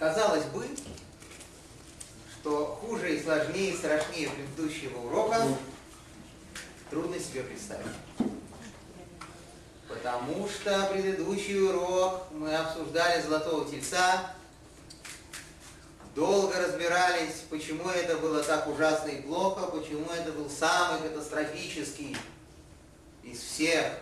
Казалось 0.00 0.44
бы, 0.46 0.66
что 2.32 2.78
хуже 2.80 3.16
и 3.16 3.22
сложнее 3.22 3.72
и 3.72 3.76
страшнее 3.76 4.30
предыдущего 4.30 4.96
урока 4.96 5.46
трудно 6.88 7.20
себе 7.20 7.42
представить. 7.42 7.84
Потому 9.86 10.48
что 10.48 10.86
предыдущий 10.86 11.60
урок 11.60 12.28
мы 12.32 12.56
обсуждали 12.56 13.20
Золотого 13.20 13.70
Тельца, 13.70 14.32
долго 16.14 16.58
разбирались, 16.58 17.44
почему 17.50 17.90
это 17.90 18.16
было 18.16 18.42
так 18.42 18.68
ужасно 18.68 19.08
и 19.08 19.20
плохо, 19.20 19.66
почему 19.66 20.06
это 20.10 20.32
был 20.32 20.48
самый 20.48 21.10
катастрофический 21.10 22.16
из 23.22 23.38
всех 23.38 23.98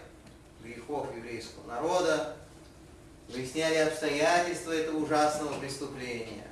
грехов 0.62 1.08
еврейского 1.16 1.66
народа, 1.66 2.36
выясняли 3.28 3.76
обстоятельства 3.76 4.72
этого 4.72 4.98
ужасного 4.98 5.58
преступления, 5.58 6.46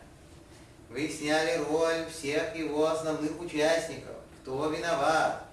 выясняли 0.91 1.63
роль 1.65 2.07
всех 2.11 2.55
его 2.55 2.87
основных 2.87 3.41
участников, 3.41 4.17
кто 4.43 4.69
виноват, 4.69 5.45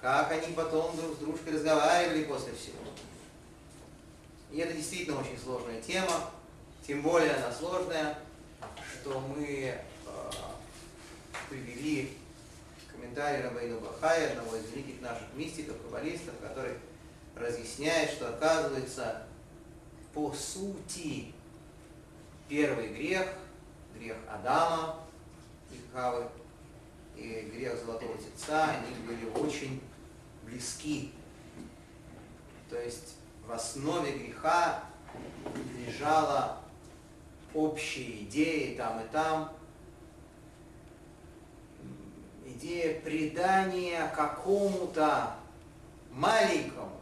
как 0.00 0.32
они 0.32 0.52
потом 0.54 0.96
друг 0.96 1.16
с 1.16 1.18
дружкой 1.18 1.54
разговаривали 1.54 2.24
после 2.24 2.52
всего. 2.54 2.78
И 4.50 4.58
это 4.58 4.72
действительно 4.72 5.20
очень 5.20 5.38
сложная 5.38 5.80
тема, 5.80 6.30
тем 6.86 7.02
более 7.02 7.32
она 7.32 7.52
сложная, 7.52 8.18
что 8.92 9.20
мы 9.20 9.44
э, 9.46 9.78
привели 11.50 12.16
комментарий 12.90 13.42
Рабейну 13.42 13.80
Бахая, 13.80 14.30
одного 14.30 14.56
из 14.56 14.70
великих 14.70 15.02
наших 15.02 15.26
мистиков, 15.34 15.76
каббалистов, 15.82 16.34
который 16.40 16.74
разъясняет, 17.36 18.10
что 18.10 18.30
оказывается 18.30 19.27
по 20.14 20.32
сути. 20.32 21.32
Первый 22.48 22.88
грех, 22.88 23.28
грех 23.94 24.16
Адама 24.28 25.00
и 25.70 25.76
Хавы, 25.92 26.26
и 27.14 27.50
грех 27.52 27.78
Золотого 27.78 28.16
Тельца, 28.16 28.70
они 28.70 28.94
были 29.06 29.28
очень 29.38 29.82
близки. 30.44 31.12
То 32.70 32.80
есть 32.80 33.16
в 33.46 33.52
основе 33.52 34.12
греха 34.12 34.84
лежала 35.76 36.58
общая 37.54 38.22
идея 38.22 38.76
там, 38.76 39.00
и 39.00 39.08
там, 39.08 39.52
идея 42.46 43.00
предания 43.00 44.12
какому-то 44.14 45.36
маленькому, 46.10 47.00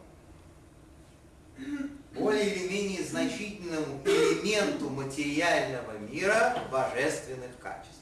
более 2.17 2.53
или 2.53 2.67
менее 2.67 3.03
значительному 3.03 4.01
элементу 4.05 4.89
материального 4.89 5.97
мира 5.97 6.63
божественных 6.71 7.51
качеств. 7.59 7.93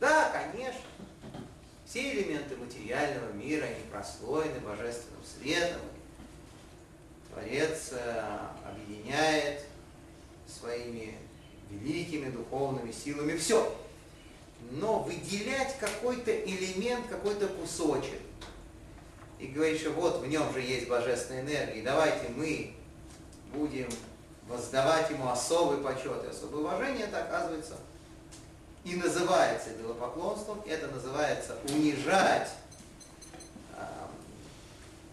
Да, 0.00 0.30
конечно, 0.30 0.80
все 1.86 2.12
элементы 2.12 2.56
материального 2.56 3.32
мира, 3.32 3.64
они 3.64 3.84
прослоены 3.90 4.60
божественным 4.60 5.22
светом. 5.24 5.80
Творец 7.30 7.90
э, 7.92 8.38
объединяет 8.64 9.64
своими 10.46 11.16
великими 11.70 12.30
духовными 12.30 12.92
силами 12.92 13.36
все. 13.36 13.74
Но 14.70 15.00
выделять 15.00 15.76
какой-то 15.78 16.34
элемент, 16.34 17.06
какой-то 17.08 17.48
кусочек 17.48 18.20
и 19.38 19.46
говорить, 19.48 19.80
что 19.80 19.90
вот 19.90 20.20
в 20.20 20.26
нем 20.28 20.52
же 20.52 20.60
есть 20.60 20.88
божественная 20.88 21.42
энергия, 21.42 21.82
давайте 21.82 22.28
мы 22.36 22.74
будем 23.54 23.88
воздавать 24.48 25.10
ему 25.10 25.28
особый 25.28 25.78
почет 25.78 26.24
и 26.24 26.28
особое 26.28 26.62
уважение, 26.62 27.06
это 27.06 27.22
оказывается 27.24 27.76
и 28.84 28.96
называется 28.96 29.72
идолопоклонством, 29.72 30.60
это 30.66 30.88
называется 30.88 31.56
унижать 31.68 32.48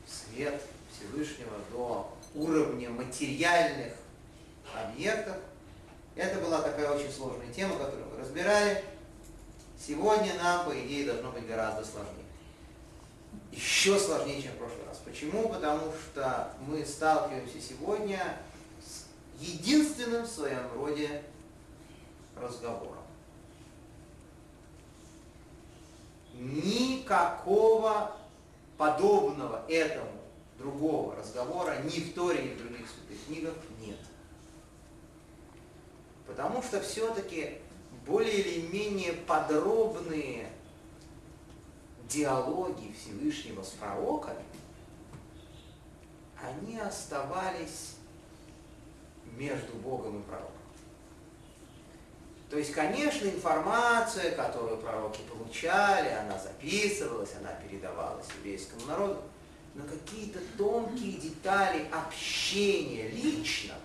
свет 0.07 0.61
Всевышнего 0.91 1.51
до 1.71 2.11
уровня 2.35 2.89
материальных 2.89 3.93
объектов. 4.75 5.37
Это 6.15 6.39
была 6.39 6.61
такая 6.61 6.89
очень 6.89 7.11
сложная 7.11 7.51
тема, 7.53 7.77
которую 7.77 8.07
мы 8.09 8.17
разбирали. 8.21 8.83
Сегодня 9.79 10.33
нам, 10.41 10.65
по 10.65 10.77
идее, 10.77 11.05
должно 11.05 11.31
быть 11.31 11.47
гораздо 11.47 11.85
сложнее. 11.85 12.25
Еще 13.51 13.97
сложнее, 13.99 14.41
чем 14.41 14.51
в 14.53 14.57
прошлый 14.57 14.85
раз. 14.85 14.88
Почему? 15.09 15.49
Потому 15.49 15.91
что 15.91 16.53
мы 16.67 16.85
сталкиваемся 16.85 17.59
сегодня 17.59 18.37
с 18.79 19.05
единственным 19.41 20.23
в 20.23 20.27
своем 20.27 20.71
роде 20.75 21.23
разговором. 22.35 23.03
Никакого 26.35 28.15
подобного 28.77 29.65
этому 29.67 30.11
другого 30.59 31.15
разговора 31.15 31.81
ни 31.81 31.99
в 31.99 32.13
Торе, 32.13 32.43
ни 32.43 32.53
в 32.53 32.57
других 32.59 32.87
святых 32.87 33.25
книгах 33.25 33.55
нет. 33.81 33.97
Потому 36.27 36.61
что 36.61 36.79
все-таки 36.81 37.57
более 38.05 38.41
или 38.41 38.67
менее 38.67 39.13
подробные 39.13 40.51
диалоги 42.07 42.93
Всевышнего 42.93 43.63
с 43.63 43.69
пророками, 43.69 44.43
они 46.41 46.77
оставались 46.79 47.95
между 49.37 49.73
Богом 49.73 50.21
и 50.21 50.23
пророком. 50.23 50.53
То 52.49 52.57
есть, 52.57 52.73
конечно, 52.73 53.27
информация, 53.27 54.31
которую 54.31 54.77
пророки 54.77 55.21
получали, 55.29 56.09
она 56.09 56.37
записывалась, 56.39 57.35
она 57.39 57.51
передавалась 57.53 58.25
еврейскому 58.39 58.85
народу, 58.87 59.21
но 59.75 59.83
какие-то 59.83 60.39
тонкие 60.57 61.13
детали 61.13 61.87
общения 61.91 63.07
личного, 63.09 63.79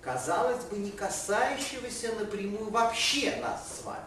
казалось 0.00 0.64
бы, 0.66 0.78
не 0.78 0.92
касающегося 0.92 2.14
напрямую 2.14 2.70
вообще 2.70 3.36
нас 3.36 3.80
с 3.80 3.84
вами, 3.84 4.04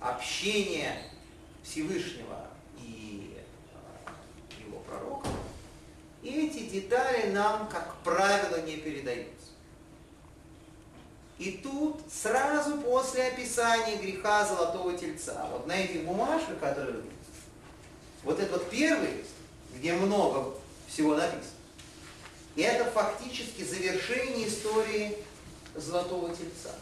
общения 0.00 1.02
Всевышнего 1.62 2.46
и 2.78 3.36
э, 3.36 4.64
его 4.66 4.78
пророка, 4.80 5.28
эти 6.28 6.60
детали 6.70 7.30
нам, 7.30 7.68
как 7.68 7.96
правило, 8.02 8.60
не 8.62 8.76
передаются. 8.76 9.32
И 11.38 11.60
тут 11.62 12.00
сразу 12.10 12.78
после 12.78 13.28
описания 13.28 13.96
греха 13.96 14.46
Золотого 14.46 14.96
Тельца, 14.96 15.46
вот 15.52 15.66
на 15.66 15.72
этих 15.72 16.04
бумажках, 16.04 16.58
которые 16.58 17.02
вот 18.22 18.40
этот 18.40 18.52
вот 18.52 18.70
первый 18.70 19.18
лист, 19.18 19.30
где 19.74 19.92
много 19.92 20.54
всего 20.88 21.14
написано, 21.14 21.50
и 22.54 22.62
это 22.62 22.90
фактически 22.90 23.62
завершение 23.62 24.48
истории 24.48 25.18
Золотого 25.74 26.34
Тельца. 26.34 26.74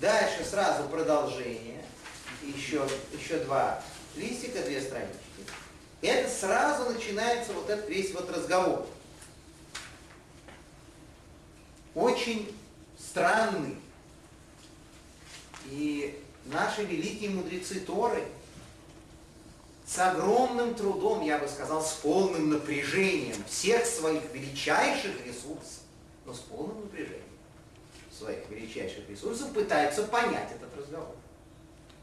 Дальше 0.00 0.42
сразу 0.44 0.88
продолжение, 0.88 1.84
еще, 2.42 2.88
еще 3.12 3.36
два 3.44 3.82
листика, 4.16 4.62
две 4.62 4.80
странички. 4.80 5.20
Это 6.02 6.30
сразу 6.30 6.90
начинается 6.90 7.52
вот 7.52 7.68
этот 7.68 7.88
весь 7.88 8.14
вот 8.14 8.30
разговор. 8.30 8.86
Очень 11.94 12.54
странный. 12.98 13.76
И 15.66 16.18
наши 16.46 16.84
великие 16.84 17.30
мудрецы 17.30 17.80
Торы 17.80 18.24
с 19.86 19.98
огромным 19.98 20.74
трудом, 20.74 21.22
я 21.22 21.38
бы 21.38 21.48
сказал, 21.48 21.82
с 21.82 21.94
полным 21.94 22.50
напряжением 22.50 23.44
всех 23.48 23.84
своих 23.84 24.22
величайших 24.32 25.26
ресурсов, 25.26 25.82
но 26.24 26.32
с 26.32 26.38
полным 26.38 26.82
напряжением 26.82 27.24
своих 28.16 28.48
величайших 28.48 29.08
ресурсов 29.08 29.52
пытаются 29.52 30.04
понять 30.04 30.52
этот 30.52 30.76
разговор. 30.76 31.16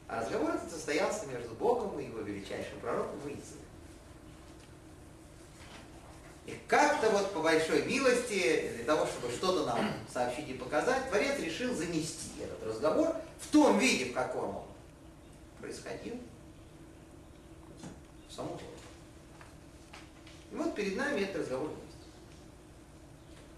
А 0.08 0.22
разговор 0.22 0.52
этот 0.56 0.72
состоялся 0.72 1.26
между 1.28 1.54
Богом 1.56 2.00
и 2.00 2.06
его 2.06 2.20
величайшим 2.20 2.80
пророком 2.82 3.20
Иисусом. 3.26 3.67
И 6.48 6.58
как-то 6.66 7.10
вот 7.10 7.34
по 7.34 7.42
большой 7.42 7.84
милости, 7.84 8.72
для 8.78 8.86
того, 8.86 9.06
чтобы 9.06 9.32
что-то 9.34 9.66
нам 9.66 9.94
сообщить 10.12 10.48
и 10.48 10.54
показать, 10.54 11.10
Творец 11.10 11.38
решил 11.40 11.76
занести 11.76 12.42
этот 12.42 12.64
разговор 12.64 13.16
в 13.42 13.48
том 13.52 13.78
виде, 13.78 14.06
в 14.06 14.14
каком 14.14 14.56
он 14.56 14.64
происходил, 15.60 16.16
в 18.30 18.34
саму 18.34 18.52
Тору. 18.52 18.72
И 20.54 20.56
вот 20.56 20.74
перед 20.74 20.96
нами 20.96 21.20
этот 21.20 21.42
разговор 21.42 21.70
есть. 21.70 21.98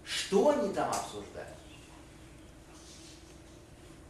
Что 0.04 0.48
они 0.48 0.74
там 0.74 0.90
обсуждают? 0.90 1.54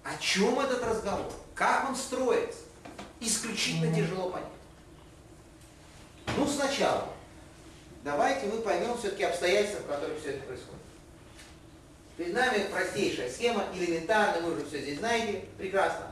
О 0.02 0.16
чем 0.16 0.58
этот 0.58 0.82
разговор? 0.82 1.30
Как 1.54 1.86
он 1.86 1.94
строится? 1.94 2.60
Исключительно 3.20 3.94
тяжело 3.94 4.30
понять. 4.30 4.48
Ну, 6.38 6.46
сначала, 6.46 7.12
давайте 8.04 8.46
мы 8.46 8.60
поймем 8.60 8.96
все-таки 8.98 9.24
обстоятельства, 9.24 9.80
в 9.80 9.86
которых 9.86 10.20
все 10.20 10.30
это 10.30 10.42
происходит. 10.42 10.80
Перед 12.16 12.34
нами 12.34 12.66
простейшая 12.70 13.30
схема, 13.30 13.64
элементарная, 13.74 14.42
вы 14.42 14.54
уже 14.54 14.66
все 14.66 14.80
здесь 14.80 14.98
знаете 14.98 15.44
прекрасно. 15.56 16.06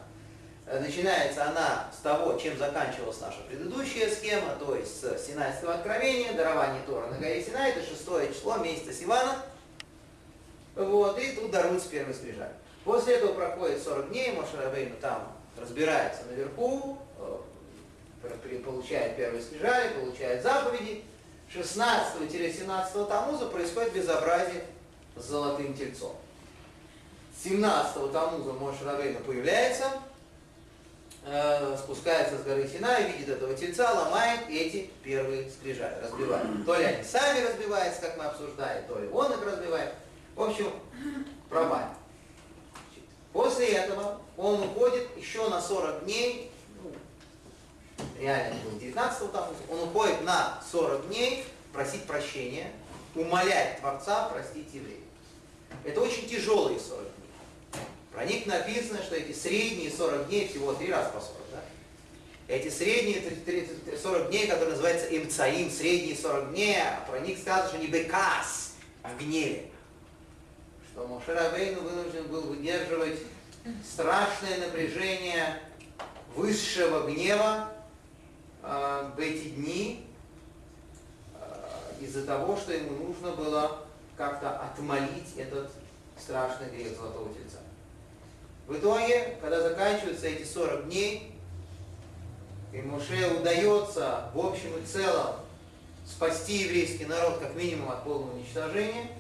Э, 0.67 0.81
начинается 0.81 1.47
она 1.47 1.91
с 1.97 2.01
того, 2.03 2.39
чем 2.39 2.57
заканчивалась 2.59 3.21
наша 3.21 3.41
предыдущая 3.49 4.11
схема, 4.11 4.55
то 4.59 4.75
есть 4.75 5.01
с 5.01 5.27
Синайского 5.27 5.75
откровения, 5.75 6.33
дарование 6.35 6.83
Тора 6.87 7.07
на 7.09 7.19
горе 7.19 7.43
Синай, 7.43 7.73
это 7.73 7.83
шестое 7.83 8.33
число 8.33 8.59
месяца 8.59 8.93
Сивана. 8.93 9.37
Вот, 10.75 11.19
и 11.19 11.33
тут 11.33 11.51
даруется 11.51 11.89
первый 11.89 12.15
скрижаль. 12.15 12.53
После 12.85 13.15
этого 13.17 13.33
проходит 13.33 13.83
40 13.83 14.11
дней, 14.11 14.33
Мошарабейну 14.33 14.97
там 15.01 15.33
разбирается 15.59 16.23
наверху, 16.31 16.99
э, 17.19 18.59
получает 18.65 19.17
первые 19.17 19.43
скрижали, 19.43 19.95
получает 20.01 20.43
заповеди. 20.43 21.03
16-17 21.55 23.09
Тамуза 23.09 23.47
происходит 23.47 23.93
безобразие 23.95 24.65
с 25.17 25.25
золотым 25.25 25.75
тельцом. 25.75 26.15
17-го 27.43 28.09
Тамуза 28.09 28.53
Моше 28.53 28.85
Рабейна 28.85 29.21
появляется, 29.21 29.91
э, 31.25 31.77
спускается 31.79 32.39
с 32.39 32.43
горы 32.43 32.69
Сина 32.69 32.99
и 32.99 33.13
видит 33.13 33.29
этого 33.31 33.55
тельца, 33.55 33.91
ломает 33.93 34.41
эти 34.49 34.91
первые 35.03 35.49
скрижали, 35.51 36.03
разбивает. 36.03 36.67
То 36.67 36.75
ли 36.77 36.85
они 36.85 37.05
сами 37.05 37.47
разбиваются, 37.47 38.03
как 38.03 38.19
мы 38.19 38.25
обсуждали, 38.25 38.85
то 38.87 38.99
ли 38.99 39.09
он 39.09 39.33
их 39.33 39.43
разбивает. 39.43 39.95
В 40.35 40.43
общем, 40.43 40.73
пропали. 41.49 41.87
После 43.33 43.69
этого 43.69 44.21
он 44.37 44.63
уходит 44.63 45.17
еще 45.17 45.49
на 45.49 45.63
40 45.63 46.05
дней, 46.05 46.51
реально 48.19 48.57
был 48.65 48.79
19 48.79 49.33
там, 49.33 49.49
он 49.71 49.83
уходит 49.85 50.23
на 50.25 50.63
40 50.71 51.09
дней 51.09 51.45
просить 51.73 52.05
прощения, 52.05 52.73
умолять 53.15 53.79
Творца 53.81 54.29
простить 54.29 54.73
евреев. 54.73 55.01
Это 55.85 56.01
очень 56.01 56.29
тяжелые 56.29 56.79
40 56.79 57.03
дней. 57.03 57.83
Про 58.13 58.25
них 58.25 58.47
написано, 58.47 59.03
что 59.03 59.17
эти 59.17 59.33
средние 59.33 59.91
40 59.91 60.29
дней, 60.29 60.49
всего 60.49 60.73
три 60.73 60.91
раза 60.91 61.11
по 61.11 61.21
40, 61.21 61.33
да? 61.53 61.63
Эти 62.49 62.69
средние 62.71 63.23
40 64.03 64.31
дней, 64.31 64.47
которые 64.47 64.71
называются 64.71 65.07
имцаим, 65.17 65.71
средние 65.71 66.17
40 66.17 66.51
дней, 66.51 66.77
а 66.81 67.05
про 67.09 67.21
них 67.21 67.39
сказано, 67.39 67.69
что 67.69 67.79
не 67.79 67.87
бекас, 67.87 68.73
а 69.03 69.11
в 69.11 69.19
гневе 69.19 69.69
что 70.99 71.07
Мошерабейну 71.07 71.83
вынужден 71.83 72.27
был 72.27 72.43
выдерживать 72.43 73.21
страшное 73.89 74.59
напряжение 74.59 75.61
высшего 76.35 77.09
гнева 77.09 77.71
в 78.69 79.19
эти 79.19 79.49
дни 79.49 80.07
э, 81.35 81.45
из-за 82.01 82.27
того, 82.27 82.57
что 82.57 82.73
ему 82.73 83.07
нужно 83.07 83.33
было 83.33 83.79
как-то 84.17 84.59
отмолить 84.59 85.37
этот 85.37 85.71
страшный 86.21 86.69
грех 86.71 86.97
Золотого 86.97 87.33
Тельца. 87.35 87.59
В 88.67 88.77
итоге, 88.77 89.37
когда 89.41 89.63
заканчиваются 89.63 90.27
эти 90.27 90.45
40 90.45 90.87
дней, 90.87 91.33
и 92.73 92.83
Моше 92.83 93.31
удается 93.41 94.31
в 94.35 94.39
общем 94.39 94.77
и 94.77 94.85
целом 94.85 95.37
спасти 96.07 96.65
еврейский 96.65 97.07
народ 97.07 97.39
как 97.39 97.55
минимум 97.55 97.91
от 97.91 98.05
полного 98.05 98.35
уничтожения– 98.35 99.11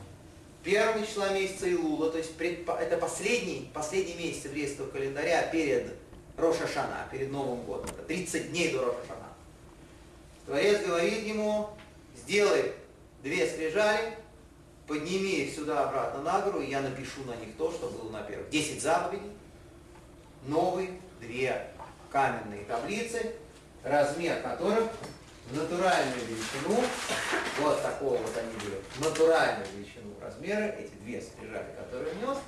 первого 0.68 1.06
числа 1.06 1.30
месяца 1.30 1.66
Илула, 1.66 2.10
то 2.10 2.18
есть 2.18 2.32
это 2.38 2.96
последний, 2.98 3.70
последний 3.72 4.14
месяц 4.14 4.44
еврейского 4.44 4.88
календаря 4.90 5.42
перед 5.44 5.94
Роша 6.36 6.66
Шана, 6.68 7.08
перед 7.10 7.30
Новым 7.30 7.62
годом. 7.62 7.86
Это 7.88 8.02
30 8.02 8.50
дней 8.50 8.72
до 8.72 8.84
Роша 8.84 8.98
Шана. 9.08 9.27
Творец 10.48 10.82
говорит 10.82 11.24
ему, 11.24 11.68
сделай 12.16 12.72
две 13.22 13.46
скрижали, 13.46 14.14
подними 14.86 15.42
их 15.42 15.54
сюда 15.54 15.86
обратно 15.86 16.22
на 16.22 16.40
гору, 16.40 16.62
и 16.62 16.70
я 16.70 16.80
напишу 16.80 17.22
на 17.26 17.36
них 17.36 17.54
то, 17.58 17.70
что 17.70 17.90
было 17.90 18.10
на 18.10 18.22
первых. 18.22 18.48
Десять 18.48 18.80
заповедей, 18.80 19.30
новые 20.46 20.98
две 21.20 21.68
каменные 22.10 22.64
таблицы, 22.64 23.34
размер 23.84 24.40
которых 24.40 24.88
натуральную 25.52 26.20
величину, 26.26 26.82
вот 27.60 27.82
такого 27.82 28.16
вот 28.16 28.36
они 28.38 28.52
были, 28.54 28.80
натуральную 29.06 29.66
величину 29.76 30.14
размера, 30.18 30.64
эти 30.78 30.94
две 31.02 31.20
скрижали, 31.20 31.74
которые 31.76 32.14
нес, 32.22 32.38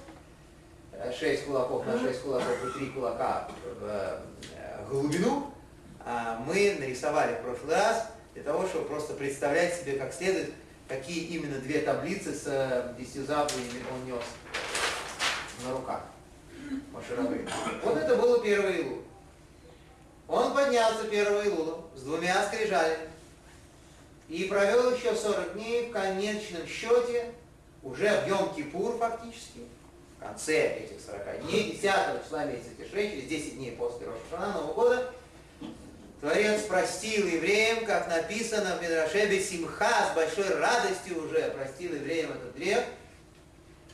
6 1.19 1.45
кулаков 1.45 1.87
на 1.87 1.99
6 1.99 2.23
кулаков 2.23 2.65
и 2.65 2.79
3 2.79 2.87
кулака 2.93 3.49
в 3.79 3.85
э, 3.85 4.21
глубину, 4.89 5.53
а 5.53 5.60
мы 6.47 6.77
нарисовали 6.79 7.35
в 7.35 7.43
прошлый 7.43 7.75
раз 7.75 8.07
для 8.35 8.43
того, 8.43 8.67
чтобы 8.67 8.87
просто 8.87 9.15
представлять 9.15 9.75
себе 9.75 9.95
как 9.95 10.13
следует, 10.13 10.53
какие 10.89 11.25
именно 11.25 11.59
две 11.59 11.81
таблицы 11.81 12.33
с 12.33 12.45
э, 12.47 12.95
десятью 12.99 13.27
заповедями 13.27 13.85
он 13.93 14.07
нес 14.07 14.25
на 15.65 15.73
руках. 15.73 16.03
Машировые. 16.93 17.47
Вот 17.85 17.97
это 17.97 18.17
было 18.17 18.43
первый 18.43 18.85
лук. 18.85 19.01
Он 20.29 20.55
поднялся 20.55 21.05
первого 21.05 21.43
Илула 21.43 21.85
с 21.97 22.03
двумя 22.03 22.47
скрижалями 22.47 23.09
и 24.29 24.45
провел 24.45 24.95
еще 24.95 25.15
40 25.15 25.55
дней 25.55 25.89
в 25.89 25.93
конечном 25.93 26.67
счете, 26.69 27.33
уже 27.83 28.09
в 28.09 28.29
Йом-Кипур 28.29 28.99
фактически, 28.99 29.61
в 30.17 30.23
конце 30.23 30.77
этих 30.77 31.05
40 31.05 31.47
дней, 31.47 31.73
10 31.73 31.83
числа 32.23 32.45
месяца 32.45 32.71
Тишрей, 32.79 33.11
через 33.11 33.29
10 33.29 33.57
дней 33.57 33.73
после 33.73 34.07
Рошашана 34.07 34.53
Нового 34.55 34.75
года, 34.75 35.13
Творец 36.21 36.63
простил 36.63 37.27
евреям, 37.27 37.87
как 37.87 38.09
написано 38.09 38.77
в 38.77 38.83
Медраше 38.83 39.41
Симха, 39.41 40.11
с 40.11 40.15
большой 40.15 40.55
радостью 40.59 41.25
уже 41.25 41.51
простил 41.51 41.95
евреям 41.95 42.33
этот 42.33 42.55
грех, 42.55 42.85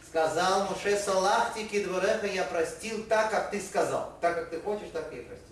сказал 0.09 0.69
Муше 0.69 0.97
Салахти 0.99 1.69
Кидвореха, 1.69 2.27
я 2.27 2.43
простил 2.45 3.05
так, 3.05 3.31
как 3.31 3.53
ты 3.53 3.61
сказал. 3.61 4.13
Так, 4.21 4.35
как 4.35 4.51
ты 4.51 4.61
хочешь, 4.61 4.89
так 4.93 5.13
и 5.13 5.21
простил. 5.21 5.47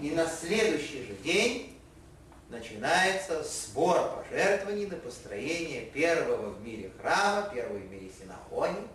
И 0.00 0.10
на 0.12 0.26
следующий 0.26 1.04
же 1.04 1.12
день 1.22 1.78
начинается 2.48 3.42
сбор 3.42 4.16
пожертвований 4.16 4.86
на 4.86 4.96
построение 4.96 5.82
первого 5.82 6.50
в 6.50 6.64
мире 6.64 6.90
храма, 7.00 7.50
первого 7.52 7.76
в 7.76 7.90
мире 7.90 8.10
синагоги 8.18 8.88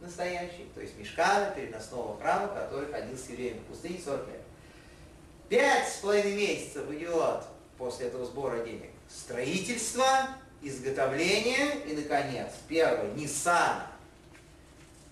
настоящий, 0.00 0.68
то 0.74 0.80
есть 0.80 0.96
мешкана, 0.98 1.50
переносного 1.50 2.18
храма, 2.20 2.48
который 2.48 2.90
ходил 2.92 3.16
с 3.16 3.28
евреями 3.28 3.58
в 3.58 3.64
пустыне 3.64 3.98
40 4.04 4.28
лет. 4.28 4.45
Пять 5.48 5.88
с 5.88 5.98
половиной 5.98 6.34
месяцев 6.34 6.90
идет 6.90 7.44
после 7.78 8.06
этого 8.06 8.24
сбора 8.26 8.64
денег 8.64 8.90
строительство, 9.08 10.04
изготовление 10.60 11.84
и, 11.86 11.94
наконец, 11.94 12.50
первый, 12.68 13.12
Ниссана. 13.12 13.86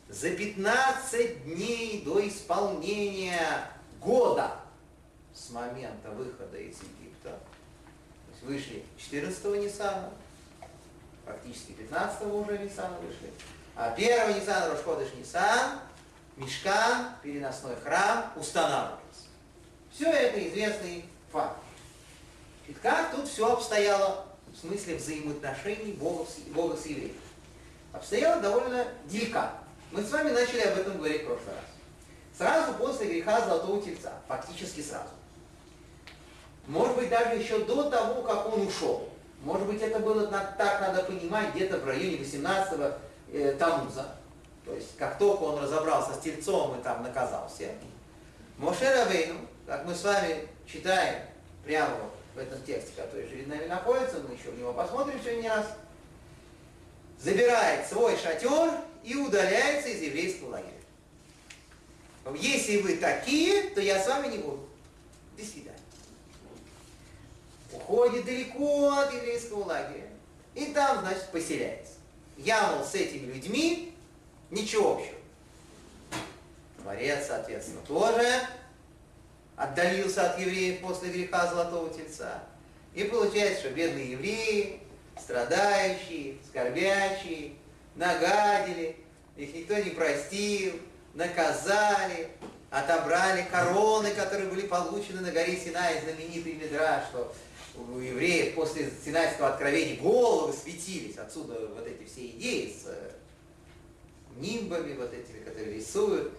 За 0.08 0.30
15 0.30 1.44
дней 1.44 2.02
до 2.04 2.26
исполнения 2.26 3.68
года 4.00 4.56
с 5.32 5.50
момента 5.50 6.10
выхода 6.10 6.58
из 6.58 6.76
Египта. 6.82 7.30
То 7.30 8.32
есть 8.32 8.42
вышли 8.42 8.84
14-го 8.98 9.56
Ниссана, 9.56 10.10
практически 11.24 11.72
15-го 11.72 12.38
уже 12.40 12.58
Ниссана 12.58 12.96
вышли. 12.98 13.32
А 13.76 13.90
первый 13.90 14.34
Ниссан, 14.34 14.70
Рошходыш 14.70 15.12
Ниссан, 15.14 15.80
Мешкан, 16.36 17.14
переносной 17.22 17.76
храм 17.76 18.32
устанавливается. 18.36 19.03
Все 19.94 20.10
это 20.10 20.48
известный 20.48 21.04
факт. 21.30 21.56
И 22.66 22.72
как 22.72 23.14
тут 23.14 23.28
все 23.28 23.52
обстояло 23.52 24.26
в 24.52 24.56
смысле 24.56 24.96
взаимоотношений 24.96 25.92
Бога 25.92 26.26
с, 26.28 26.38
Бога 26.52 26.76
с 26.76 26.86
евреем? 26.86 27.14
Обстояло 27.92 28.42
довольно 28.42 28.84
деликатно. 29.04 29.60
Мы 29.92 30.02
с 30.02 30.10
вами 30.10 30.30
начали 30.30 30.62
об 30.62 30.78
этом 30.78 30.98
говорить 30.98 31.22
в 31.22 31.26
прошлый 31.26 31.54
раз. 31.54 31.64
Сразу 32.36 32.74
после 32.74 33.06
греха 33.06 33.46
Золотого 33.46 33.80
Тельца, 33.80 34.14
фактически 34.26 34.80
сразу. 34.80 35.10
Может 36.66 36.96
быть, 36.96 37.10
даже 37.10 37.36
еще 37.36 37.60
до 37.60 37.88
того, 37.88 38.22
как 38.22 38.52
он 38.52 38.66
ушел. 38.66 39.08
Может 39.42 39.68
быть, 39.68 39.80
это 39.80 40.00
было 40.00 40.26
так 40.26 40.80
надо 40.80 41.04
понимать 41.04 41.54
где-то 41.54 41.78
в 41.78 41.86
районе 41.86 42.16
18-го 42.16 42.98
э, 43.32 43.52
Тамуза. 43.52 44.16
То 44.64 44.74
есть, 44.74 44.96
как 44.96 45.18
только 45.18 45.42
он 45.42 45.62
разобрался 45.62 46.14
с 46.14 46.18
тельцом 46.20 46.80
и 46.80 46.82
там 46.82 47.04
наказал 47.04 47.48
всех. 47.48 47.70
Моше 48.56 48.90
Равейну, 48.92 49.38
как 49.66 49.84
мы 49.84 49.94
с 49.94 50.02
вами 50.02 50.48
читаем 50.66 51.22
прямо 51.64 52.10
в 52.34 52.38
этом 52.38 52.62
тексте, 52.62 52.92
который 52.96 53.26
перед 53.26 53.46
нами 53.46 53.66
находится, 53.66 54.20
мы 54.20 54.34
еще 54.34 54.50
в 54.50 54.58
него 54.58 54.72
посмотрим 54.72 55.20
сегодня 55.22 55.54
раз, 55.54 55.66
забирает 57.18 57.86
свой 57.86 58.16
шатер 58.16 58.72
и 59.02 59.14
удаляется 59.16 59.88
из 59.88 60.02
еврейского 60.02 60.50
лагеря. 60.50 60.70
Если 62.36 62.80
вы 62.80 62.96
такие, 62.96 63.70
то 63.70 63.80
я 63.80 64.02
с 64.02 64.08
вами 64.08 64.28
не 64.28 64.38
буду. 64.38 64.68
До 65.36 65.44
свидания 65.44 65.74
уходит 67.74 68.24
далеко 68.24 68.92
от 68.92 69.12
еврейского 69.12 69.64
лагеря 69.64 70.08
и 70.54 70.66
там, 70.66 71.00
значит, 71.00 71.28
поселяется. 71.30 71.94
Я, 72.36 72.72
мол, 72.72 72.84
с 72.84 72.94
этими 72.94 73.32
людьми 73.32 73.94
ничего 74.50 74.94
общего. 74.94 75.18
Творец, 76.82 77.26
соответственно, 77.26 77.80
тоже 77.86 78.46
отдалился 79.56 80.30
от 80.30 80.38
евреев 80.38 80.80
после 80.80 81.10
греха 81.10 81.46
Золотого 81.46 81.92
Тельца. 81.92 82.42
И 82.94 83.04
получается, 83.04 83.60
что 83.60 83.70
бедные 83.70 84.12
евреи, 84.12 84.80
страдающие, 85.18 86.36
скорбящие, 86.48 87.52
нагадили, 87.94 88.96
их 89.36 89.54
никто 89.54 89.76
не 89.78 89.90
простил, 89.90 90.74
наказали, 91.14 92.28
отобрали 92.70 93.46
короны, 93.50 94.10
которые 94.10 94.48
были 94.48 94.66
получены 94.66 95.20
на 95.20 95.30
горе 95.30 95.56
Синай, 95.56 96.00
знаменитый 96.00 96.54
Медраж, 96.54 97.04
что 97.10 97.34
у 97.76 97.98
евреев 97.98 98.54
после 98.54 98.90
Синайского 99.04 99.50
откровения 99.50 100.00
головы 100.00 100.52
светились. 100.52 101.16
Отсюда 101.18 101.54
вот 101.74 101.86
эти 101.86 102.04
все 102.08 102.26
идеи 102.26 102.72
с 102.72 102.86
э, 102.86 103.10
нимбами, 104.36 104.94
вот 104.94 105.12
этими, 105.12 105.42
которые 105.44 105.76
рисуют. 105.76 106.32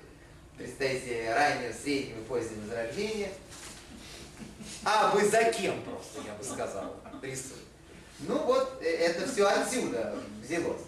Представьте, 0.58 1.34
раннее, 1.34 1.74
среднем 1.74 2.22
и 2.22 2.24
позднем 2.24 2.62
возрождение. 2.62 3.30
А 4.86 5.12
вы 5.12 5.28
за 5.28 5.44
кем 5.46 5.82
просто, 5.84 6.22
я 6.26 6.34
бы 6.34 6.44
сказал, 6.44 6.96
рисуют. 7.22 7.64
Ну 8.20 8.38
вот, 8.44 8.80
э, 8.82 8.86
это 8.86 9.28
все 9.28 9.48
отсюда 9.48 10.16
взялось. 10.42 10.82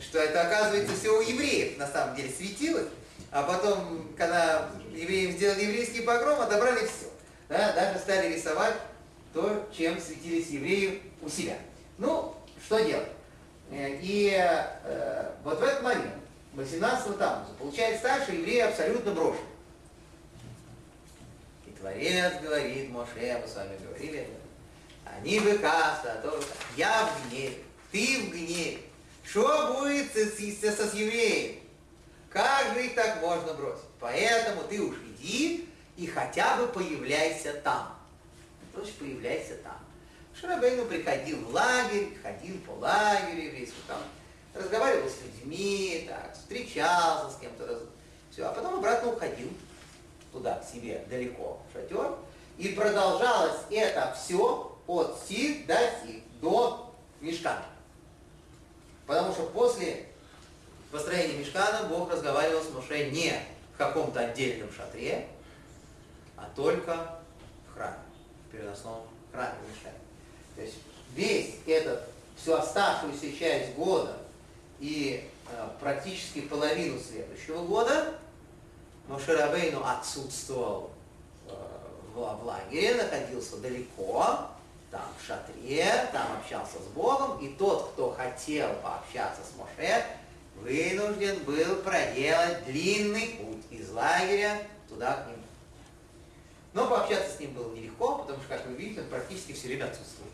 Что 0.00 0.18
это, 0.18 0.42
оказывается, 0.42 0.96
все 0.96 1.16
у 1.16 1.20
евреев 1.20 1.78
на 1.78 1.86
самом 1.86 2.16
деле 2.16 2.30
светилось. 2.30 2.88
А 3.30 3.44
потом, 3.44 4.12
когда 4.16 4.70
евреям 4.92 5.32
сделали 5.32 5.62
еврейский 5.62 6.00
погром, 6.00 6.40
отобрали 6.40 6.86
все. 6.86 7.10
Да, 7.48 7.72
даже 7.72 8.00
стали 8.00 8.34
рисовать 8.34 8.74
то, 9.32 9.68
чем 9.76 10.00
светились 10.00 10.48
евреи 10.48 11.02
у 11.22 11.28
себя. 11.28 11.56
Ну, 11.98 12.34
что 12.64 12.80
делать? 12.80 13.08
Э, 13.70 13.96
и 14.00 14.32
э, 14.36 15.30
вот 15.44 15.60
в 15.60 15.62
этот 15.62 15.82
момент, 15.82 16.14
18 16.54 17.18
Тамуза, 17.18 17.52
получается 17.58 18.02
так, 18.02 18.22
что 18.22 18.32
евреи 18.32 18.60
абсолютно 18.60 19.12
брошены. 19.12 19.46
И 21.66 21.70
Творец 21.70 22.34
говорит, 22.40 22.90
Моше, 22.90 23.40
мы 23.42 23.48
с 23.48 23.56
вами 23.56 23.76
говорили, 23.84 24.28
они 25.04 25.40
выкаса, 25.40 26.12
а 26.12 26.22
то 26.22 26.40
я 26.76 27.06
в 27.06 27.28
гневе, 27.28 27.58
ты 27.90 28.20
в 28.20 28.30
гневе. 28.30 28.78
Что 29.24 29.74
будет 29.74 30.12
с, 30.12 30.38
с, 30.38 30.38
с, 30.38 30.90
с 30.90 30.94
евреем? 30.94 31.60
Как 32.30 32.74
же 32.74 32.86
их 32.86 32.94
так 32.94 33.20
можно 33.20 33.54
бросить? 33.54 33.84
Поэтому 33.98 34.62
ты 34.64 34.80
уж 34.80 34.96
иди 35.18 35.68
и 35.96 36.06
хотя 36.06 36.56
бы 36.56 36.68
появляйся 36.68 37.54
там. 37.54 37.96
Есть 38.76 38.98
появляйся 38.98 39.56
там. 39.62 39.78
Шарабейну 40.38 40.84
приходил 40.86 41.44
в 41.44 41.54
лагерь, 41.54 42.16
ходил 42.22 42.58
по 42.66 42.72
лагерю 42.72 43.44
еврейскому, 43.44 43.82
там 43.86 43.98
разговаривал 44.54 45.08
с 45.08 45.20
людьми, 45.22 46.06
так, 46.08 46.34
встречался 46.34 47.30
с 47.30 47.40
кем-то, 47.40 47.66
раз... 47.66 47.78
все, 48.30 48.44
а 48.44 48.52
потом 48.52 48.74
обратно 48.76 49.12
уходил 49.12 49.50
туда, 50.32 50.56
к 50.56 50.68
себе, 50.68 51.04
далеко, 51.08 51.60
в 51.68 51.72
шатер, 51.72 52.16
и 52.58 52.68
продолжалось 52.68 53.60
это 53.70 54.16
все 54.16 54.76
от 54.86 55.18
сих 55.26 55.66
до 55.66 55.76
сих, 55.76 56.22
до 56.40 56.92
мешкана. 57.20 57.64
Потому 59.06 59.32
что 59.32 59.46
после 59.46 60.06
построения 60.90 61.38
мешкана 61.38 61.88
Бог 61.88 62.10
разговаривал 62.10 62.62
с 62.62 62.70
Моше 62.70 63.10
не 63.10 63.34
в 63.74 63.78
каком-то 63.78 64.20
отдельном 64.20 64.72
шатре, 64.72 65.26
а 66.36 66.48
только 66.54 67.18
в 67.68 67.74
храме, 67.74 67.98
в 68.46 68.52
переносном 68.52 69.02
храме 69.32 69.54
мешкане. 69.68 69.98
То 70.54 70.62
есть 70.62 70.76
весь 71.14 71.56
этот, 71.66 72.08
всю 72.36 72.54
оставшуюся 72.54 73.36
часть 73.36 73.74
года 73.74 74.16
и 74.80 75.28
э, 75.50 75.68
практически 75.80 76.42
половину 76.42 76.98
следующего 77.00 77.64
года 77.64 78.14
Мошерабейну 79.08 79.84
отсутствовал 79.84 80.90
э, 81.46 81.52
в, 82.14 82.44
лагере, 82.44 82.94
находился 82.94 83.58
далеко, 83.58 84.48
там 84.90 85.08
в 85.18 85.26
шатре, 85.26 86.08
там 86.12 86.38
общался 86.38 86.78
с 86.78 86.86
Богом, 86.94 87.38
и 87.38 87.48
тот, 87.54 87.90
кто 87.92 88.12
хотел 88.12 88.68
пообщаться 88.82 89.42
с 89.42 89.56
Моше, 89.58 90.04
вынужден 90.56 91.42
был 91.44 91.76
проделать 91.82 92.64
длинный 92.64 93.38
путь 93.40 93.64
из 93.70 93.90
лагеря 93.90 94.62
туда 94.88 95.16
к 95.16 95.26
нему. 95.26 95.42
Но 96.72 96.88
пообщаться 96.88 97.36
с 97.36 97.40
ним 97.40 97.52
было 97.54 97.74
нелегко, 97.74 98.18
потому 98.18 98.38
что, 98.40 98.48
как 98.48 98.66
вы 98.66 98.74
видите, 98.74 99.02
он 99.02 99.08
практически 99.08 99.52
все 99.52 99.68
время 99.68 99.84
отсутствовал. 99.84 100.30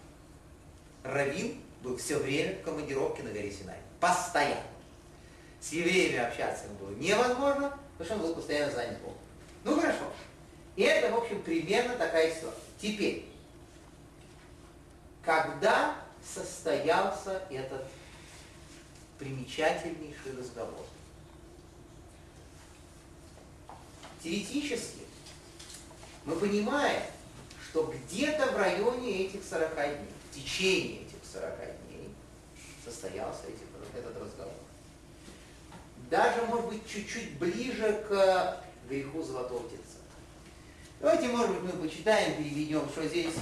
Равин 1.02 1.60
был 1.82 1.96
все 1.96 2.18
время 2.18 2.58
в 2.58 2.62
командировке 2.62 3.22
на 3.22 3.30
горе 3.30 3.50
Синай. 3.50 3.79
Постоянно. 4.00 4.62
С 5.60 5.72
евреями 5.72 6.18
общаться 6.18 6.64
ему 6.64 6.74
было 6.76 6.90
невозможно, 6.96 7.78
потому 7.98 8.04
что 8.04 8.14
он 8.14 8.20
был 8.22 8.34
постоянно 8.34 8.72
занят 8.72 8.98
Богом. 9.00 9.18
Ну 9.64 9.78
хорошо. 9.78 10.04
И 10.76 10.82
это, 10.82 11.14
в 11.14 11.18
общем, 11.18 11.42
примерно 11.42 11.94
такая 11.96 12.34
ситуация. 12.34 12.62
Теперь, 12.80 13.26
когда 15.22 15.96
состоялся 16.24 17.42
этот 17.50 17.84
примечательнейший 19.18 20.38
разговор? 20.38 20.86
Теоретически 24.22 25.00
мы 26.24 26.36
понимаем, 26.36 27.02
что 27.68 27.92
где-то 27.92 28.52
в 28.52 28.56
районе 28.56 29.26
этих 29.26 29.44
40 29.44 29.74
дней, 29.74 30.08
в 30.30 30.34
течение 30.34 31.02
этих 31.02 31.18
40 31.32 31.56
дней 31.86 32.14
состоялся 32.84 33.46
этих, 33.46 33.69
этот 33.94 34.20
разговор. 34.20 34.54
Даже, 36.10 36.42
может 36.42 36.68
быть, 36.68 36.86
чуть-чуть 36.86 37.38
ближе 37.38 38.04
к 38.08 38.62
греху 38.88 39.22
золотого 39.22 39.68
тельца. 39.68 39.98
Давайте, 41.00 41.28
может 41.28 41.60
быть, 41.60 41.74
мы 41.74 41.88
почитаем, 41.88 42.36
переведем, 42.36 42.88
что 42.90 43.06
здесь 43.06 43.34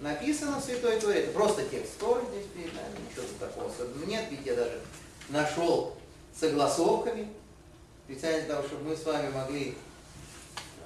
написано 0.00 0.60
в 0.60 0.64
Святой 0.64 1.00
Торе. 1.00 1.20
Это 1.20 1.32
просто 1.32 1.64
текст 1.64 1.98
Торы 1.98 2.22
здесь 2.32 2.46
перед 2.54 2.74
нами, 2.74 2.96
ничего 3.08 3.24
такого 3.38 3.70
особенного 3.70 4.06
нет, 4.06 4.24
ведь 4.30 4.44
я 4.44 4.54
даже 4.54 4.80
нашел 5.28 5.96
согласовками, 6.34 7.28
специально 8.04 8.44
для 8.44 8.54
того, 8.54 8.66
чтобы 8.66 8.90
мы 8.90 8.96
с 8.96 9.04
вами 9.04 9.30
могли 9.30 9.74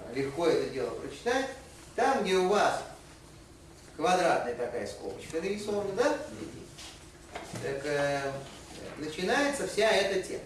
э, 0.08 0.14
легко 0.14 0.46
это 0.46 0.70
дело 0.70 0.90
прочитать. 0.90 1.50
Там, 1.94 2.22
где 2.22 2.36
у 2.36 2.48
вас 2.48 2.82
квадратная 3.96 4.54
такая 4.54 4.86
скобочка 4.86 5.40
нарисована, 5.40 5.92
да? 5.92 6.18
Так 7.62 7.84
э, 7.84 8.32
начинается 8.98 9.66
вся 9.66 9.90
эта 9.90 10.26
тема. 10.26 10.44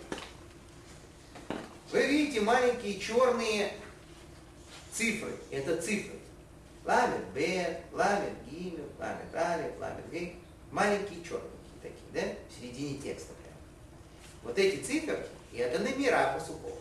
Вы 1.93 2.07
видите 2.07 2.41
маленькие 2.41 2.99
черные 2.99 3.73
цифры. 4.93 5.33
Это 5.51 5.81
цифры. 5.81 6.19
Ламет 6.85 7.25
Б, 7.35 7.81
ламет 7.93 8.33
Гимел, 8.51 8.89
ламет 8.99 9.35
Алиф, 9.35 9.79
ламет 9.81 10.11
Гей. 10.11 10.39
Маленькие 10.71 11.23
черненькие 11.23 11.51
такие, 11.83 12.13
да? 12.13 12.21
В 12.49 12.61
середине 12.61 12.99
текста 12.99 13.33
прям. 13.35 13.55
Вот 14.43 14.59
эти 14.59 14.83
циферки, 14.83 15.29
и 15.53 15.59
это 15.59 15.79
номера 15.79 16.33
посухов. 16.35 16.79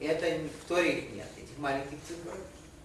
Это 0.00 0.26
в 0.26 0.68
Торе 0.68 0.98
их 0.98 1.12
нет, 1.12 1.26
этих 1.36 1.56
маленьких 1.58 1.98
цифр. 2.06 2.36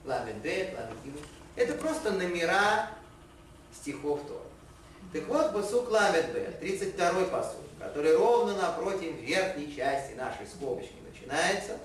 Ламет 0.05 0.37
Б, 0.37 0.73
ламет 0.77 1.03
Гимел. 1.03 1.19
Это 1.55 1.73
просто 1.73 2.11
номера 2.11 2.89
стихов 3.73 4.25
Тора. 4.27 4.52
Так 5.13 5.27
вот, 5.27 5.53
Басук 5.53 5.91
Ламет 5.91 6.33
Б, 6.33 6.57
32-й 6.59 7.25
посуд, 7.27 7.61
который 7.79 8.17
ровно 8.17 8.55
напротив 8.55 9.15
верхней 9.21 9.73
части 9.75 10.13
нашей 10.13 10.47
скобочки 10.47 10.95
начинается, 11.07 11.77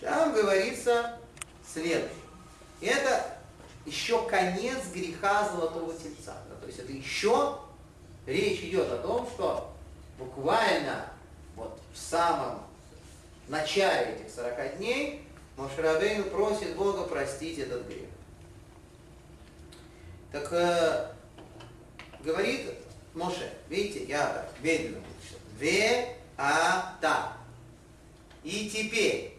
там 0.00 0.32
говорится 0.32 1.18
следующее. 1.66 2.08
Это 2.80 3.36
еще 3.86 4.24
конец 4.28 4.78
греха 4.94 5.48
золотого 5.48 5.92
тельца. 5.92 6.36
Да, 6.48 6.56
то 6.60 6.66
есть 6.68 6.78
это 6.78 6.92
еще 6.92 7.58
речь 8.24 8.60
идет 8.60 8.90
о 8.92 8.98
том, 8.98 9.26
что 9.26 9.72
буквально 10.16 11.06
вот 11.56 11.76
в 11.92 11.98
самом 11.98 12.62
начале 13.48 14.14
этих 14.14 14.32
40 14.32 14.76
дней 14.76 15.26
Мошерабейну 15.56 16.24
просит 16.24 16.76
Бога 16.76 17.02
простить 17.02 17.58
этот 17.58 17.86
грех. 17.88 18.08
Так 20.30 20.52
э, 20.52 21.12
говорит 22.22 22.70
Моше, 23.14 23.52
видите, 23.68 24.04
я 24.04 24.48
медленно 24.60 25.02
читать. 25.22 25.40
Ве, 25.58 26.16
а, 26.36 26.96
та. 27.00 27.36
И 28.42 28.70
теперь, 28.70 29.36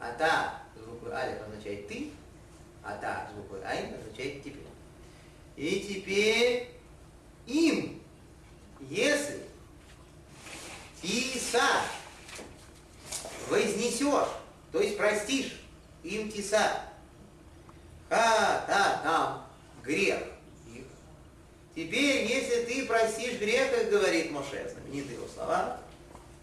а 0.00 0.12
та, 0.12 0.62
звук 0.76 1.12
алиф 1.12 1.40
означает 1.42 1.86
ты, 1.88 2.10
а 2.82 2.96
та 2.96 3.28
с 3.30 3.34
буквой 3.34 3.62
Айн 3.64 3.94
означает 3.94 4.42
теперь. 4.42 4.62
И 5.56 5.80
теперь 5.80 6.70
им, 7.46 8.02
если 8.80 9.42
тиса 11.00 11.82
вознесешь, 13.48 14.28
то 14.72 14.80
есть 14.80 14.96
простишь 14.96 15.60
им 16.02 16.30
тиса, 16.30 16.86
ха 18.08 18.64
та 18.66 19.00
там 19.04 19.46
грех. 19.84 20.18
Теперь, 21.74 22.26
если 22.26 22.64
ты 22.64 22.86
простишь 22.86 23.38
грех, 23.38 23.74
как 23.74 23.90
говорит 23.90 24.30
Моше, 24.30 24.68
знаменитые 24.70 25.14
его 25.14 25.26
слова, 25.28 25.80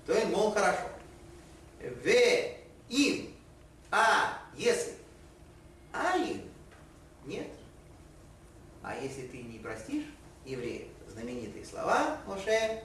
то 0.06 0.18
им, 0.18 0.32
мол, 0.32 0.52
хорошо. 0.52 0.88
В 1.80 2.08
им, 2.90 3.34
а 3.92 4.40
если 4.58 4.94
Айн 5.94 6.42
нет. 7.26 7.48
А 8.82 8.96
если 8.96 9.28
ты 9.28 9.38
не 9.38 9.60
простишь 9.60 10.06
евреев, 10.46 10.88
знаменитые 11.08 11.66
слова 11.66 12.18
Моше, 12.26 12.84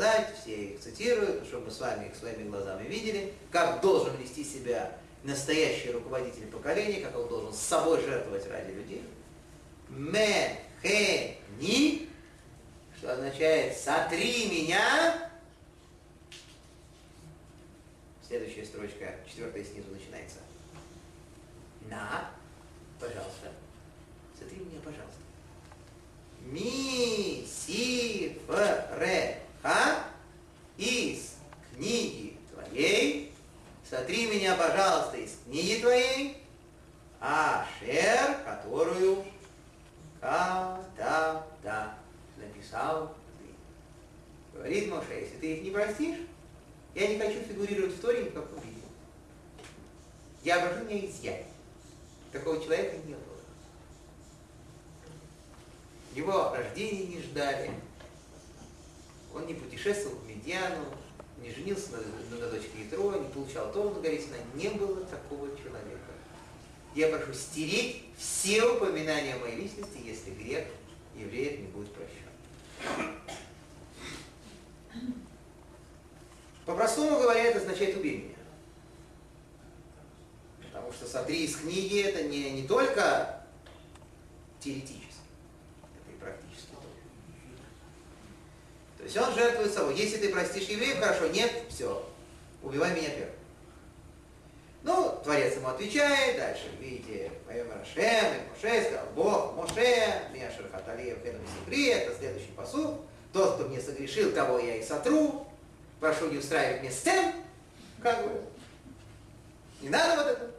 сказать, 0.00 0.34
все 0.40 0.54
их 0.54 0.80
цитируют, 0.80 1.46
чтобы 1.46 1.66
мы 1.66 1.70
с 1.70 1.80
вами 1.80 2.06
их 2.06 2.16
своими 2.16 2.48
глазами 2.48 2.86
видели, 2.86 3.32
как 3.50 3.80
должен 3.80 4.16
вести 4.16 4.44
себя 4.44 4.92
настоящий 5.24 5.90
руководитель 5.90 6.46
поколения, 6.46 7.00
как 7.00 7.18
он 7.18 7.28
должен 7.28 7.52
с 7.52 7.58
собой 7.58 8.00
жертвовать 8.00 8.48
ради 8.48 8.72
людей. 8.72 9.04
Ме, 9.90 10.56
хе, 10.82 11.36
ни, 11.58 12.08
что 12.96 13.12
означает 13.12 13.76
«сотри 13.76 14.46
меня». 14.46 15.30
Следующая 18.26 18.64
строчка, 18.64 19.16
четвертая 19.28 19.64
снизу 19.64 19.90
начинается. 19.90 20.38
На, 21.88 22.30
пожалуйста, 23.00 23.50
сотри 24.38 24.58
меня, 24.58 24.78
пожалуйста. 24.84 25.18
Ми, 26.42 27.44
си, 27.46 28.38
ф, 28.48 28.54
ре, 28.96 29.42
ха, 29.60 30.04
из 30.76 31.34
книги 31.74 32.36
твоей, 32.54 33.34
сотри 33.88 34.28
меня, 34.28 34.54
пожалуйста, 34.54 35.16
из 35.16 35.36
книги 35.44 35.80
твоей, 35.80 36.36
Ашер, 37.18 38.36
которую 38.44 39.24
когда 40.20 41.96
написал 42.36 43.14
ты. 43.38 44.56
Говорит 44.56 44.90
Моше, 44.90 45.20
если 45.20 45.36
ты 45.36 45.54
их 45.54 45.62
не 45.62 45.70
простишь, 45.70 46.18
я 46.94 47.08
не 47.08 47.18
хочу 47.18 47.40
фигурировать 47.40 47.94
в 47.94 48.00
Торе 48.00 48.24
ни 48.24 48.28
в 48.28 48.34
каком 48.34 48.60
виде. 48.60 48.80
Я 50.42 50.60
прошу 50.60 50.84
меня 50.84 51.06
изъять. 51.06 51.46
Такого 52.32 52.62
человека 52.62 52.96
не 53.06 53.14
было. 53.14 53.40
Его 56.14 56.54
рождения 56.54 57.06
не 57.06 57.22
ждали. 57.22 57.70
Он 59.34 59.46
не 59.46 59.54
путешествовал 59.54 60.18
в 60.18 60.28
Медиану, 60.28 60.84
не 61.40 61.52
женился 61.52 61.92
на, 61.92 62.36
на 62.36 62.50
дочке 62.50 62.82
Ятро, 62.84 63.18
не 63.18 63.28
получал 63.28 63.72
Тору 63.72 63.90
на 63.90 64.00
горе 64.00 64.22
Не 64.54 64.70
было 64.70 65.04
такого 65.04 65.48
человека. 65.56 65.89
Я 66.94 67.08
прошу 67.08 67.32
стереть 67.32 68.02
все 68.18 68.64
упоминания 68.64 69.34
о 69.34 69.38
моей 69.38 69.56
личности, 69.56 69.98
если 70.04 70.30
грех 70.30 70.66
евреев 71.14 71.60
не 71.60 71.66
будет 71.68 71.92
прощен. 71.92 73.14
По-простому 76.66 77.18
говоря, 77.18 77.44
это 77.44 77.58
означает 77.58 77.96
убей 77.96 78.18
меня. 78.18 78.36
Потому 80.62 80.92
что 80.92 81.06
смотри, 81.06 81.44
из 81.44 81.56
книги 81.56 82.02
это 82.02 82.24
не, 82.24 82.50
не 82.50 82.66
только 82.66 83.44
теоретически, 84.58 85.00
это 85.82 86.10
и 86.12 86.18
практически 86.18 86.70
тоже. 86.70 86.86
То 88.98 89.04
есть 89.04 89.16
он 89.16 89.34
жертвует 89.34 89.72
собой. 89.72 89.96
Если 89.96 90.18
ты 90.18 90.30
простишь 90.30 90.68
евреев, 90.68 90.98
хорошо, 90.98 91.28
нет, 91.28 91.52
все, 91.68 92.08
убивай 92.62 92.94
меня 92.94 93.10
первым. 93.10 93.39
Ну, 94.82 95.20
Творец 95.22 95.56
ему 95.56 95.68
отвечает, 95.68 96.38
дальше, 96.38 96.70
моем 97.46 97.70
Рашем, 97.70 98.02
и 98.02 98.48
Моше, 98.48 98.84
сказал, 98.84 99.06
Бог, 99.14 99.54
Моше, 99.56 100.22
меня 100.32 100.50
Шерхаталиев, 100.50 101.22
Хедом 101.22 101.42
Сикри, 101.46 101.88
это 101.88 102.16
следующий 102.16 102.52
посуд. 102.52 103.00
Тот, 103.32 103.56
кто 103.56 103.68
мне 103.68 103.80
согрешил, 103.80 104.32
того 104.32 104.58
я 104.58 104.76
и 104.76 104.82
сотру. 104.82 105.46
Прошу 106.00 106.30
не 106.30 106.38
устраивать 106.38 106.80
мне 106.80 106.90
сцен, 106.90 107.34
как 108.02 108.24
бы. 108.24 108.42
Не 109.82 109.90
надо 109.90 110.22
вот 110.22 110.32
это. 110.32 110.50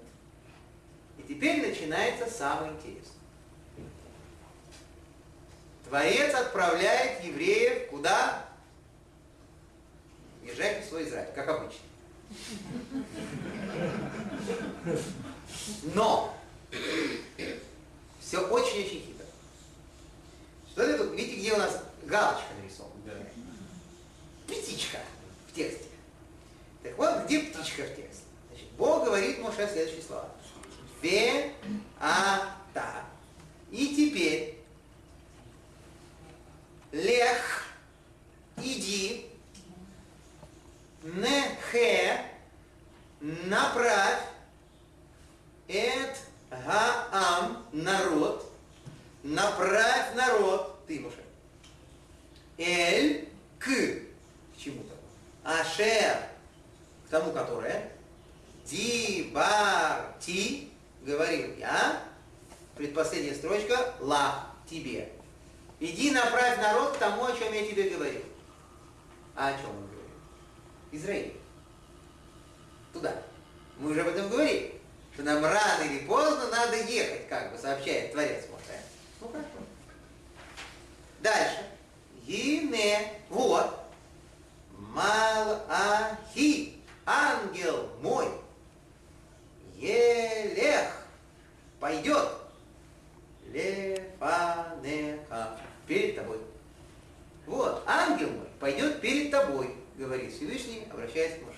И 1.18 1.24
теперь 1.24 1.68
начинается 1.68 2.30
самое 2.30 2.74
интересное. 2.74 3.12
Творец 5.88 6.34
отправляет 6.34 7.24
евреев 7.24 7.90
куда? 7.90 8.46
Езжайте 10.44 10.82
в 10.82 10.90
свой 10.90 11.04
Израиль, 11.04 11.34
как 11.36 11.50
обычно. 11.50 11.91
Но 15.94 16.36
все 18.20 18.40
очень-очень 18.48 19.02
хитро. 19.02 19.26
Что 20.70 20.84
это 20.84 21.04
тут? 21.04 21.18
Видите, 21.18 21.40
где 21.40 21.54
у 21.54 21.58
нас 21.58 21.84
галочка 22.04 22.54
нарисована? 22.60 22.94
Да. 23.06 23.14
Птичка 24.48 25.00
в 25.50 25.54
тексте. 25.54 25.86
Так 26.84 26.98
вот, 26.98 27.26
где 27.26 27.40
птичка 27.42 27.84
в 27.84 27.96
тексте? 27.96 28.24
Значит, 28.50 28.70
Бог 28.78 29.06
говорит 29.06 29.40
Моше 29.40 29.68
следующие 29.72 30.02
слова. 30.02 30.30
Ве, 31.02 31.52
а, 32.00 32.56
та. 32.74 33.06
И 33.72 33.96
теперь 33.96 34.62
лех, 36.92 37.64
иди, 38.58 39.30
нехе, 41.04 42.26
направь 43.22 44.24
эт 45.68 46.18
гаам 46.50 47.66
народ, 47.72 48.52
направь 49.24 50.14
народ, 50.16 50.86
ты, 50.88 51.00
Муше, 51.00 51.24
эль 52.58 53.30
к, 53.58 53.66
к 53.66 54.58
чему-то, 54.58 54.94
ашер, 55.44 56.18
к 57.08 57.10
тому, 57.10 57.32
которое, 57.32 57.92
ди, 58.66 59.32
бар, 59.34 60.14
ти, 60.20 60.72
говорил 61.04 61.56
я, 61.58 62.04
предпоследняя 62.76 63.36
строчка, 63.36 63.94
ла, 64.00 64.48
тебе. 64.70 65.10
Иди 65.80 66.12
направь 66.12 66.58
народ 66.60 66.96
к 66.96 67.00
тому, 67.00 67.26
о 67.26 67.36
чем 67.36 67.52
я 67.54 67.66
тебе 67.66 67.90
говорил. 67.90 68.22
А 69.36 69.48
о 69.48 69.54
чем 69.54 69.70
он 69.72 69.88
говорил? 69.88 70.02
Израиль. 70.92 71.34
Туда. 72.94 73.24
Мы 73.78 73.90
уже 73.90 74.02
об 74.02 74.10
этом 74.10 74.30
говорили, 74.30 74.80
что 75.14 75.24
нам 75.24 75.44
рано 75.44 75.84
или 75.84 76.06
поздно 76.06 76.48
надо 76.50 76.78
ехать, 76.84 77.28
как 77.28 77.52
бы 77.52 77.58
сообщает 77.58 78.12
Творец 78.12 78.46
Моше. 78.52 78.80
Ну 79.22 79.28
хорошо. 79.30 79.48
Дальше. 81.22 81.66
Гине, 82.28 83.14
вот, 83.30 83.80
Малахи, 84.78 86.04
ангел 87.06 87.90
мой, 88.02 88.28
Елех, 89.78 90.92
пойдет, 91.80 92.30
Лефанеха, 93.48 95.18
перед 95.88 96.16
тобой. 96.16 96.40
Вот, 97.48 97.84
ангел 97.88 98.30
мой 98.30 98.48
пойдет 98.60 99.02
перед 99.02 99.32
тобой, 99.32 99.76
говорит 99.98 100.34
Всевышний, 100.34 100.88
обращаясь 100.92 101.40
к 101.40 101.42
Моше. 101.42 101.58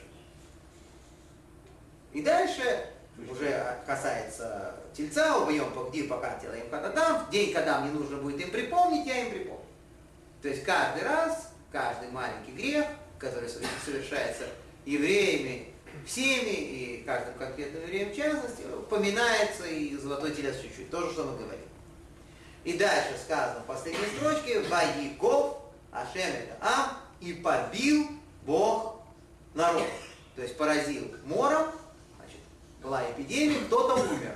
И 2.14 2.22
дальше 2.22 2.88
уже 3.30 3.78
касается 3.86 4.76
тельца, 4.94 5.38
убьем 5.38 5.72
где 5.90 6.06
пока 6.06 6.40
делаем 6.40 6.68
когда 6.70 6.90
там, 6.90 7.23
в 7.23 7.23
день, 7.34 7.52
когда 7.52 7.82
мне 7.82 7.92
нужно 7.92 8.18
будет 8.18 8.40
им 8.40 8.52
припомнить, 8.52 9.06
я 9.06 9.26
им 9.26 9.32
припомню. 9.32 9.66
То 10.42 10.48
есть 10.48 10.64
каждый 10.64 11.04
раз, 11.04 11.52
каждый 11.72 12.10
маленький 12.12 12.52
грех, 12.52 12.86
который 13.18 13.50
совершается 13.50 14.48
евреями 14.86 15.74
всеми 16.06 16.50
и 16.50 17.04
каждым 17.06 17.34
конкретным 17.36 17.84
евреем 17.84 18.12
в 18.12 18.16
частности, 18.16 18.64
упоминается 18.64 19.66
и 19.68 19.96
золотой 19.98 20.32
телец 20.32 20.60
чуть-чуть, 20.62 20.90
то 20.90 21.02
же, 21.02 21.12
что 21.12 21.24
мы 21.26 21.38
говорим. 21.38 21.66
И 22.64 22.74
дальше 22.78 23.18
сказано 23.24 23.62
в 23.62 23.66
последней 23.66 24.06
строчке, 24.16 24.62
Ваиков, 24.62 25.58
Ашем 25.92 26.22
это 26.22 26.58
Ам, 26.62 26.98
и 27.20 27.34
побил 27.34 28.10
Бог 28.44 29.02
народ. 29.54 29.88
То 30.36 30.42
есть 30.42 30.58
поразил 30.58 31.14
мором, 31.26 31.68
значит, 32.18 32.40
была 32.82 33.04
эпидемия, 33.12 33.60
кто-то 33.66 34.02
умер 34.02 34.36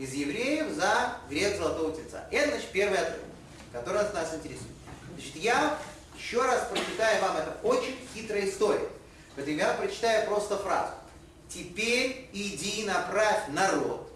из 0.00 0.14
евреев 0.14 0.72
за 0.72 1.18
грех 1.28 1.58
Золотого 1.58 1.94
Тельца. 1.94 2.26
Это, 2.30 2.52
значит, 2.52 2.70
первый 2.70 2.98
отрывок, 2.98 3.26
который 3.70 4.02
нас 4.14 4.34
интересует. 4.34 4.72
Значит, 5.12 5.36
я 5.36 5.78
еще 6.16 6.42
раз 6.42 6.68
прочитаю 6.68 7.20
вам, 7.22 7.36
это 7.36 7.58
очень 7.62 7.98
хитрая 8.14 8.48
история. 8.48 8.88
Поэтому 9.36 9.58
я 9.58 9.74
прочитаю 9.74 10.26
просто 10.26 10.56
фразу. 10.56 10.94
Теперь 11.50 12.30
иди 12.32 12.84
направь 12.86 13.48
народ 13.48 14.10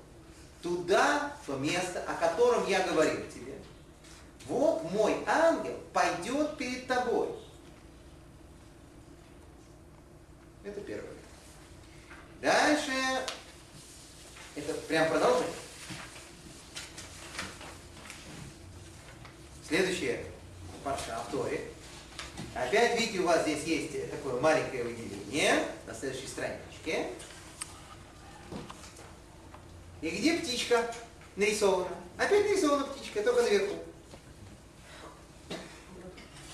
туда, 0.62 1.36
то 1.46 1.56
место, 1.56 2.02
о 2.08 2.14
котором 2.14 2.66
я 2.66 2.80
говорил 2.86 3.20
тебе. 3.28 3.52
Вот 4.46 4.90
мой 4.90 5.14
ангел 5.26 5.78
пойдет 5.92 6.56
перед 6.56 6.86
тобой. 6.86 7.28
Это 10.64 10.80
первое. 10.80 11.12
Дальше, 12.40 12.92
это 14.56 14.72
прям 14.72 15.10
продолжение. 15.10 15.63
Следующее 19.74 20.24
авторе. 20.84 21.60
Опять 22.54 22.96
видите, 22.96 23.18
у 23.18 23.26
вас 23.26 23.42
здесь 23.42 23.64
есть 23.64 24.08
такое 24.08 24.40
маленькое 24.40 24.84
выделение 24.84 25.66
на 25.88 25.92
следующей 25.92 26.28
страничке. 26.28 27.08
И 30.00 30.10
где 30.10 30.38
птичка 30.38 30.94
нарисована? 31.34 31.88
Опять 32.16 32.44
нарисована 32.44 32.84
птичка, 32.84 33.24
только 33.24 33.42
наверху. 33.42 33.74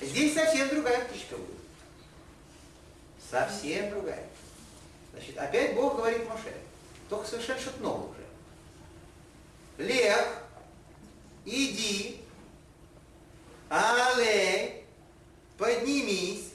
Здесь 0.00 0.33
совсем 0.33 0.70
другая 0.70 1.04
птичка 1.04 1.37
будет. 1.37 1.61
Совсем 3.30 3.90
другая. 3.90 4.24
Значит, 5.12 5.37
опять 5.37 5.74
Бог 5.74 5.96
говорит 5.96 6.26
Моше, 6.26 6.54
только 7.11 7.28
совершенно 7.28 7.61
что-то 7.61 7.83
новое 7.83 8.09
уже. 8.09 8.24
Лех, 9.76 10.38
иди, 11.44 12.19
але, 13.70 14.83
поднимись, 15.56 16.52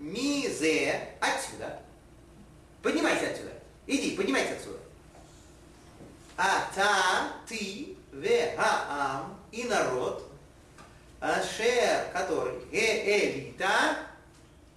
мизе, 0.00 1.00
отсюда. 1.20 1.80
Поднимайся 2.82 3.30
отсюда. 3.30 3.52
Иди, 3.86 4.16
поднимайся 4.16 4.54
отсюда. 4.54 4.78
А 6.36 6.68
та, 6.74 7.32
ты, 7.48 7.96
вегаам, 8.12 9.40
и 9.52 9.64
народ, 9.64 10.28
ашер, 11.20 12.10
который, 12.12 12.58
элита, 12.72 13.96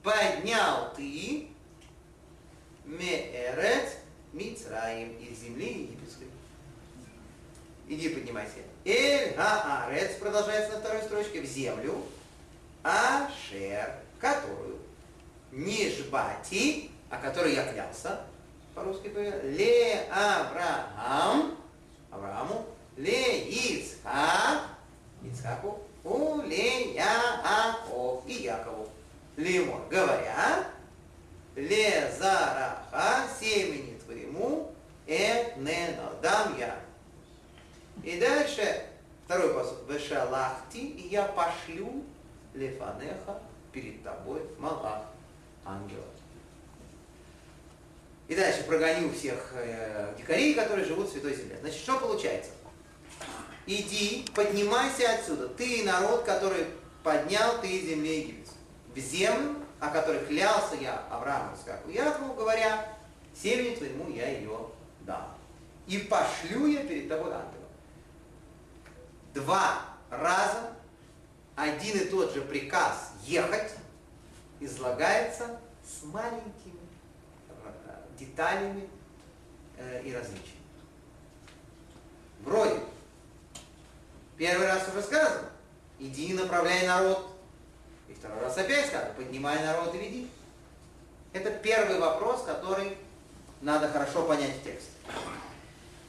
поднял 0.04 0.94
ты, 0.96 1.50
меэрет, 2.86 3.98
Мицраим, 4.32 5.18
из 5.18 5.40
земли 5.40 5.70
египетской. 5.70 6.28
Иди 7.90 8.10
поднимайся. 8.10 8.58
Эль 8.86 9.34
Гаарец, 9.34 10.12
продолжается 10.20 10.74
на 10.74 10.80
второй 10.80 11.02
строчке, 11.02 11.42
в 11.42 11.46
землю, 11.46 12.04
Ашер, 12.84 13.96
которую 14.20 14.78
Нижбати, 15.52 16.92
о 17.10 17.18
которой 17.18 17.56
я 17.56 17.66
клялся, 17.74 18.22
по-русски 18.76 19.08
говоря, 19.08 19.42
Ле 19.42 20.08
Авраам, 20.12 21.58
Аврааму, 22.12 22.68
Ле 22.96 23.50
Ицхак, 23.50 24.68
Ицхаку, 25.24 25.82
У 26.04 26.44
Ле 26.44 26.94
Яаков 26.94 28.22
и 28.28 28.34
Якову. 28.44 28.88
Лимор, 29.36 29.82
говоря, 29.90 30.68
Ле 31.56 32.12
Зараха, 32.20 33.28
семени 33.40 33.98
твоему, 34.06 34.72
Э 35.08 35.56
не 35.58 35.98
дам 36.22 36.56
я. 36.60 36.89
И 38.04 38.20
дальше 38.20 38.86
второй 39.26 39.54
посуд. 39.54 39.78
Вешалахти, 39.88 40.90
и 40.90 41.08
я 41.10 41.24
пошлю 41.24 42.04
лефанеха 42.54 43.40
перед 43.72 44.04
тобой 44.04 44.42
малах, 44.58 45.04
ангела. 45.66 46.06
И 48.28 48.36
дальше 48.36 48.64
прогоню 48.64 49.12
всех 49.12 49.54
э, 49.56 50.14
дикарей, 50.18 50.54
которые 50.54 50.86
живут 50.86 51.10
в 51.10 51.12
Святой 51.12 51.36
Земле. 51.36 51.58
Значит, 51.62 51.80
что 51.80 51.98
получается? 51.98 52.52
Иди, 53.66 54.26
поднимайся 54.36 55.12
отсюда. 55.14 55.48
Ты 55.50 55.84
народ, 55.84 56.24
который 56.24 56.66
поднял 57.04 57.60
ты 57.62 57.68
из 57.68 57.90
земли 57.90 58.22
египетской. 58.22 58.58
В 58.96 59.00
землю, 59.00 59.56
о 59.80 59.90
которой 59.90 60.26
клялся 60.26 60.76
я 60.80 61.04
Аврааму, 61.10 61.56
Искаку, 61.56 61.90
Якову, 61.90 62.34
говоря, 62.34 62.86
семени 63.34 63.76
твоему 63.76 64.10
я 64.10 64.30
ее 64.30 64.58
дам. 65.02 65.36
И 65.88 65.98
пошлю 66.00 66.68
я 66.68 66.84
перед 66.84 67.10
тобой 67.10 67.32
ангела. 67.32 67.59
Два 69.34 69.82
раза 70.10 70.74
один 71.56 71.98
и 71.98 72.06
тот 72.06 72.34
же 72.34 72.42
приказ 72.42 73.12
ехать 73.24 73.74
излагается 74.60 75.60
с 75.84 76.04
маленькими 76.04 76.80
э, 77.50 77.96
деталями 78.18 78.90
э, 79.78 80.04
и 80.04 80.14
различиями. 80.14 80.60
Вроде, 82.42 82.80
первый 84.38 84.68
раз 84.68 84.88
уже 84.88 85.04
сказано, 85.04 85.50
иди 86.00 86.28
и 86.28 86.34
направляй 86.34 86.88
народ. 86.88 87.30
И 88.08 88.14
второй 88.14 88.42
раз 88.42 88.58
опять 88.58 88.88
сказано, 88.88 89.14
поднимай 89.14 89.64
народ 89.64 89.94
и 89.94 89.98
веди. 89.98 90.32
Это 91.34 91.52
первый 91.52 92.00
вопрос, 92.00 92.44
который 92.44 92.98
надо 93.62 93.90
хорошо 93.90 94.26
понять 94.26 94.56
в 94.56 94.64
тексте. 94.64 94.92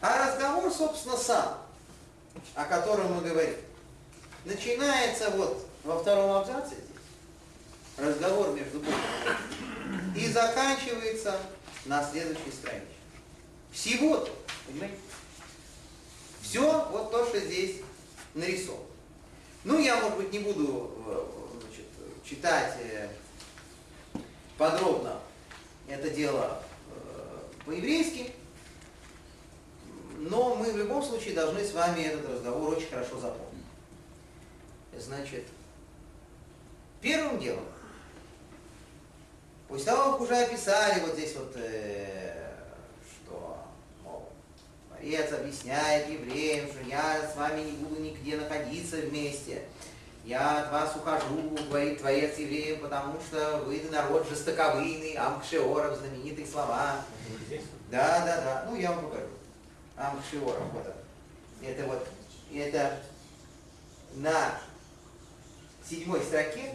А 0.01 0.27
разговор, 0.27 0.73
собственно, 0.73 1.17
сам, 1.17 1.59
о 2.55 2.65
котором 2.65 3.15
мы 3.15 3.23
говорим, 3.23 3.57
начинается 4.45 5.31
вот 5.31 5.67
во 5.85 5.99
втором 5.99 6.33
абзаце 6.33 6.75
здесь, 6.75 7.97
разговор 7.97 8.55
между 8.55 8.81
Богом 8.81 9.01
и 10.17 10.27
заканчивается 10.27 11.39
на 11.87 12.03
следующей 12.09 12.51
странице. 12.51 12.87
Всего-то, 13.73 14.31
понимаете? 14.67 14.97
Все 16.43 16.89
вот 16.91 17.11
то, 17.11 17.27
что 17.27 17.39
здесь 17.41 17.77
нарисовано. 18.35 18.85
Ну, 19.65 19.79
я, 19.79 19.97
может 20.01 20.19
быть, 20.19 20.33
не 20.33 20.39
буду 20.41 20.91
значит, 21.61 21.87
читать 22.25 22.77
э, 22.81 23.09
подробно 24.57 25.21
это 25.91 26.11
дело 26.11 26.63
э, 26.89 27.39
по-еврейски, 27.67 28.33
но 30.21 30.55
мы 30.55 30.71
в 30.71 30.77
любом 30.77 31.03
случае 31.03 31.35
должны 31.35 31.65
с 31.65 31.73
вами 31.73 32.03
этот 32.03 32.31
разговор 32.31 32.77
очень 32.77 32.91
хорошо 32.91 33.19
запомнить. 33.19 33.65
Значит, 34.99 35.47
первым 37.01 37.39
делом, 37.39 37.65
после 39.67 39.87
того, 39.87 40.13
как 40.13 40.21
уже 40.21 40.37
описали 40.37 41.01
вот 41.01 41.15
здесь 41.15 41.35
вот, 41.37 41.53
э, 41.57 42.53
что, 43.11 43.65
мол, 44.05 44.29
Творец 44.91 45.33
объясняет 45.33 46.11
евреям, 46.11 46.69
что 46.69 46.83
я 46.83 47.31
с 47.33 47.35
вами 47.37 47.63
не 47.63 47.73
буду 47.73 48.03
нигде 48.03 48.37
находиться 48.37 48.97
вместе, 48.97 49.63
я 50.27 50.65
от 50.65 50.71
вас 50.71 50.95
ухожу, 50.97 51.57
говорит 51.71 51.99
Творец 51.99 52.37
евреям, 52.37 52.81
потому 52.81 53.19
что 53.23 53.63
вы 53.65 53.81
народ 53.91 54.29
жестоковыйный, 54.29 55.15
Амкшеоров, 55.15 55.97
знаменитые 55.97 56.47
слова. 56.47 56.97
Да, 57.91 58.23
да, 58.27 58.41
да. 58.43 58.67
Ну, 58.69 58.77
я 58.77 58.93
вам 58.93 59.07
покажу. 59.07 59.40
Амкшеоров, 60.01 60.63
вот 60.73 60.87
это. 60.87 60.97
Это 61.63 61.87
вот, 61.87 62.09
это 62.55 62.99
на 64.15 64.59
седьмой 65.87 66.23
строке 66.23 66.75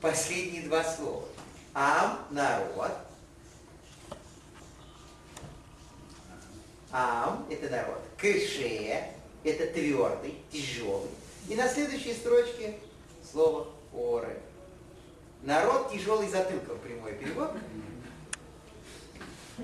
последние 0.00 0.62
два 0.62 0.82
слова. 0.82 1.24
Ам– 1.72 2.26
народ. 2.30 2.92
Ам– 6.90 7.46
это 7.50 7.70
народ. 7.70 8.00
Кыше– 8.16 9.04
это 9.44 9.66
твердый, 9.72 10.34
тяжелый. 10.50 11.10
И 11.48 11.54
на 11.54 11.68
следующей 11.68 12.14
строчке 12.14 12.78
слово 13.30 13.68
оры. 13.92 14.36
Народ 15.42 15.92
тяжелый 15.92 16.28
затылком, 16.28 16.78
прямой 16.80 17.14
перевод. 17.14 17.52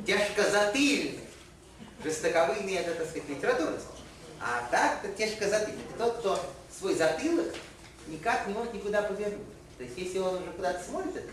Тяжкозатыльный. 0.07 1.24
Жестоковыйный 2.05 2.75
это, 2.75 2.95
так 2.95 3.09
сказать, 3.09 3.29
литературный. 3.29 3.79
А 4.41 4.69
так, 4.71 5.03
это 5.03 5.15
тяжкозатыльный. 5.17 5.83
Это 5.89 5.99
тот, 5.99 6.19
кто 6.19 6.55
свой 6.79 6.95
затылок 6.95 7.55
никак 8.07 8.47
не 8.47 8.53
может 8.53 8.75
никуда 8.75 9.03
повернуть. 9.03 9.41
То 9.79 9.85
есть, 9.85 9.97
если 9.97 10.19
он 10.19 10.43
уже 10.43 10.53
куда-то 10.53 10.85
смотрит, 10.85 11.25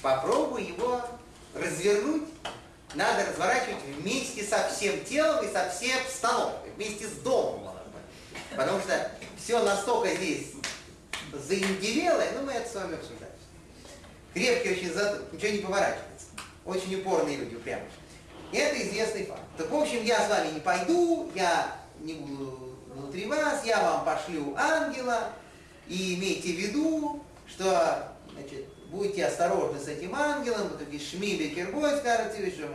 попробуй 0.00 0.64
его 0.64 1.02
развернуть, 1.54 2.22
надо 2.94 3.26
разворачивать 3.26 3.82
вместе 3.98 4.44
со 4.44 4.68
всем 4.68 5.04
телом 5.04 5.44
и 5.44 5.52
со 5.52 5.68
всей 5.68 5.94
обстановкой, 5.96 6.70
вместе 6.76 7.06
с 7.08 7.12
домом. 7.22 7.74
Потому 8.50 8.80
что 8.80 9.10
все 9.42 9.62
настолько 9.62 10.14
здесь 10.14 10.52
заиндевелое, 11.32 12.32
ну 12.34 12.42
мы 12.42 12.52
это 12.52 12.70
с 12.70 12.74
вами 12.74 12.94
обсуждаем. 12.94 13.32
Крепкий 14.32 14.72
очень 14.72 14.92
затылок, 14.92 15.32
ничего 15.32 15.52
не 15.52 15.58
поворачивается. 15.58 16.26
Очень 16.64 17.00
упорные 17.00 17.36
люди, 17.36 17.56
прямо. 17.56 17.82
И 18.52 18.56
это 18.56 18.80
известный 18.82 19.26
факт. 19.26 19.42
Так, 19.56 19.70
в 19.70 19.76
общем, 19.76 20.04
я 20.04 20.26
с 20.26 20.28
вами 20.28 20.52
не 20.52 20.60
пойду, 20.60 21.30
я 21.34 21.78
не 22.00 22.12
буду 22.14 22.76
внутри 22.94 23.24
вас, 23.24 23.64
я 23.64 23.80
вам 23.80 24.04
пошлю 24.04 24.54
ангела, 24.54 25.30
и 25.88 26.14
имейте 26.14 26.52
в 26.52 26.56
виду, 26.56 27.22
что 27.46 28.12
значит, 28.32 28.66
будьте 28.90 29.24
осторожны 29.24 29.80
с 29.80 29.88
этим 29.88 30.14
ангелом, 30.14 30.68
вот 30.68 30.78
такие 30.78 31.02
Шми 31.02 31.36
Бекербой 31.36 31.96
скажете, 31.98 32.50
что 32.50 32.68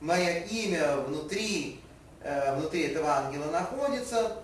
мое 0.00 0.40
имя 0.46 0.96
внутри, 0.96 1.80
э, 2.22 2.56
внутри 2.56 2.88
этого 2.88 3.08
ангела 3.08 3.48
находится, 3.52 4.38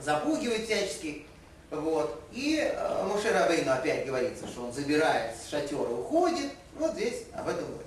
запугивает 0.00 0.64
всячески. 0.64 1.26
Вот. 1.70 2.22
И 2.32 2.58
э, 2.60 3.06
Моше 3.06 3.30
Рабейну 3.30 3.72
опять 3.72 4.04
говорится, 4.04 4.48
что 4.48 4.64
он 4.64 4.72
забирает 4.72 5.36
с 5.36 5.48
шатера, 5.48 5.90
уходит. 5.90 6.50
Вот 6.74 6.92
здесь 6.94 7.24
об 7.32 7.48
этом 7.48 7.66
говорится. 7.66 7.86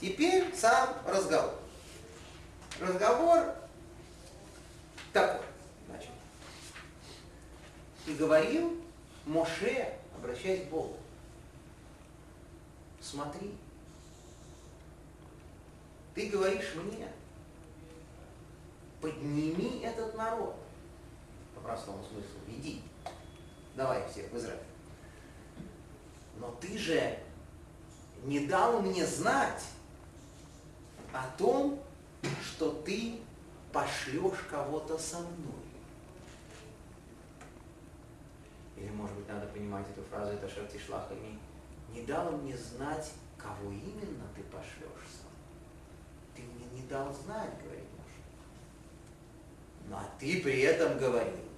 Теперь 0.00 0.52
сам 0.56 0.88
разговор. 1.06 1.59
Разговор 2.80 3.54
такой. 5.12 5.46
Значит. 5.86 6.10
И 8.06 8.14
говорил 8.14 8.82
Моше, 9.26 9.94
обращаясь 10.16 10.66
к 10.66 10.70
Богу. 10.70 10.96
Смотри, 13.00 13.54
ты 16.14 16.28
говоришь 16.28 16.74
мне, 16.74 17.08
подними 19.00 19.80
этот 19.82 20.14
народ 20.14 20.56
по 21.54 21.60
простому 21.60 22.02
смыслу, 22.04 22.40
иди, 22.48 22.82
давай 23.74 24.08
всех 24.08 24.30
в 24.30 24.36
Израиль. 24.36 24.58
Но 26.38 26.50
ты 26.60 26.78
же 26.78 27.18
не 28.24 28.46
дал 28.46 28.80
мне 28.80 29.04
знать 29.04 29.64
о 31.12 31.26
том, 31.36 31.82
что 32.42 32.70
ты 32.84 33.20
пошлешь 33.72 34.38
кого-то 34.50 34.98
со 34.98 35.18
мной. 35.20 35.70
Или, 38.76 38.90
может 38.90 39.16
быть, 39.16 39.28
надо 39.28 39.46
понимать 39.46 39.86
эту 39.90 40.02
фразу, 40.04 40.32
это 40.32 40.48
Шертишлахами. 40.48 41.38
Не 41.92 42.02
дал 42.02 42.32
мне 42.32 42.56
знать, 42.56 43.12
кого 43.36 43.70
именно 43.70 44.24
ты 44.34 44.42
пошлешь 44.44 45.06
сам. 45.10 45.30
Ты 46.34 46.42
мне 46.42 46.66
не 46.72 46.86
дал 46.88 47.12
знать, 47.12 47.50
говорит 47.62 47.84
муж. 47.96 48.06
Ну, 49.88 49.96
а 49.96 50.08
ты 50.18 50.40
при 50.40 50.60
этом 50.60 50.98
говорил, 50.98 51.48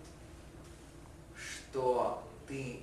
что 1.36 2.22
ты 2.46 2.80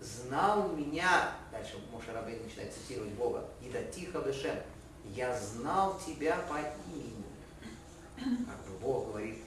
знал 0.00 0.70
меня, 0.70 1.32
дальше 1.50 1.78
Моше 1.92 2.12
Рабейн 2.12 2.42
начинает 2.42 2.72
цитировать 2.72 3.12
Бога, 3.12 3.48
и 3.62 3.70
да 3.70 3.82
тихо 3.84 4.20
бешем, 4.20 4.56
я 5.12 5.38
знал 5.38 5.98
тебя 6.04 6.36
по 6.48 6.58
имени. 6.90 7.24
Как 8.16 8.56
бы 8.66 8.78
Бог 8.80 9.08
говорит 9.08 9.38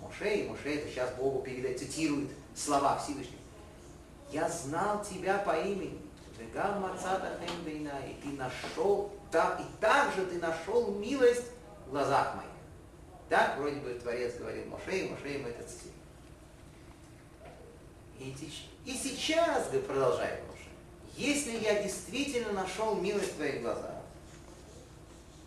Моше, 0.00 0.34
и 0.34 0.48
Моше 0.48 0.76
это 0.76 0.88
сейчас 0.88 1.14
Богу 1.14 1.42
передает, 1.42 1.78
цитирует 1.78 2.30
слова 2.54 2.98
Всевышнего. 2.98 3.38
Я 4.30 4.48
знал 4.48 5.04
тебя 5.04 5.38
по 5.38 5.58
имени. 5.58 6.00
Мацата 6.80 7.38
и 7.44 8.14
ты 8.22 8.28
нашел, 8.36 9.12
так, 9.30 9.60
и 9.60 9.80
также 9.80 10.26
ты 10.26 10.38
нашел 10.38 10.90
милость 10.92 11.44
в 11.86 11.90
глазах 11.90 12.34
моих. 12.34 12.48
Так 13.28 13.58
вроде 13.58 13.76
бы 13.76 13.94
Творец 13.94 14.34
говорил 14.36 14.66
Моше, 14.66 14.98
и 14.98 15.10
Моше 15.10 15.28
ему 15.28 15.48
это 15.48 15.62
цитирует. 15.62 15.92
И, 18.18 18.90
и 18.90 18.94
сейчас, 18.94 19.68
продолжает 19.80 20.40
Моше, 20.48 20.68
если 21.16 21.58
я 21.58 21.82
действительно 21.82 22.52
нашел 22.52 22.96
милость 22.96 23.32
в 23.32 23.36
твоих 23.36 23.62
глазах, 23.62 23.91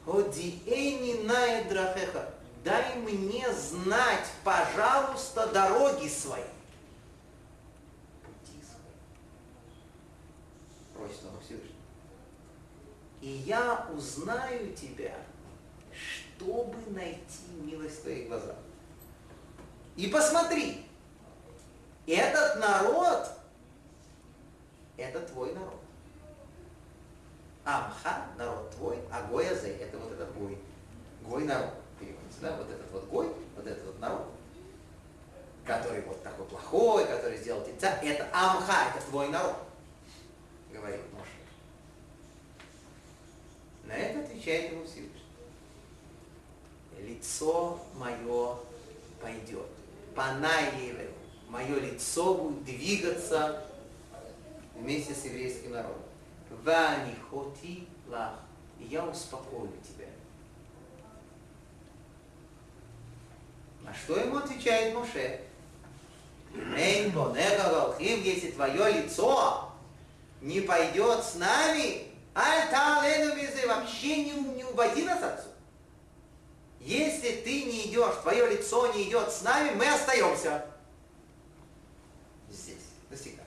Одиэни 0.08 1.24
наэдрахеха, 1.24 2.30
дай 2.64 2.96
мне 2.98 3.52
знать, 3.54 4.28
пожалуйста, 4.44 5.48
дороги 5.48 6.08
свои. 6.08 6.44
Просит 10.94 11.26
он 11.26 11.42
Всевышний. 11.44 11.76
И 13.22 13.30
я 13.30 13.88
узнаю 13.96 14.74
тебя, 14.74 15.16
чтобы 15.92 16.78
найти 16.92 17.48
милость 17.64 18.00
в 18.00 18.02
твоих 18.04 18.28
глазах. 18.28 18.56
И 19.96 20.08
посмотри, 20.08 20.86
этот 22.06 22.60
народ, 22.60 23.28
это 24.98 25.20
твой 25.22 25.54
народ. 25.54 25.80
Амха, 27.66 28.28
народ 28.38 28.70
твой, 28.76 29.00
а 29.12 29.24
Гоя 29.24 29.56
Зе, 29.56 29.76
это 29.78 29.98
вот 29.98 30.12
этот 30.12 30.32
Гой. 30.36 30.58
Гой 31.24 31.44
народ, 31.46 31.72
переводится, 32.00 32.42
да, 32.42 32.56
вот 32.58 32.70
этот 32.70 32.92
вот 32.92 33.06
Гой, 33.08 33.28
вот 33.56 33.66
этот 33.66 33.84
вот 33.86 34.00
народ, 34.00 34.28
который 35.66 36.02
вот 36.02 36.22
такой 36.22 36.46
плохой, 36.46 37.06
который 37.08 37.38
сделал 37.38 37.66
тельца, 37.66 37.90
это 38.04 38.28
Амха, 38.32 38.92
это 38.96 39.04
твой 39.08 39.30
народ, 39.30 39.56
говорит 40.72 41.02
Моше. 41.12 41.32
На 43.86 43.94
это 43.94 44.20
отвечает 44.20 44.72
ему 44.72 44.86
Всевышний. 44.86 45.12
Лицо 47.00 47.80
мое 47.96 48.58
пойдет. 49.20 49.68
Панаеве, 50.16 51.10
мое 51.50 51.80
лицо 51.80 52.36
будет 52.36 52.64
двигаться 52.64 53.66
вместе 54.76 55.14
с 55.14 55.26
еврейским 55.26 55.72
народом. 55.72 56.05
Вани 56.66 57.16
хоти 57.30 57.88
лах. 58.08 58.34
И 58.80 58.86
я 58.86 59.06
успокою 59.06 59.72
тебя. 59.84 60.08
На 63.82 63.94
что 63.94 64.18
ему 64.18 64.38
отвечает 64.38 64.96
Моше? 64.96 65.42
Мейн 66.52 67.12
бонега 67.12 67.70
галхим, 67.70 68.22
если 68.24 68.52
твое 68.52 69.04
лицо 69.04 69.72
не 70.42 70.62
пойдет 70.62 71.24
с 71.24 71.36
нами, 71.36 72.08
аль 72.34 72.70
талену 72.70 73.36
визы, 73.36 73.68
вообще 73.68 74.24
не, 74.24 74.32
не 74.32 74.64
уводи 74.64 75.04
нас 75.04 75.22
отсюда. 75.22 75.56
Если 76.80 77.42
ты 77.42 77.64
не 77.64 77.88
идешь, 77.88 78.16
твое 78.22 78.50
лицо 78.50 78.94
не 78.94 79.10
идет 79.10 79.32
с 79.32 79.42
нами, 79.42 79.72
мы 79.76 79.88
остаемся 79.88 80.66
здесь, 82.50 82.76
навсегда. 83.10 83.44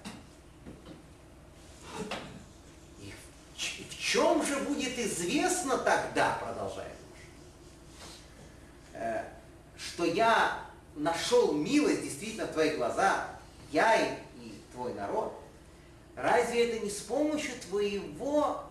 И 3.00 3.12
в, 3.12 3.94
в 3.94 3.98
чем 4.12 4.44
же 4.44 4.57
будет 4.61 4.99
известно 4.99 5.77
тогда, 5.77 6.38
продолжает 6.42 6.94
муж, 7.11 7.18
э, 8.94 9.25
что 9.77 10.05
я 10.07 10.61
нашел 10.97 11.53
милость 11.53 12.03
действительно 12.03 12.47
в 12.47 12.53
твоих 12.53 12.79
глазах, 12.79 13.29
я 13.71 13.97
и, 13.97 14.14
и 14.40 14.62
твой 14.73 14.94
народ, 14.94 15.38
разве 16.16 16.71
это 16.71 16.85
не 16.85 16.90
с 16.90 17.01
помощью 17.01 17.53
твоего 17.68 18.64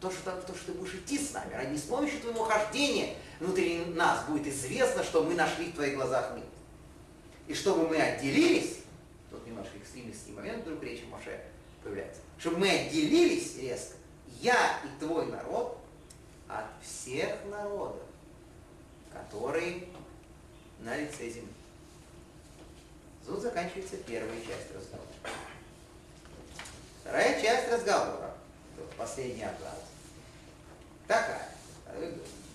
то, 0.00 0.12
что, 0.12 0.30
то, 0.30 0.54
что 0.54 0.66
ты 0.66 0.72
будешь 0.78 0.94
идти 0.94 1.18
с 1.18 1.32
нами, 1.32 1.52
ради 1.52 1.72
не 1.72 1.78
с 1.78 1.82
помощью 1.82 2.20
твоего 2.20 2.44
хождения 2.44 3.16
внутри 3.40 3.84
нас 3.86 4.24
будет 4.26 4.46
известно, 4.46 5.02
что 5.02 5.24
мы 5.24 5.34
нашли 5.34 5.66
в 5.66 5.74
твоих 5.74 5.96
глазах 5.96 6.36
мир. 6.36 6.44
И 7.48 7.54
чтобы 7.54 7.88
мы 7.88 7.96
отделились, 7.96 8.78
тут 9.28 9.44
немножко 9.44 9.76
экстремистский 9.76 10.32
момент 10.34 10.64
вдруг 10.64 10.84
речи 10.84 11.02
Моше 11.10 11.40
появляется, 11.82 12.20
чтобы 12.38 12.58
мы 12.58 12.70
отделились 12.70 13.58
резко, 13.58 13.96
я 14.40 14.80
и 14.84 15.04
твой 15.04 15.26
народ, 15.26 15.78
от 16.48 16.64
всех 16.82 17.44
народов, 17.46 18.02
которые 19.12 19.86
на 20.80 20.96
лице 20.96 21.30
земли. 21.30 21.52
Тут 23.24 23.40
заканчивается 23.40 23.96
первая 23.98 24.40
часть 24.40 24.74
разговора. 24.74 25.08
Вторая 27.00 27.40
часть 27.40 27.70
разговора, 27.70 28.34
последний 28.96 29.44
абзац, 29.44 29.78
такая. 31.06 31.48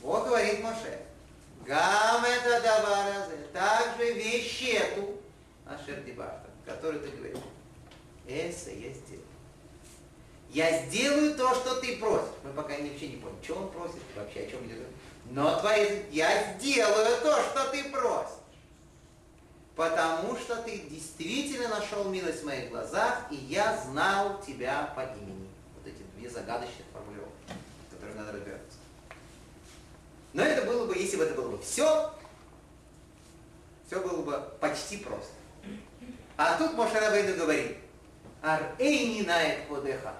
Бог 0.01 0.25
говорит 0.25 0.61
Моше, 0.61 0.99
Гам 1.65 2.23
это 2.23 2.61
даваразе, 2.61 3.37
также 3.51 4.13
вещь 4.13 4.63
эту, 4.73 5.19
Ашер 5.65 6.03
Дибарта, 6.03 6.47
которую 6.63 7.01
ты 7.01 7.09
говоришь. 7.09 7.37
Эса 8.27 8.69
я 8.69 8.93
сделаю. 8.93 9.24
Я 10.55 10.85
сделаю 10.85 11.35
то, 11.35 11.53
что 11.53 11.81
ты 11.81 11.97
просишь. 11.97 12.29
Мы 12.41 12.53
пока 12.53 12.75
вообще 12.75 13.09
не 13.09 13.17
поняли, 13.17 13.43
что 13.43 13.55
он 13.55 13.69
просит, 13.71 13.99
вообще 14.15 14.39
о 14.39 14.49
чем 14.49 14.65
идет. 14.65 14.87
Но 15.25 15.59
твои, 15.59 16.03
я 16.11 16.53
сделаю 16.53 17.21
то, 17.21 17.43
что 17.43 17.71
ты 17.71 17.83
просишь. 17.89 18.39
Потому 19.75 20.37
что 20.37 20.55
ты 20.63 20.77
действительно 20.77 21.67
нашел 21.67 22.05
милость 22.05 22.43
в 22.43 22.45
моих 22.45 22.69
глазах, 22.69 23.23
и 23.31 23.35
я 23.35 23.75
знал 23.75 24.41
тебя 24.41 24.93
по 24.95 25.01
имени. 25.01 25.49
Вот 25.75 25.87
эти 25.87 26.03
две 26.15 26.29
загадочных 26.29 26.85
формулировки, 26.93 27.33
которые 27.91 28.15
надо 28.15 28.31
разбираться. 28.31 28.77
Но 30.31 30.41
это 30.41 30.65
было 30.65 30.85
бы, 30.85 30.97
если 30.97 31.17
бы 31.17 31.25
это 31.25 31.33
было 31.33 31.49
бы 31.49 31.61
все, 31.61 32.13
все 33.87 33.99
было 33.99 34.21
бы 34.21 34.41
почти 34.61 34.99
просто. 34.99 35.33
А 36.37 36.57
тут 36.57 36.75
Моше 36.75 36.97
Рабейну 36.97 37.35
говорит, 37.35 37.75
Ар-эйни 38.41 39.23
наэк 39.23 39.67
подеха, 39.67 40.13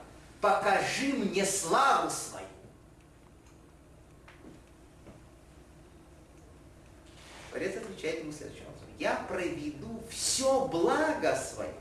покажи 0.45 1.13
мне 1.13 1.43
славу 1.43 2.09
свою. 2.09 2.45
Творец 7.49 7.77
отвечает 7.77 8.19
ему 8.19 8.31
следующим 8.31 8.65
образом. 8.67 8.87
Я 8.99 9.15
проведу 9.27 10.03
все 10.09 10.67
благо 10.67 11.35
свое 11.35 11.73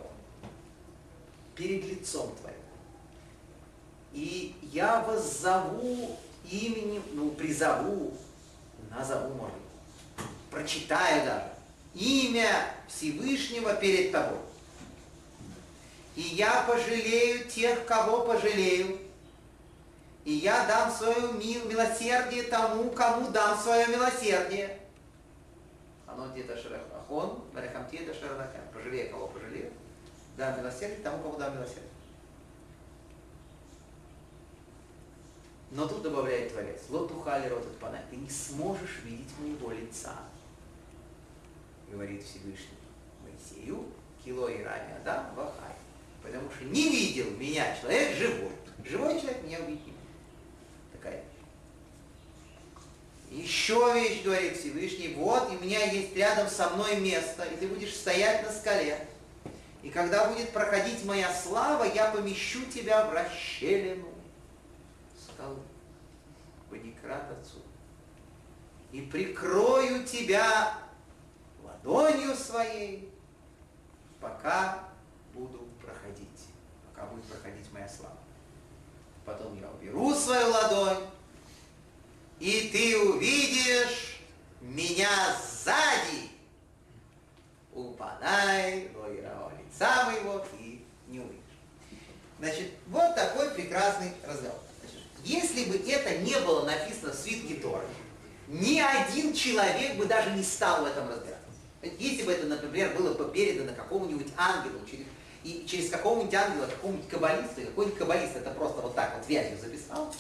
перед 1.55 1.85
лицом 1.85 2.35
твоим. 2.37 2.57
И 4.13 4.55
я 4.63 5.03
воззову 5.03 6.17
именем, 6.51 7.03
ну, 7.13 7.31
призову, 7.33 8.17
назову, 8.91 9.35
может 9.35 9.65
прочитаю 10.51 11.25
даже, 11.27 11.51
имя 11.95 12.75
Всевышнего 12.89 13.75
перед 13.75 14.13
тобой. 14.13 14.39
И 16.15 16.21
я 16.21 16.63
пожалею 16.63 17.49
тех, 17.49 17.85
кого 17.87 18.25
пожалею. 18.25 18.99
И 20.25 20.33
я 20.33 20.67
дам 20.67 20.91
свое 20.91 21.33
мил, 21.33 21.65
милосердие 21.69 22.45
тому, 22.45 22.91
кому 22.91 23.31
дам 23.31 23.59
свое 23.59 23.87
милосердие. 23.89 24.81
Оно 26.07 26.29
где-то 26.29 26.57
шарахон, 26.57 27.43
барахамти 27.53 27.97
это 27.97 28.15
шарахам. 28.15 28.63
Пожалею, 28.73 29.11
кого 29.11 29.27
пожалею. 29.29 29.73
Дам 30.37 30.59
милосердие 30.59 31.01
тому, 31.01 31.23
кому 31.23 31.37
дам 31.37 31.55
милосердие. 31.55 31.95
Но 35.75 35.89
тут 35.89 36.03
добавляет 36.03 36.53
Творец, 36.53 36.83
лотухали 36.89 37.49
ротут 37.49 37.77
пана, 37.81 38.01
ты 38.09 38.15
не 38.15 38.31
сможешь 38.31 39.01
видеть 39.03 39.37
моего 39.41 39.73
лица, 39.73 40.15
говорит 41.91 42.23
Всевышний 42.23 42.79
Моисею, 43.25 43.85
кило 44.25 44.49
и 44.49 44.63
ранее, 44.63 45.01
да, 45.05 45.33
вахай. 45.35 45.74
Потому 46.25 46.51
что 46.51 46.65
не 46.65 46.89
видел 46.89 47.31
меня 47.39 47.77
человек 47.81 48.17
живой. 48.17 48.53
Живой 48.85 49.21
человек 49.21 49.43
меня 49.45 49.59
может. 49.61 49.81
Такая 50.93 51.23
вещь. 53.31 53.45
Еще 53.45 53.93
вещь, 53.95 54.25
говорит 54.25 54.57
Всевышний, 54.57 55.15
вот, 55.15 55.53
и 55.53 55.57
у 55.57 55.61
меня 55.61 55.85
есть 55.85 56.17
рядом 56.17 56.49
со 56.49 56.71
мной 56.71 56.97
место, 57.01 57.45
и 57.45 57.57
ты 57.57 57.69
будешь 57.69 57.95
стоять 57.95 58.43
на 58.43 58.53
скале. 58.53 59.07
И 59.83 59.91
когда 59.91 60.29
будет 60.31 60.51
проходить 60.51 61.05
моя 61.05 61.33
слава, 61.33 61.85
я 61.85 62.11
помещу 62.11 62.65
тебя 62.67 63.07
в 63.07 63.13
расщелину 63.13 64.09
скалы. 65.23 65.61
Паникрат 66.71 67.31
отцу. 67.31 67.59
И 68.93 69.03
прикрою 69.03 70.05
тебя 70.07 70.79
ладонью 71.63 72.35
своей, 72.35 73.13
пока 74.21 74.89
пока 77.05 77.13
будет 77.13 77.25
проходить 77.25 77.73
моя 77.73 77.89
слава. 77.89 78.17
Потом 79.25 79.59
я 79.61 79.69
уберу 79.71 80.15
свою 80.15 80.51
ладонь, 80.51 81.05
и 82.41 82.71
ты 82.73 82.99
увидишь 82.99 84.21
меня 84.61 85.09
сзади. 85.43 86.31
Упадай, 87.73 88.91
Лоирао, 88.95 89.51
лица 89.59 90.05
моего, 90.11 90.45
и 90.61 90.85
не 91.09 91.21
увидишь. 91.21 91.41
Значит, 92.39 92.73
вот 92.89 93.15
такой 93.15 93.51
прекрасный 93.51 94.13
разговор. 94.25 94.61
Значит, 94.81 95.01
если 95.25 95.65
бы 95.71 95.91
это 95.91 96.19
не 96.19 96.39
было 96.41 96.65
написано 96.65 97.13
в 97.13 97.17
свитке 97.17 97.55
Торы, 97.57 97.87
ни 98.47 98.79
один 98.79 99.33
человек 99.33 99.97
бы 99.97 100.07
даже 100.07 100.31
не 100.33 100.43
стал 100.43 100.85
в 100.85 100.87
этом 100.87 101.09
разбираться. 101.09 101.41
Если 101.99 102.23
бы 102.23 102.33
это, 102.33 102.47
например, 102.47 102.95
было 102.97 103.15
бы 103.15 103.33
передано 103.33 103.75
какому-нибудь 103.75 104.29
ангелу, 104.37 104.79
через, 104.89 105.07
и 105.45 105.67
через 105.69 105.91
какого-нибудь 105.91 106.35
ангела, 106.35 106.67
какому-нибудь 106.67 107.09
каббалисту, 107.09 107.61
и 107.61 107.65
какой-нибудь 107.67 107.99
каббалист 107.99 108.37
это 108.37 108.51
просто 108.51 108.81
вот 108.81 108.95
так 108.95 109.15
вот 109.17 109.29
вязью 109.29 109.59
записал, 109.59 110.13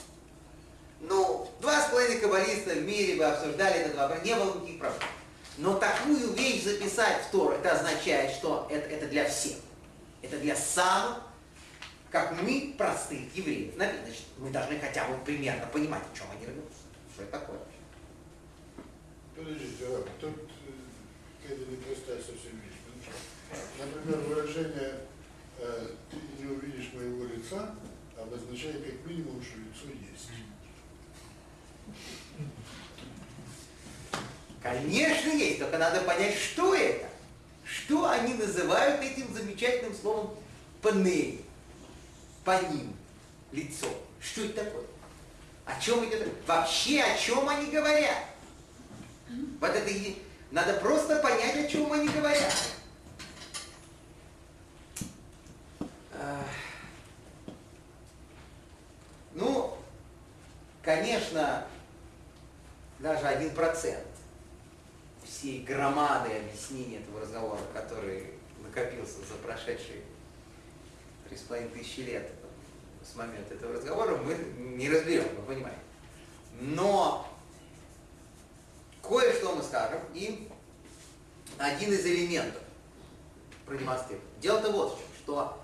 ну, 1.01 1.51
два 1.61 1.83
с 1.83 1.91
половиной 1.91 2.21
каббалиста 2.21 2.75
в 2.75 2.85
мире 2.85 3.17
бы 3.17 3.25
обсуждали 3.25 3.81
этот 3.81 3.97
вопрос, 3.97 4.23
не 4.23 4.35
было 4.35 4.55
никаких 4.55 4.79
проблем. 4.79 5.03
Но 5.57 5.79
такую 5.79 6.33
вещь 6.33 6.65
записать 6.65 7.23
в 7.23 7.31
Тору, 7.31 7.55
это 7.55 7.73
означает, 7.73 8.33
что 8.33 8.67
это, 8.71 8.89
это 8.89 9.07
для 9.07 9.29
всех. 9.29 9.57
Это 10.23 10.39
для 10.39 10.57
самых, 10.57 11.21
как 12.11 12.41
мы, 12.43 12.75
простых 12.77 13.35
евреев. 13.35 13.75
Значит, 13.75 14.25
мы 14.39 14.51
должны 14.51 14.79
хотя 14.79 15.07
бы 15.07 15.17
примерно 15.25 15.67
понимать, 15.67 16.03
о 16.13 16.17
чем 16.17 16.27
они 16.33 16.47
рвутся. 16.47 16.79
Что 17.13 17.23
это 17.23 17.33
такое? 17.33 17.59
Подождите, 19.37 19.85
а 19.87 20.07
тут 20.21 20.51
э, 20.67 21.43
какая-то 21.43 21.71
непростая 21.71 22.19
совсем 22.19 22.61
вещь. 22.61 22.75
Например, 23.79 24.21
выражение 24.29 25.01
э, 25.59 25.89
«ты 26.11 26.17
не 26.43 26.51
увидишь 26.51 26.93
моего 26.95 27.25
лица» 27.25 27.75
обозначает 28.17 28.85
как 28.85 29.11
минимум, 29.11 29.43
что 29.43 29.59
лицо 29.59 29.93
есть. 29.93 30.29
Конечно, 34.63 35.31
есть, 35.31 35.59
только 35.59 35.79
надо 35.79 36.01
понять, 36.03 36.37
что 36.37 36.75
это. 36.75 37.07
Что 37.65 38.09
они 38.09 38.35
называют 38.35 39.03
этим 39.03 39.33
замечательным 39.33 39.95
словом 39.95 40.35
панель, 40.81 41.43
по 42.45 42.61
ним, 42.71 42.95
лицо. 43.53 43.87
Что 44.21 44.45
это 44.45 44.65
такое? 44.65 44.85
О 45.67 45.81
чем 45.81 46.05
идет? 46.07 46.29
Вообще 46.47 47.03
о 47.03 47.19
чем 47.19 47.49
они 47.49 47.71
говорят? 47.71 48.25
Вот 49.61 49.71
это 49.71 49.91
и... 49.91 50.17
Надо 50.51 50.75
просто 50.75 51.17
понять, 51.17 51.57
о 51.57 51.69
чем 51.69 51.93
они 51.93 52.09
говорят. 52.09 52.55
1% 63.53 63.97
всей 65.25 65.63
громады 65.63 66.31
объяснений 66.37 66.97
этого 66.97 67.21
разговора, 67.21 67.61
который 67.73 68.31
накопился 68.63 69.19
за 69.21 69.35
прошедшие 69.43 70.03
3,5 71.31 71.71
тысячи 71.71 72.01
лет 72.01 72.31
с 73.03 73.15
момента 73.17 73.55
этого 73.55 73.75
разговора, 73.75 74.17
мы 74.17 74.35
не 74.77 74.89
разберем, 74.89 75.27
вы 75.37 75.55
понимаете. 75.55 75.81
Но 76.61 77.29
кое-что 79.03 79.55
мы 79.55 79.63
скажем 79.63 80.01
и 80.15 80.49
один 81.59 81.93
из 81.93 82.05
элементов 82.07 82.63
продемонстрируем. 83.67 84.27
Дело-то 84.41 84.71
вот 84.71 84.95
в 84.95 84.99
чем, 84.99 85.09
что 85.23 85.61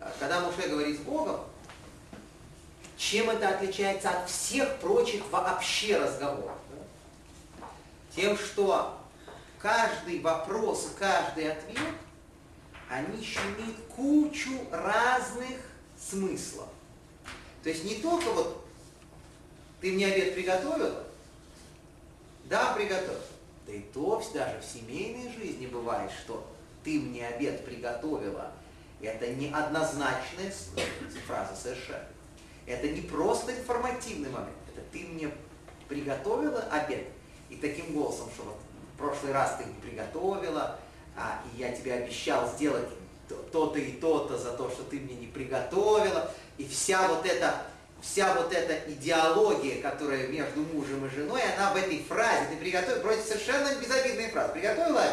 э, 0.00 0.10
когда 0.18 0.40
Муше 0.40 0.68
говорит 0.68 0.98
с 0.98 1.02
Богом, 1.02 1.40
чем 2.96 3.30
это 3.30 3.48
отличается 3.48 4.10
от 4.10 4.28
всех 4.28 4.78
прочих 4.78 5.22
вообще 5.30 5.98
разговоров? 5.98 6.56
Тем, 8.14 8.36
что 8.38 8.98
каждый 9.58 10.20
вопрос 10.20 10.92
каждый 10.98 11.50
ответ, 11.50 11.78
они 12.88 13.18
еще 13.18 13.40
имеют 13.56 13.76
кучу 13.94 14.52
разных 14.70 15.58
смыслов. 15.98 16.68
То 17.62 17.70
есть 17.70 17.84
не 17.84 17.96
только 17.96 18.30
вот 18.30 18.66
ты 19.80 19.92
мне 19.92 20.06
обед 20.06 20.34
приготовил, 20.34 20.94
да, 22.44 22.72
приготовил. 22.74 23.20
Да 23.66 23.72
и 23.72 23.80
то 23.80 24.22
даже 24.34 24.60
в 24.60 24.64
семейной 24.64 25.32
жизни 25.32 25.66
бывает, 25.66 26.10
что 26.12 26.46
ты 26.84 27.00
мне 27.00 27.26
обед 27.26 27.64
приготовила. 27.64 28.52
Это 29.00 29.28
не 29.28 29.48
однозначная 29.48 30.52
фраза 31.26 31.56
совершенно. 31.56 32.06
Это 32.66 32.88
не 32.88 33.00
просто 33.00 33.54
информативный 33.54 34.30
момент. 34.30 34.56
Это 34.74 34.82
ты 34.92 35.00
мне 35.00 35.30
приготовила 35.88 36.60
обед. 36.70 37.08
И 37.50 37.56
таким 37.56 37.92
голосом, 37.92 38.28
что 38.34 38.44
вот 38.44 38.56
в 38.94 38.98
прошлый 38.98 39.32
раз 39.32 39.56
ты 39.58 39.64
не 39.64 39.74
приготовила, 39.74 40.78
а, 41.16 41.40
и 41.52 41.60
я 41.60 41.72
тебе 41.72 41.94
обещал 41.94 42.48
сделать 42.48 42.88
то-то 43.52 43.78
и 43.78 43.92
то-то 43.92 44.36
за 44.36 44.52
то, 44.52 44.70
что 44.70 44.82
ты 44.84 45.00
мне 45.00 45.14
не 45.14 45.26
приготовила. 45.26 46.30
И 46.58 46.66
вся 46.66 47.08
вот 47.08 47.26
эта 47.26 47.66
вся 48.04 48.34
вот 48.34 48.52
эта 48.52 48.90
идеология, 48.90 49.80
которая 49.80 50.28
между 50.28 50.60
мужем 50.60 51.06
и 51.06 51.10
женой, 51.10 51.40
она 51.56 51.72
в 51.72 51.76
этой 51.76 52.02
фразе, 52.02 52.48
ты 52.50 52.56
приготовил, 52.56 53.02
вроде 53.02 53.22
совершенно 53.22 53.74
безобидная 53.80 54.30
фраза, 54.30 54.52
приготовила? 54.52 55.04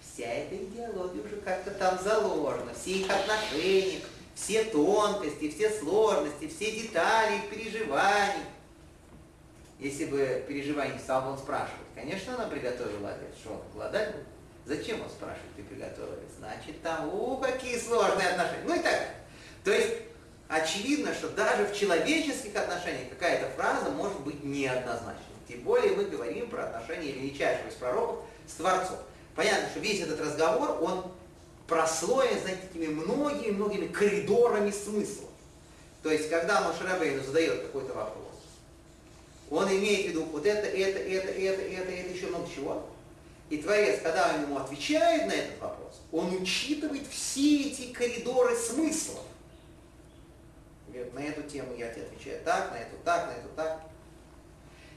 Вся 0.00 0.26
эта 0.26 0.56
идеология 0.56 1.22
уже 1.22 1.36
как-то 1.36 1.72
там 1.72 1.98
заложена, 2.02 2.72
все 2.80 2.90
их 2.92 3.10
отношения, 3.10 4.00
все 4.34 4.64
тонкости, 4.64 5.50
все 5.50 5.70
сложности, 5.70 6.48
все 6.48 6.70
детали 6.70 7.36
их 7.36 7.50
переживаний. 7.50 8.44
Если 9.78 10.06
бы 10.06 10.44
переживаний 10.48 10.98
стал 10.98 11.22
бы 11.22 11.30
он 11.30 11.38
спрашивать, 11.38 11.86
конечно, 11.94 12.34
она 12.34 12.46
приготовила 12.46 13.10
обед, 13.10 13.30
что 13.40 13.52
он 13.52 13.62
голодать? 13.72 14.14
Зачем 14.66 15.00
он 15.00 15.08
спрашивает, 15.08 15.54
ты 15.56 15.62
приготовила? 15.62 16.16
Значит, 16.38 16.82
там, 16.82 17.14
у, 17.14 17.36
какие 17.38 17.78
сложные 17.78 18.28
отношения. 18.28 18.64
Ну 18.64 18.74
и 18.74 18.80
так. 18.80 19.08
То 19.64 19.72
есть, 19.72 19.94
очевидно, 20.48 21.14
что 21.14 21.28
даже 21.30 21.66
в 21.66 21.74
человеческих 21.76 22.54
отношениях 22.56 23.08
какая-то 23.10 23.48
фраза 23.56 23.90
может 23.90 24.20
быть 24.20 24.42
неоднозначной. 24.42 25.24
Тем 25.46 25.60
более 25.62 25.92
мы 25.92 26.04
говорим 26.04 26.50
про 26.50 26.64
отношения 26.64 27.12
величайшего 27.12 27.68
из 27.68 27.74
пророков 27.74 28.24
с 28.46 28.54
Творцом. 28.54 28.98
Понятно, 29.34 29.68
что 29.68 29.80
весь 29.80 30.02
этот 30.02 30.20
разговор, 30.20 30.82
он 30.82 31.12
прослоен, 31.68 32.38
знаете, 32.40 32.62
такими 32.62 32.88
многими-многими 32.88 33.86
коридорами 33.86 34.70
смыслов. 34.70 35.30
То 36.02 36.10
есть, 36.10 36.28
когда 36.28 36.62
Машарабейну 36.62 37.22
задает 37.22 37.62
какой-то 37.62 37.94
вопрос, 37.94 38.17
он 39.50 39.68
имеет 39.68 40.06
в 40.06 40.08
виду 40.10 40.24
вот 40.24 40.44
это, 40.44 40.66
это, 40.66 40.98
это, 40.98 41.28
это, 41.28 41.62
это, 41.62 41.90
это, 41.92 42.12
еще 42.12 42.26
много 42.26 42.48
чего. 42.54 42.86
И 43.48 43.58
Творец, 43.58 44.00
когда 44.02 44.34
он 44.34 44.42
ему 44.42 44.58
отвечает 44.58 45.26
на 45.26 45.32
этот 45.32 45.58
вопрос, 45.58 46.00
он 46.12 46.34
учитывает 46.34 47.06
все 47.08 47.70
эти 47.70 47.92
коридоры 47.92 48.54
смыслов. 48.54 49.24
Говорит, 50.88 51.14
на 51.14 51.20
эту 51.20 51.42
тему 51.42 51.74
я 51.76 51.88
тебе 51.92 52.04
отвечаю 52.04 52.42
так, 52.44 52.72
на 52.72 52.76
эту 52.76 52.96
так, 53.04 53.26
на 53.26 53.32
эту 53.32 53.48
так. 53.56 53.80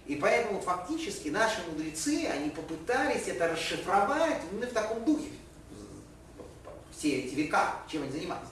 И 0.06 0.16
поэтому 0.16 0.60
фактически 0.60 1.30
наши 1.30 1.62
мудрецы, 1.70 2.28
они 2.28 2.50
попытались 2.50 3.28
это 3.28 3.48
расшифровать 3.48 4.42
именно 4.52 4.68
в 4.68 4.74
таком 4.74 5.06
духе. 5.06 5.30
Все 6.92 7.22
эти 7.22 7.36
века, 7.36 7.76
чем 7.90 8.04
они 8.04 8.12
занимались. 8.12 8.50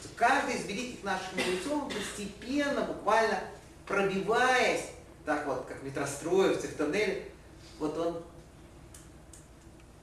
Что 0.00 0.08
каждый 0.14 0.54
из 0.54 0.66
великих 0.66 1.02
наших 1.02 1.32
мудрецов 1.32 1.92
постепенно, 1.92 2.82
буквально 2.82 3.40
пробиваясь, 3.86 4.84
так 5.24 5.46
вот, 5.46 5.64
как 5.66 5.82
метростроевцы 5.82 6.68
в 6.68 6.76
тоннеле, 6.76 7.30
вот 7.78 7.96
он 7.98 8.22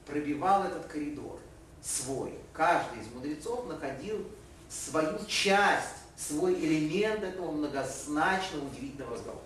пробивал 0.06 0.64
этот 0.64 0.86
коридор 0.86 1.38
свой. 1.80 2.38
Каждый 2.52 3.00
из 3.00 3.08
мудрецов 3.12 3.66
находил 3.66 4.26
свою 4.68 5.24
часть 5.26 6.02
свой 6.16 6.54
элемент 6.54 7.22
этого 7.22 7.50
многозначного, 7.50 8.66
удивительного 8.66 9.14
разговора. 9.14 9.44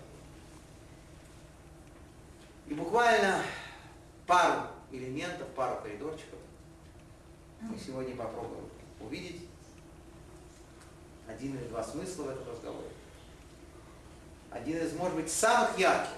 И 2.67 2.73
буквально 2.73 3.41
пару 4.25 4.67
элементов, 4.91 5.47
пару 5.49 5.81
коридорчиков 5.81 6.39
мы 7.61 7.77
сегодня 7.79 8.15
попробуем 8.15 8.69
увидеть. 8.99 9.47
один 11.27 11.57
или 11.57 11.67
два 11.67 11.83
смысла 11.83 12.23
в 12.23 12.29
этом 12.29 12.49
разговоре. 12.49 12.89
Один 14.57 14.77
из, 14.79 14.93
может 14.93 15.15
быть, 15.15 15.31
самых 15.31 15.77
ярких 15.77 16.09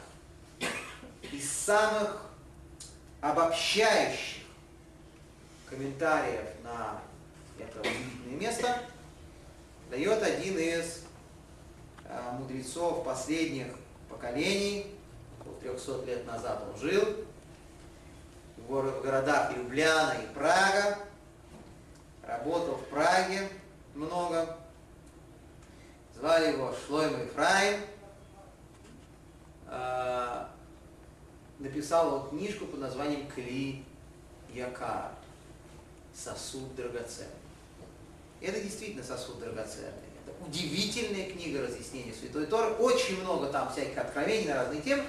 и 1.31 1.41
самых 1.41 2.25
обобщающих 3.19 4.43
комментариев 5.65 6.45
на 6.63 7.01
это 7.59 7.79
удивительное 7.81 8.39
место 8.39 8.81
дает 9.89 10.23
один 10.23 10.57
из 10.57 11.03
э, 12.05 12.31
мудрецов 12.39 13.03
последних 13.03 13.67
поколений, 14.09 14.95
около 15.41 15.59
300 15.59 16.05
лет 16.05 16.25
назад 16.25 16.63
он 16.71 16.79
жил, 16.79 17.03
в 18.55 19.01
городах 19.01 19.51
Любляна 19.55 20.13
и 20.13 20.33
Прага, 20.33 20.97
работал 22.25 22.75
в 22.75 22.85
Праге 22.85 23.49
много, 23.95 24.57
звали 26.15 26.53
его 26.53 26.73
Шлойм 26.87 27.21
Ефраим, 27.21 27.81
э, 29.69 30.45
написал 31.59 32.13
он 32.13 32.29
книжку 32.29 32.65
под 32.65 32.79
названием 32.79 33.27
Кли 33.27 33.83
Якар, 34.53 35.11
сосуд 36.13 36.75
драгоценный. 36.75 37.29
Это 38.41 38.59
действительно 38.61 39.03
сосуд 39.03 39.39
драгоценный. 39.39 40.09
Это 40.25 40.45
удивительная 40.45 41.29
книга 41.29 41.61
разъяснения 41.61 42.13
Святой 42.13 42.45
Торы. 42.45 42.73
Очень 42.75 43.21
много 43.21 43.47
там 43.47 43.71
всяких 43.71 43.97
откровений 43.97 44.47
на 44.47 44.55
разные 44.55 44.81
темы. 44.81 45.03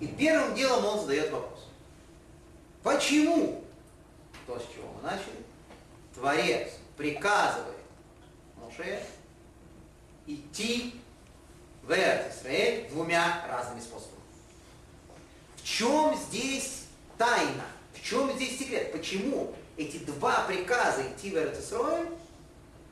И 0.00 0.06
первым 0.06 0.54
делом 0.54 0.84
он 0.84 1.00
задает 1.00 1.30
вопрос. 1.30 1.66
Почему? 2.82 3.64
То, 4.46 4.58
с 4.58 4.62
чего 4.74 4.88
мы 4.94 5.02
начали. 5.02 5.44
Творец 6.14 6.72
приказывает 6.96 7.76
Моше 8.56 9.02
идти 10.26 10.94
в 11.86 11.92
Израиль 11.92 12.88
двумя 12.88 13.46
разными 13.48 13.80
способами. 13.80 14.20
В 15.56 15.64
чем 15.64 16.16
здесь 16.16 16.84
тайна? 17.16 17.64
В 17.94 18.02
чем 18.02 18.32
здесь 18.34 18.58
секрет? 18.58 18.92
Почему 18.92 19.54
эти 19.76 19.98
два 19.98 20.42
приказа 20.42 21.02
идти 21.02 21.30
в 21.30 21.36
Израиль 21.36 22.08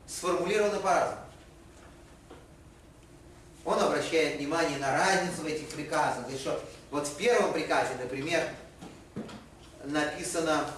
сформулированы 0.07 0.78
по-разному? 0.80 1.20
Он 3.64 3.78
обращает 3.80 4.38
внимание 4.38 4.78
на 4.78 4.92
разницу 4.92 5.42
в 5.42 5.47
этих 5.47 5.68
приказах. 5.68 6.20
Говорит, 6.20 6.40
что 6.40 6.62
вот 6.90 7.07
в 7.09 7.16
первом 7.16 7.53
приказе, 7.53 7.95
например, 8.01 8.47
написано, 9.84 10.70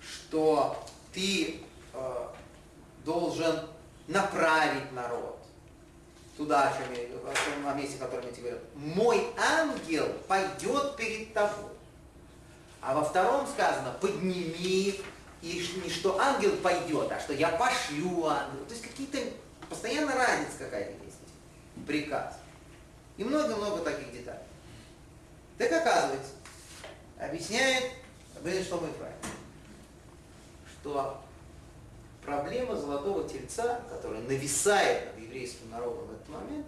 что 0.00 0.86
ты 1.12 1.60
э, 1.94 2.26
должен 3.04 3.66
направить 4.06 4.92
народ 4.92 5.33
туда, 6.36 6.70
в 6.70 7.64
том 7.64 7.78
месте, 7.78 7.98
которое 7.98 8.26
я 8.26 8.32
тебе 8.32 8.50
говорю. 8.50 8.66
Мой 8.74 9.26
ангел 9.36 10.06
пойдет 10.26 10.96
перед 10.96 11.32
тобой. 11.32 11.70
А 12.80 12.94
во 12.94 13.04
втором 13.04 13.46
сказано, 13.46 13.92
подними, 14.00 15.00
и 15.42 15.80
не 15.82 15.90
что 15.90 16.18
ангел 16.18 16.56
пойдет, 16.56 17.10
а 17.12 17.20
что 17.20 17.32
я 17.32 17.48
пошлю 17.50 18.26
ангела. 18.26 18.64
То 18.66 18.74
есть 18.74 18.82
какие-то, 18.82 19.18
постоянно 19.68 20.14
разница 20.14 20.58
какая-то 20.58 20.92
есть. 21.04 21.16
Приказ. 21.86 22.34
И 23.16 23.24
много-много 23.24 23.82
таких 23.82 24.12
деталей. 24.12 24.40
Так 25.58 25.72
оказывается, 25.72 26.32
объясняет 27.18 27.92
что 28.62 28.78
мы 28.78 28.88
Ефраим, 28.88 29.14
что 30.68 31.22
проблема 32.24 32.76
золотого 32.76 33.26
тельца, 33.26 33.80
которая 33.88 34.20
нависает 34.22 35.14
над 35.14 35.24
еврейским 35.24 35.70
народом 35.70 36.13
момент, 36.34 36.66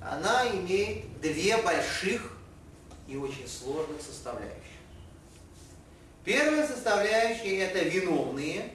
она 0.00 0.48
имеет 0.48 1.20
две 1.20 1.56
больших 1.58 2.32
и 3.06 3.16
очень 3.16 3.46
сложных 3.46 4.00
составляющих. 4.00 4.56
Первая 6.24 6.66
составляющая– 6.66 7.58
это 7.58 7.80
виновные, 7.80 8.72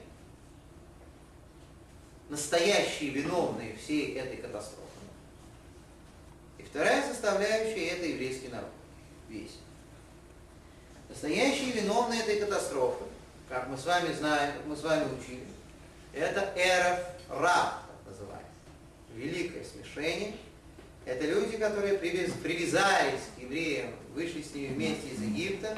настоящие 2.29 3.11
виновные 3.11 3.75
всей 3.77 4.15
этой 4.15 4.37
катастрофы. 4.37 4.81
И 6.57 6.63
вторая 6.63 7.07
составляющая– 7.07 7.85
это 7.89 8.05
еврейский 8.05 8.47
народ. 8.49 8.69
Весь. 9.29 9.57
Настоящие 11.09 11.71
виновные 11.71 12.21
этой 12.21 12.39
катастрофы, 12.39 13.03
как 13.47 13.67
мы 13.67 13.77
с 13.77 13.85
вами 13.85 14.11
знаем, 14.13 14.53
как 14.57 14.65
мы 14.65 14.75
с 14.75 14.81
вами 14.83 15.05
учили, 15.17 15.45
это 16.13 16.41
так 16.41 16.57
называется. 17.29 17.84
Великое 19.15 19.63
смешение. 19.63 20.33
Это 21.05 21.25
люди, 21.25 21.57
которые 21.57 21.97
привязались 21.97 23.21
к 23.35 23.41
евреям, 23.41 23.91
вышли 24.13 24.41
с 24.41 24.53
ними 24.53 24.73
вместе 24.73 25.07
из 25.09 25.21
Египта, 25.21 25.77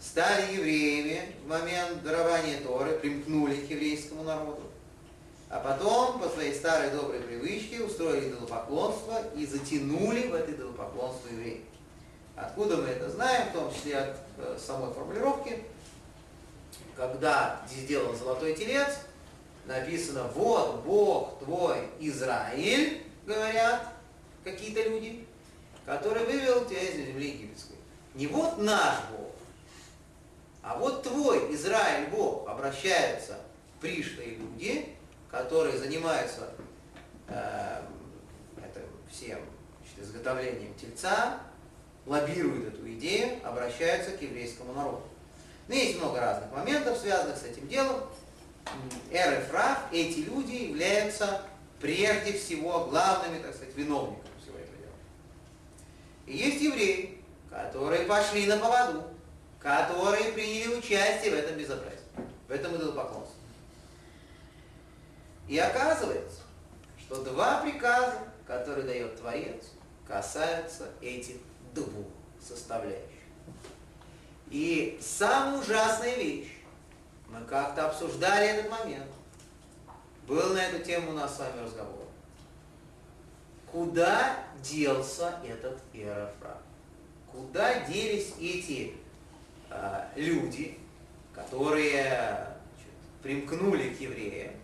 стали 0.00 0.54
евреями 0.56 1.32
в 1.44 1.48
момент 1.48 2.02
дарования 2.02 2.60
Торы, 2.60 2.98
примкнули 2.98 3.54
к 3.54 3.70
еврейскому 3.70 4.24
народу. 4.24 4.62
А 5.50 5.60
потом, 5.60 6.20
по 6.20 6.28
своей 6.28 6.54
старой 6.54 6.90
доброй 6.90 7.20
привычке, 7.20 7.82
устроили 7.82 8.30
идолопоклонство 8.30 9.22
и 9.36 9.44
затянули 9.44 10.28
в 10.28 10.34
это 10.34 10.52
идолопоклонство 10.52 11.28
евреев. 11.28 11.62
Откуда 12.36 12.78
мы 12.78 12.88
это 12.88 13.10
знаем, 13.10 13.50
в 13.50 13.52
том 13.52 13.74
числе 13.74 13.96
от 13.98 14.16
э, 14.38 14.58
самой 14.58 14.92
формулировки, 14.94 15.58
когда 16.96 17.60
сделан 17.68 18.16
золотой 18.16 18.54
телец, 18.54 19.00
написано, 19.66 20.24
вот 20.34 20.82
Бог 20.82 21.38
твой 21.40 21.88
Израиль, 22.00 23.02
говорят 23.26 23.86
какие-то 24.44 24.82
люди, 24.88 25.26
который 25.86 26.24
вывел 26.24 26.64
тебя 26.64 26.82
из 26.82 26.94
земли 26.94 27.28
египетской. 27.28 27.76
Не 28.14 28.26
вот 28.26 28.58
наш 28.58 28.96
Бог, 29.10 29.30
а 30.62 30.76
вот 30.76 31.02
твой 31.02 31.54
Израиль 31.54 32.08
Бог 32.08 32.48
обращаются 32.48 33.38
пришлые 33.80 34.36
люди, 34.36 34.94
которые 35.30 35.78
занимаются 35.78 36.50
э, 37.28 37.82
это, 38.58 38.80
всем 39.10 39.38
значит, 39.78 39.98
изготовлением 40.00 40.74
тельца, 40.74 41.40
лоббируют 42.06 42.74
эту 42.74 42.90
идею, 42.92 43.38
обращаются 43.46 44.12
к 44.12 44.22
еврейскому 44.22 44.72
народу. 44.72 45.02
Но 45.68 45.74
есть 45.74 45.98
много 45.98 46.20
разных 46.20 46.50
моментов, 46.52 46.98
связанных 46.98 47.36
с 47.36 47.44
этим 47.44 47.68
делом. 47.68 48.00
Эр 49.10 49.44
и 49.90 49.96
эти 49.96 50.20
люди 50.20 50.52
являются 50.52 51.42
прежде 51.80 52.32
всего 52.34 52.86
главными, 52.86 53.42
так 53.42 53.54
сказать, 53.54 53.74
виновниками 53.74 54.30
всего 54.40 54.58
этого 54.58 54.76
дела. 54.76 54.92
И 56.26 56.36
есть 56.36 56.62
евреи, 56.62 57.18
которые 57.48 58.02
пошли 58.02 58.46
на 58.46 58.58
поводу, 58.58 59.04
которые 59.58 60.32
приняли 60.32 60.76
участие 60.76 61.32
в 61.32 61.34
этом 61.34 61.56
безобразии, 61.56 61.98
в 62.48 62.50
этом 62.50 62.76
идолопоклонстве. 62.76 63.36
И 65.48 65.58
оказывается, 65.58 66.42
что 66.98 67.24
два 67.24 67.60
приказа, 67.62 68.18
которые 68.46 68.86
дает 68.86 69.16
Творец, 69.16 69.64
касаются 70.06 70.88
этих 71.00 71.36
двух 71.74 72.06
составляющих. 72.40 73.06
И 74.50 74.98
самая 75.00 75.60
ужасная 75.60 76.14
вещь, 76.16 76.59
мы 77.32 77.44
как-то 77.46 77.88
обсуждали 77.88 78.48
этот 78.48 78.70
момент. 78.70 79.10
Был 80.26 80.54
на 80.54 80.58
эту 80.58 80.84
тему 80.84 81.10
у 81.10 81.14
нас 81.14 81.36
с 81.36 81.38
вами 81.38 81.64
разговор. 81.64 82.06
Куда 83.70 84.36
делся 84.62 85.38
этот 85.44 85.78
Иерофрат? 85.92 86.58
Куда 87.30 87.84
делись 87.84 88.34
эти 88.40 88.94
э, 89.70 90.04
люди, 90.16 90.78
которые 91.32 92.02
значит, 92.02 92.94
примкнули 93.22 93.90
к 93.90 94.00
евреям 94.00 94.54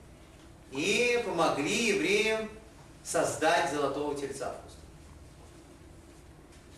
и 0.73 1.23
помогли 1.25 1.95
евреям 1.95 2.51
создать 3.05 3.73
золотого 3.73 4.17
тельца 4.17 4.51
в 4.51 4.57
пустыне? 4.63 4.83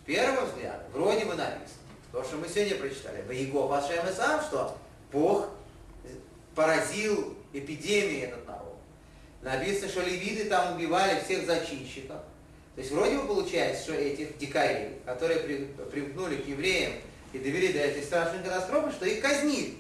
С 0.03 0.05
первого 0.05 0.49
вроде 0.93 1.25
бы 1.25 1.35
написано, 1.35 1.79
то, 2.13 2.23
что 2.23 2.37
мы 2.37 2.49
сегодня 2.49 2.77
прочитали, 2.77 3.23
в 3.23 3.31
Его 3.31 3.69
Пашем 3.69 4.07
и 4.07 4.13
сам, 4.13 4.43
что 4.43 4.77
Бог 5.11 5.49
поразил 6.59 7.37
эпидемией 7.53 8.23
этот 8.23 8.45
народ. 8.49 8.77
Написано, 9.43 9.89
что 9.89 10.01
левиты 10.03 10.47
там 10.47 10.75
убивали 10.75 11.21
всех 11.21 11.47
зачинщиков. 11.47 12.17
То 12.75 12.81
есть 12.81 12.91
вроде 12.91 13.17
бы 13.17 13.29
получается, 13.29 13.85
что 13.85 13.95
этих 13.95 14.37
дикарей, 14.39 14.99
которые 15.07 15.39
при, 15.39 15.67
примкнули 15.89 16.35
к 16.35 16.49
евреям 16.49 16.95
и 17.33 17.39
довели 17.39 17.73
до 17.73 17.79
этой 17.79 18.03
страшной 18.03 18.43
катастрофы, 18.43 18.91
что 18.91 19.07
их 19.07 19.23
казнили. 19.23 19.77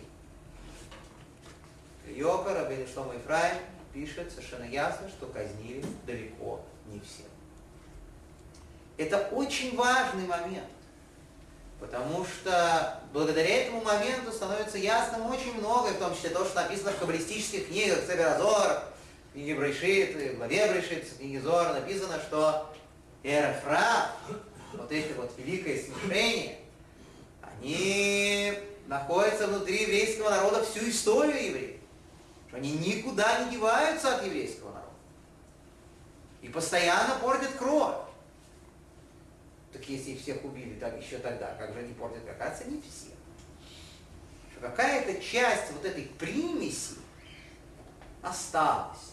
Йока, 2.06 2.54
Рабин 2.54 2.86
Шлома 2.86 3.16
Ифраим 3.16 3.56
пишет 3.92 4.30
совершенно 4.30 4.70
ясно, 4.70 5.08
что 5.08 5.26
казнили 5.26 5.84
далеко 6.06 6.64
не 6.86 7.00
все. 7.00 7.24
Это 8.96 9.18
очень 9.32 9.74
важный 9.74 10.28
момент. 10.28 10.68
Потому 11.80 12.24
что 12.24 13.00
благодаря 13.12 13.62
этому 13.62 13.82
моменту 13.82 14.32
становится 14.32 14.78
ясным 14.78 15.26
очень 15.26 15.54
многое, 15.58 15.92
в 15.92 15.98
том 15.98 16.14
числе 16.14 16.30
то, 16.30 16.44
что 16.44 16.62
написано 16.62 16.90
в 16.90 16.98
каббалистических 16.98 17.68
книгах, 17.68 18.04
Цеверозор, 18.04 18.82
в 19.30 19.32
книге 19.34 19.54
Брейшит, 19.54 20.36
главе 20.36 20.66
Брейшит, 20.72 21.16
книге 21.18 21.40
Зора 21.40 21.74
написано, 21.74 22.18
что 22.26 22.74
Эрафра, 23.22 24.10
вот 24.72 24.90
это 24.90 25.14
вот 25.20 25.32
великое 25.38 25.80
смешение, 25.80 26.58
они 27.42 28.54
находятся 28.88 29.46
внутри 29.46 29.82
еврейского 29.82 30.30
народа 30.30 30.64
всю 30.64 30.88
историю 30.88 31.46
евреев. 31.46 31.80
Они 32.52 32.72
никуда 32.72 33.44
не 33.44 33.52
деваются 33.52 34.16
от 34.16 34.24
еврейского 34.24 34.70
народа. 34.70 34.88
И 36.42 36.48
постоянно 36.48 37.16
портят 37.20 37.52
кровь. 37.58 37.94
Так 39.72 39.86
если 39.88 40.12
их 40.12 40.20
всех 40.20 40.44
убили 40.44 40.78
так, 40.78 41.00
еще 41.00 41.18
тогда, 41.18 41.54
как 41.58 41.72
же 41.74 41.80
они 41.80 41.92
портят? 41.94 42.28
Оказывается, 42.28 42.70
не 42.70 42.80
все. 42.80 43.12
Какая-то 44.60 45.22
часть 45.22 45.72
вот 45.72 45.84
этой 45.84 46.04
примеси 46.18 46.96
осталась 48.22 49.12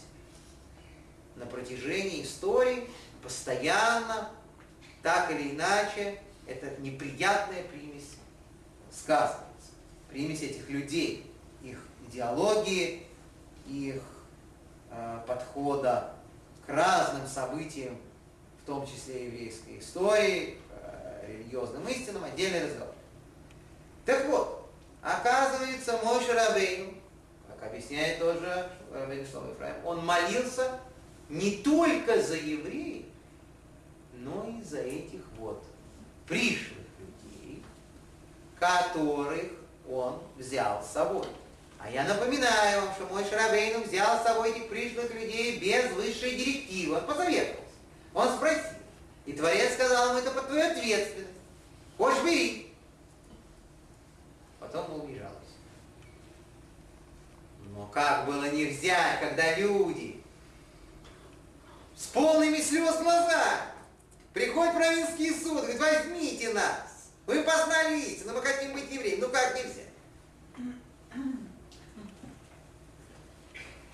на 1.36 1.46
протяжении 1.46 2.22
истории, 2.22 2.88
постоянно, 3.22 4.30
так 5.02 5.30
или 5.30 5.52
иначе, 5.52 6.20
эта 6.46 6.80
неприятная 6.80 7.62
примесь 7.64 8.16
сказывается. 8.90 9.46
Примесь 10.08 10.42
этих 10.42 10.68
людей, 10.70 11.32
их 11.62 11.78
идеологии, 12.08 13.06
их 13.66 14.02
э, 14.90 15.20
подхода 15.26 16.14
к 16.66 16.70
разным 16.70 17.26
событиям, 17.26 17.98
в 18.66 18.68
том 18.68 18.84
числе 18.84 19.26
еврейской 19.26 19.78
истории, 19.78 20.58
э, 20.70 21.24
религиозным 21.28 21.86
истинам, 21.88 22.24
отдельный 22.24 22.64
разговор. 22.64 22.94
Так 24.04 24.26
вот, 24.26 24.68
оказывается, 25.02 26.00
Моше 26.02 26.32
Рабейну, 26.32 26.94
как 27.46 27.70
объясняет 27.70 28.18
тоже 28.18 28.68
Рабейн 28.92 29.24
Шлома 29.24 29.50
Ефраим, 29.50 29.86
он 29.86 30.04
молился 30.04 30.80
не 31.28 31.58
только 31.58 32.20
за 32.20 32.34
евреев, 32.34 33.04
но 34.14 34.48
и 34.48 34.60
за 34.64 34.80
этих 34.80 35.20
вот 35.38 35.62
пришлых 36.26 36.88
людей, 36.98 37.62
которых 38.58 39.46
он 39.88 40.20
взял 40.36 40.82
с 40.82 40.88
собой. 40.88 41.28
А 41.78 41.88
я 41.88 42.02
напоминаю 42.02 42.80
вам, 42.80 42.94
что 42.96 43.06
мой 43.14 43.24
Шарабейну 43.24 43.84
взял 43.84 44.18
с 44.18 44.24
собой 44.24 44.50
этих 44.50 44.68
пришлых 44.68 45.14
людей 45.14 45.60
без 45.60 45.92
высшей 45.92 46.34
директивы. 46.34 46.96
Он 46.96 47.06
посоветовался. 47.06 47.65
Он 48.16 48.34
спросил. 48.34 48.62
И 49.26 49.34
Творец 49.34 49.74
сказал 49.74 50.08
ему, 50.08 50.20
это 50.20 50.30
под 50.30 50.46
твою 50.48 50.70
ответственность. 50.70 51.30
Хочешь, 51.98 52.24
бери. 52.24 52.74
Потом 54.58 54.90
мы 54.90 55.00
убежалось. 55.00 55.34
Но 57.74 57.86
как 57.92 58.24
было 58.24 58.50
не 58.50 58.64
взять, 58.64 59.20
когда 59.20 59.58
люди 59.58 60.22
с 61.94 62.06
полными 62.06 62.56
слез 62.56 63.02
глаза 63.02 63.60
приходят 64.32 64.74
в 64.74 64.78
Равинский 64.78 65.34
суд, 65.34 65.64
говорят, 65.64 66.06
возьмите 66.06 66.54
нас, 66.54 67.10
вы 67.26 67.42
познали 67.42 68.00
истину, 68.00 68.32
мы 68.32 68.40
хотим 68.40 68.72
быть 68.72 68.90
евреями, 68.90 69.20
ну 69.20 69.28
как 69.28 69.54
нельзя? 69.56 69.82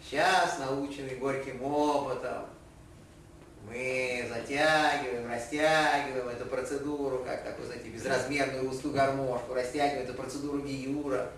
Сейчас, 0.00 0.58
наученный 0.60 1.16
горьким 1.16 1.62
опытом, 1.62 2.51
мы 3.72 4.26
затягиваем, 4.28 5.30
растягиваем 5.30 6.28
эту 6.28 6.44
процедуру, 6.46 7.24
как 7.24 7.42
такую, 7.42 7.66
знаете, 7.66 7.88
безразмерную 7.88 8.68
узкую 8.68 8.92
гармошку, 8.92 9.54
растягиваем 9.54 10.04
эту 10.04 10.14
процедуру 10.14 10.60
гиюра, 10.60 11.30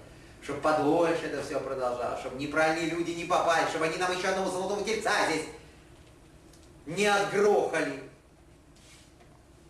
чтобы 0.42 0.60
подольше 0.60 1.26
это 1.26 1.42
все 1.42 1.60
продолжалось, 1.60 2.20
чтобы 2.20 2.36
неправильные 2.36 2.90
люди 2.90 3.12
не 3.12 3.24
попали, 3.24 3.68
чтобы 3.68 3.86
они 3.86 3.98
нам 3.98 4.16
еще 4.16 4.28
одного 4.28 4.50
золотого 4.50 4.84
тельца 4.84 5.12
здесь 5.30 5.46
не 6.86 7.06
отгрохали. 7.06 8.00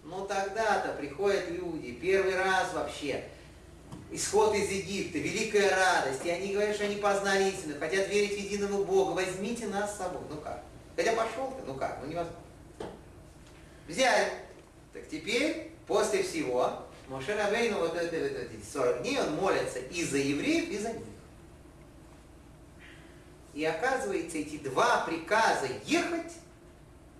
Ну 0.02 0.26
тогда-то 0.26 0.92
приходят 0.94 1.50
люди, 1.50 1.92
первый 1.92 2.36
раз 2.36 2.72
вообще, 2.72 3.24
исход 4.10 4.54
из 4.54 4.70
Египта, 4.70 5.18
великая 5.18 5.70
радость, 5.70 6.24
и 6.24 6.30
они 6.30 6.52
говорят, 6.52 6.74
что 6.74 6.84
они 6.84 6.96
познали 6.96 7.50
истину, 7.50 7.78
хотят 7.78 8.08
верить 8.08 8.34
в 8.34 8.38
единого 8.38 8.84
Бога, 8.84 9.12
возьмите 9.12 9.66
нас 9.66 9.94
с 9.94 9.98
собой. 9.98 10.22
Ну 10.30 10.36
как? 10.38 10.62
Хотя 10.96 11.12
пошел 11.12 11.52
ты, 11.58 11.62
ну 11.66 11.74
как, 11.74 11.98
ну 12.02 12.08
невозможно. 12.08 12.43
Взяли. 13.86 14.30
Так 14.92 15.08
теперь, 15.08 15.72
после 15.86 16.22
всего, 16.22 16.84
Моше 17.08 17.36
Рабейну 17.36 17.78
вот 17.78 17.96
это, 17.96 18.16
вот 18.16 18.52
эти 18.52 18.64
40 18.72 19.02
дней, 19.02 19.20
он 19.20 19.34
молится 19.34 19.78
и 19.78 20.04
за 20.04 20.18
евреев, 20.18 20.68
и 20.70 20.78
за 20.78 20.92
них. 20.92 21.02
И 23.52 23.64
оказывается, 23.64 24.38
эти 24.38 24.56
два 24.58 25.04
приказа 25.04 25.68
ехать, 25.84 26.32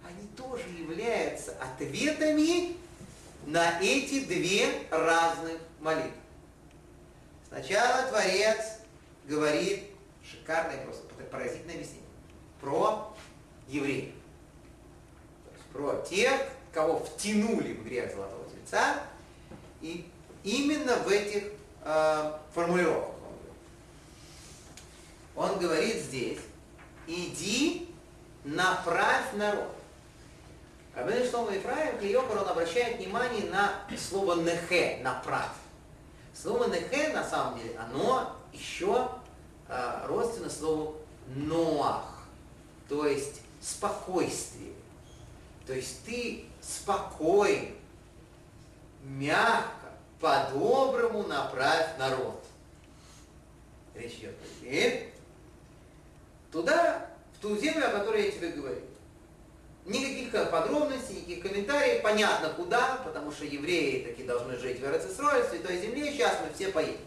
они 0.05 0.27
тоже 0.37 0.65
являются 0.79 1.57
ответами 1.61 2.77
на 3.47 3.81
эти 3.81 4.25
две 4.25 4.67
разных 4.91 5.59
молитвы. 5.81 6.11
Сначала 7.49 8.09
Творец 8.09 8.79
говорит, 9.27 9.85
шикарное 10.29 10.85
просто, 10.85 11.03
поразительное 11.31 11.75
объяснение, 11.77 12.03
про 12.61 13.15
евреев. 13.69 14.15
То 15.45 15.53
есть 15.53 15.65
про 15.73 16.03
тех, 16.09 16.54
кого 16.75 16.99
втянули 16.99 17.73
в 17.75 17.85
грех 17.85 18.13
Золотого 18.13 18.45
Тельца, 18.51 19.01
и 19.81 20.11
именно 20.43 20.97
в 20.97 21.09
этих 21.09 21.45
э, 21.83 22.33
формулировках 22.53 23.15
он 25.35 25.49
говорит. 25.49 25.53
Он 25.53 25.59
говорит 25.59 26.03
здесь, 26.03 26.39
иди, 27.07 27.89
направь 28.45 29.33
народ. 29.35 29.73
Рабин 30.95 31.29
Шлома 31.29 31.53
Ефраим 31.53 31.99
Клиокар, 31.99 32.43
он 32.43 32.49
обращает 32.49 32.99
внимание 32.99 33.51
на 33.51 33.73
слово 33.97 34.41
нехе, 34.41 35.01
направь. 35.03 35.49
Слово 36.35 36.69
нехе, 36.69 37.09
на 37.09 37.25
самом 37.25 37.59
деле, 37.59 37.77
оно 37.79 38.37
еще 38.53 39.09
э, 39.69 40.07
родственно 40.07 40.51
слову 40.51 40.97
ноах, 41.35 42.05
то 42.89 43.07
есть 43.07 43.41
спокойствие. 43.61 44.73
То 45.67 45.73
есть 45.73 46.05
ты 46.05 46.45
спокоен, 46.61 47.75
мягко, 49.03 49.93
по-доброму 50.21 51.25
направь 51.25 51.99
народ. 51.99 52.45
Речь 53.95 54.15
идет 54.15 54.35
о 54.63 55.13
туда, 56.51 57.11
в 57.37 57.43
ту 57.43 57.57
землю, 57.57 57.89
о 57.89 57.99
которой 57.99 58.27
я 58.27 58.31
тебе 58.31 58.51
говорю. 58.51 58.81
Никаких 59.87 60.33
подробностей, 60.51 61.17
никаких 61.17 61.43
комментариев, 61.43 62.03
понятно 62.03 62.51
куда, 62.51 63.03
потому 63.05 63.31
что 63.31 63.45
евреи 63.45 64.05
таки 64.05 64.23
должны 64.25 64.57
жить 64.57 64.81
в 64.81 64.85
Эрцисрое, 64.85 65.45
в 65.45 65.51
Святой 65.51 65.79
Земле, 65.79 66.11
сейчас 66.11 66.39
мы 66.43 66.55
все 66.55 66.73
поедем. 66.73 67.01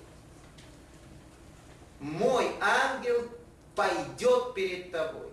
Мой 1.99 2.51
ангел 2.61 3.27
пойдет 3.75 4.53
перед 4.53 4.91
тобой. 4.91 5.29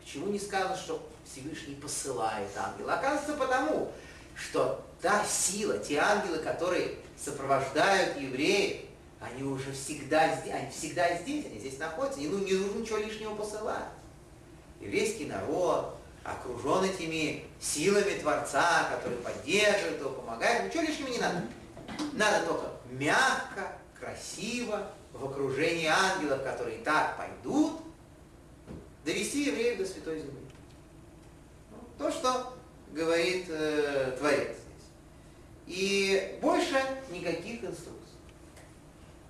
Почему 0.00 0.26
не 0.26 0.40
сказано, 0.40 0.76
что 0.76 1.08
Всевышний 1.30 1.74
посылает 1.74 2.48
ангела? 2.56 2.94
Оказывается, 2.94 3.34
потому, 3.34 3.92
что 4.34 4.84
та 5.00 5.24
сила, 5.24 5.78
те 5.78 5.98
ангелы, 5.98 6.38
которые 6.38 6.96
сопровождают 7.16 8.18
евреев, 8.18 8.86
они 9.20 9.42
уже 9.42 9.72
всегда 9.72 10.34
здесь, 10.36 10.54
они 10.54 10.70
всегда 10.70 11.16
здесь, 11.18 11.46
они 11.46 11.58
здесь 11.58 11.78
находятся, 11.78 12.20
и 12.20 12.28
ну, 12.28 12.38
не 12.38 12.54
нужно 12.54 12.78
ничего 12.80 12.98
лишнего 12.98 13.34
посылать. 13.34 13.84
Еврейский 14.80 15.26
народ 15.26 15.96
окружен 16.24 16.84
этими 16.84 17.44
силами 17.60 18.18
Творца, 18.18 18.88
которые 18.90 19.20
поддерживают 19.20 20.00
его, 20.00 20.10
помогают, 20.10 20.66
ничего 20.66 20.82
лишнего 20.82 21.08
не 21.08 21.18
надо. 21.18 21.42
Надо 22.12 22.46
только 22.46 22.66
мягко, 22.90 23.72
красиво, 23.98 24.90
в 25.12 25.24
окружении 25.24 25.86
ангелов, 25.86 26.42
которые 26.42 26.78
так 26.78 27.16
пойдут, 27.16 27.80
довести 29.04 29.44
евреев 29.44 29.78
до 29.78 29.84
Святой 29.84 30.20
Земли. 30.20 30.39
То, 32.00 32.10
что 32.10 32.54
говорит 32.92 33.44
э, 33.50 34.16
Творец 34.18 34.56
здесь. 34.56 34.88
И 35.66 36.38
больше 36.40 36.82
никаких 37.10 37.62
инструкций. 37.62 38.16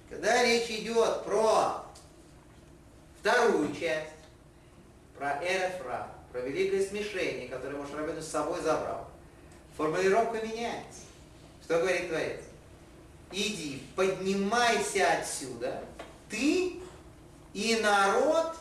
Когда 0.08 0.44
речь 0.44 0.70
идет 0.70 1.24
про 1.24 1.84
вторую 3.18 3.74
часть, 3.74 4.12
про 5.18 5.42
Эрефра, 5.42 6.10
про 6.30 6.40
великое 6.42 6.86
смешение, 6.86 7.48
которое 7.48 7.76
Мошрабену 7.76 8.22
с 8.22 8.28
собой 8.28 8.60
забрал, 8.60 9.10
формулировка 9.76 10.40
меняется. 10.40 11.00
Что 11.64 11.80
говорит 11.80 12.08
Творец? 12.08 12.40
Иди, 13.32 13.82
поднимайся 13.96 15.10
отсюда, 15.18 15.82
ты 16.28 16.76
и 17.52 17.80
народ, 17.82 18.54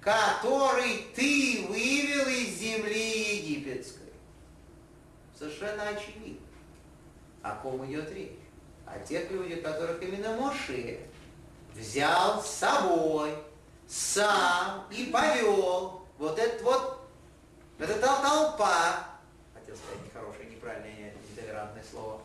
который 0.00 1.06
ты 1.14 1.66
вывел 1.68 2.28
из 2.28 2.58
земли 2.58 3.36
египетской. 3.36 4.12
Совершенно 5.38 5.88
очевидно, 5.88 6.46
о 7.42 7.54
ком 7.56 7.84
идет 7.86 8.10
речь. 8.12 8.38
о 8.86 8.98
тех 9.00 9.30
людях, 9.30 9.62
которых 9.62 10.02
именно 10.02 10.34
Моше 10.36 11.00
взял 11.74 12.42
с 12.42 12.48
собой, 12.48 13.34
сам 13.86 14.86
и 14.90 15.06
повел 15.06 16.02
вот 16.18 16.38
этот 16.38 16.62
вот, 16.62 17.08
эта 17.78 17.98
толпа, 17.98 19.06
хотел 19.54 19.76
сказать 19.76 20.04
нехорошее, 20.04 20.50
неправильное, 20.50 21.14
нетолерантное 21.30 21.84
слово, 21.90 22.20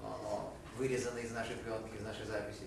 но 0.00 0.14
оно 0.14 0.52
вырезано 0.76 1.18
из 1.18 1.32
нашей 1.32 1.56
пленки, 1.56 1.96
из 1.96 2.02
нашей 2.02 2.26
записи. 2.26 2.62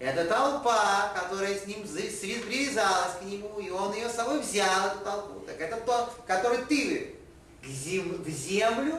Это 0.00 0.24
толпа, 0.24 1.12
которая 1.14 1.56
с 1.56 1.66
ним 1.66 1.82
привязалась 1.82 3.18
к 3.20 3.22
нему, 3.22 3.60
и 3.60 3.70
он 3.70 3.94
ее 3.94 4.08
с 4.08 4.14
собой 4.14 4.40
взял, 4.40 4.88
эту 4.88 5.04
толпу. 5.04 5.40
Так 5.40 5.60
это 5.60 5.76
тот, 5.76 6.14
который 6.26 6.64
ты 6.64 7.16
в 7.62 8.28
землю 8.28 8.98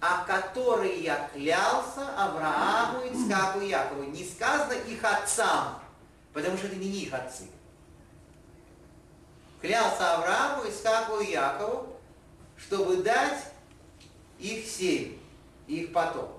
о 0.00 0.24
которой 0.24 1.02
я 1.02 1.28
клялся 1.32 2.08
Аврааму, 2.16 3.04
Ицхаку 3.04 3.60
и 3.60 3.68
Якову. 3.68 4.04
Не 4.04 4.24
сказано 4.24 4.72
их 4.72 5.04
отцам, 5.04 5.78
потому 6.32 6.56
что 6.56 6.68
это 6.68 6.76
не 6.76 6.88
их 6.88 7.12
отцы. 7.12 7.44
Клялся 9.60 10.14
Аврааму, 10.14 10.64
Ицхаку 10.64 11.20
и 11.20 11.32
Якову, 11.32 11.94
чтобы 12.56 13.02
дать 13.02 13.44
их 14.38 14.66
семь, 14.66 15.18
их 15.66 15.92
потом. 15.92 16.32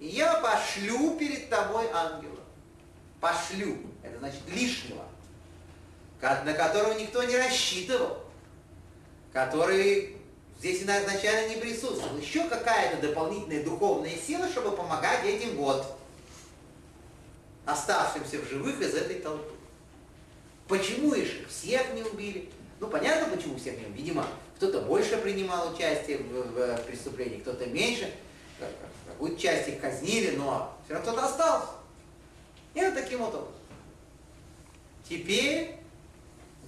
И 0.00 0.06
я 0.06 0.40
пошлю 0.40 1.18
перед 1.18 1.50
тобой 1.50 1.86
ангела. 1.92 2.37
Пошлю. 3.20 3.78
Это 4.02 4.18
значит 4.18 4.42
лишнего. 4.48 5.04
На 6.20 6.52
которого 6.52 6.94
никто 6.94 7.22
не 7.22 7.36
рассчитывал. 7.36 8.18
Который 9.32 10.18
Здесь 10.58 10.82
изначально 10.82 11.54
не 11.54 11.60
присутствовала. 11.60 12.18
Еще 12.18 12.44
какая-то 12.48 13.00
дополнительная 13.00 13.62
духовная 13.62 14.16
сила, 14.16 14.48
чтобы 14.48 14.76
помогать 14.76 15.24
этим 15.24 15.56
вот 15.56 15.96
оставшимся 17.64 18.38
в 18.38 18.48
живых 18.48 18.80
из 18.80 18.94
этой 18.94 19.20
толпы. 19.20 19.52
Почему 20.66 21.14
их 21.14 21.48
всех 21.48 21.94
не 21.94 22.02
убили? 22.02 22.50
Ну, 22.80 22.88
понятно, 22.88 23.34
почему 23.34 23.56
всех 23.56 23.78
не 23.78 23.86
убили. 23.86 24.02
Видимо, 24.02 24.26
кто-то 24.56 24.80
больше 24.80 25.16
принимал 25.18 25.72
участие 25.72 26.18
в, 26.18 26.76
в 26.76 26.82
преступлении, 26.82 27.38
кто-то 27.38 27.66
меньше. 27.66 28.12
Какую-то 29.06 29.40
часть 29.40 29.68
их 29.68 29.80
казнили, 29.80 30.34
но 30.36 30.76
все 30.84 30.94
равно 30.94 31.12
кто-то 31.12 31.26
остался. 31.26 31.68
И 32.78 32.80
вот 32.80 32.94
таким 32.94 33.18
вот 33.18 33.34
образом. 33.34 33.54
Теперь 35.08 35.76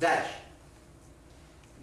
дальше. 0.00 0.34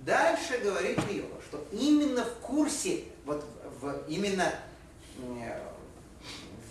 Дальше 0.04 0.58
говорит 0.58 1.00
Риова, 1.10 1.42
что 1.48 1.66
именно 1.72 2.26
в 2.26 2.34
курсе, 2.40 3.06
вот 3.26 3.46
в, 3.80 4.04
именно 4.10 4.54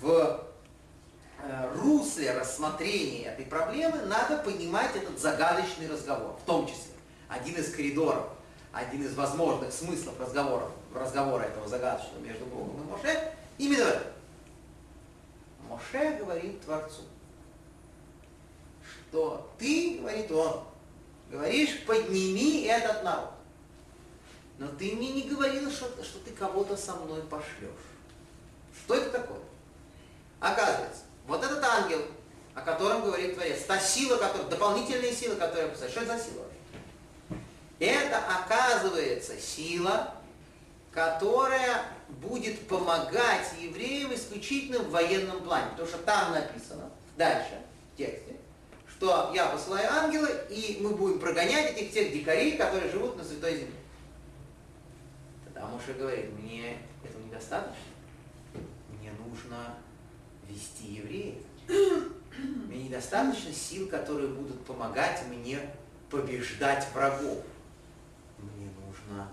в 0.00 0.44
э, 1.42 1.74
русле 1.76 2.32
рассмотрения 2.32 3.28
этой 3.28 3.46
проблемы 3.46 4.02
надо 4.02 4.36
понимать 4.38 4.94
этот 4.94 5.18
загадочный 5.18 5.88
разговор, 5.88 6.36
в 6.42 6.44
том 6.44 6.66
числе. 6.66 6.92
Один 7.28 7.54
из 7.56 7.74
коридоров, 7.74 8.26
один 8.72 9.02
из 9.02 9.14
возможных 9.14 9.72
смыслов 9.72 10.20
разговора, 10.20 10.70
разговора 10.94 11.44
этого 11.44 11.66
загадочного 11.66 12.20
между 12.20 12.44
Богом 12.44 12.82
и 12.82 12.90
Моше, 12.90 13.32
именно 13.56 13.84
в 13.84 13.88
этом. 13.88 14.12
Моше 15.68 16.18
говорит 16.18 16.60
Творцу, 16.62 17.02
что 19.10 19.50
ты, 19.58 19.98
говорит 20.00 20.30
он, 20.30 20.62
Говоришь, 21.30 21.84
подними 21.86 22.62
этот 22.62 23.02
народ. 23.02 23.30
Но 24.58 24.68
ты 24.68 24.92
мне 24.92 25.12
не 25.12 25.22
говорил, 25.22 25.70
что, 25.70 25.86
что 26.02 26.18
ты 26.20 26.30
кого-то 26.30 26.76
со 26.76 26.94
мной 26.94 27.22
пошлешь. 27.22 27.70
Что 28.84 28.94
это 28.94 29.10
такое? 29.10 29.40
Оказывается, 30.38 31.02
вот 31.26 31.44
этот 31.44 31.62
ангел, 31.62 32.00
о 32.54 32.60
котором 32.62 33.02
говорит 33.02 33.34
Творец, 33.34 33.64
та 33.64 33.78
сила, 33.78 34.16
которая, 34.16 34.48
дополнительная 34.48 35.12
сила, 35.12 35.34
которая 35.34 35.68
писает, 35.68 35.90
что 35.90 36.02
это 36.02 36.16
за 36.16 36.24
сила? 36.24 36.44
Это, 37.78 38.18
оказывается, 38.18 39.38
сила, 39.38 40.14
которая 40.92 41.82
будет 42.08 42.66
помогать 42.68 43.52
евреям 43.60 44.14
исключительно 44.14 44.78
в 44.78 44.90
военном 44.90 45.42
плане. 45.42 45.70
Потому 45.70 45.88
что 45.88 45.98
там 45.98 46.32
написано, 46.32 46.90
дальше, 47.18 47.60
в 47.92 47.98
что 48.96 49.30
я 49.34 49.46
посылаю 49.46 49.92
ангела, 49.92 50.28
и 50.48 50.78
мы 50.80 50.90
будем 50.90 51.18
прогонять 51.18 51.76
этих 51.76 51.90
всех 51.90 52.12
дикарей, 52.12 52.56
которые 52.56 52.90
живут 52.90 53.16
на 53.16 53.24
Святой 53.24 53.58
Земле. 53.58 53.74
Тогда 55.44 55.66
Моше 55.66 55.92
говорит, 55.92 56.32
мне 56.32 56.78
этого 57.04 57.22
недостаточно. 57.22 57.76
Мне 58.98 59.12
нужно 59.12 59.74
вести 60.48 60.94
евреев. 60.94 61.34
Мне 62.38 62.84
недостаточно 62.84 63.52
сил, 63.52 63.88
которые 63.88 64.28
будут 64.28 64.64
помогать 64.64 65.22
мне 65.28 65.58
побеждать 66.10 66.86
врагов. 66.94 67.44
Мне 68.38 68.70
нужно 68.86 69.28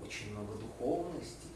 очень 0.00 0.32
много 0.32 0.54
духовности, 0.54 1.48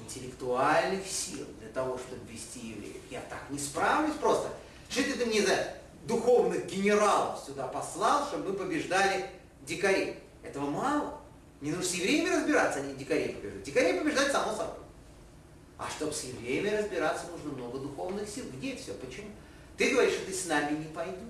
интеллектуальных 0.00 1.06
сил 1.06 1.46
для 1.60 1.68
того, 1.68 1.96
чтобы 1.96 2.20
вести 2.28 2.70
евреев. 2.70 3.02
Я 3.10 3.20
так 3.20 3.44
не 3.50 3.58
справлюсь 3.58 4.16
просто. 4.16 4.50
Что 4.88 5.02
ты 5.02 5.26
мне 5.26 5.42
за 5.42 5.76
духовных 6.06 6.66
генералов 6.66 7.42
сюда 7.44 7.66
послал, 7.66 8.26
чтобы 8.26 8.50
мы 8.50 8.54
побеждали 8.54 9.26
дикарей. 9.62 10.16
Этого 10.42 10.70
мало. 10.70 11.20
Не 11.60 11.70
нужно 11.70 11.84
с 11.84 11.94
евреями 11.94 12.28
разбираться, 12.28 12.80
а 12.80 12.82
не 12.82 12.94
дикарей 12.94 13.30
побеждать. 13.30 13.62
Дикарей 13.62 13.98
побеждать 13.98 14.30
само 14.30 14.52
собой. 14.52 14.74
А 15.78 15.88
чтобы 15.90 16.12
с 16.12 16.24
евреями 16.24 16.68
разбираться, 16.70 17.26
нужно 17.26 17.52
много 17.52 17.78
духовных 17.78 18.28
сил. 18.28 18.44
Где 18.56 18.76
все? 18.76 18.92
Почему? 18.94 19.28
Ты 19.76 19.90
говоришь, 19.90 20.14
что 20.14 20.26
ты 20.26 20.32
с 20.32 20.46
нами 20.46 20.78
не 20.78 20.86
пойдешь. 20.86 21.20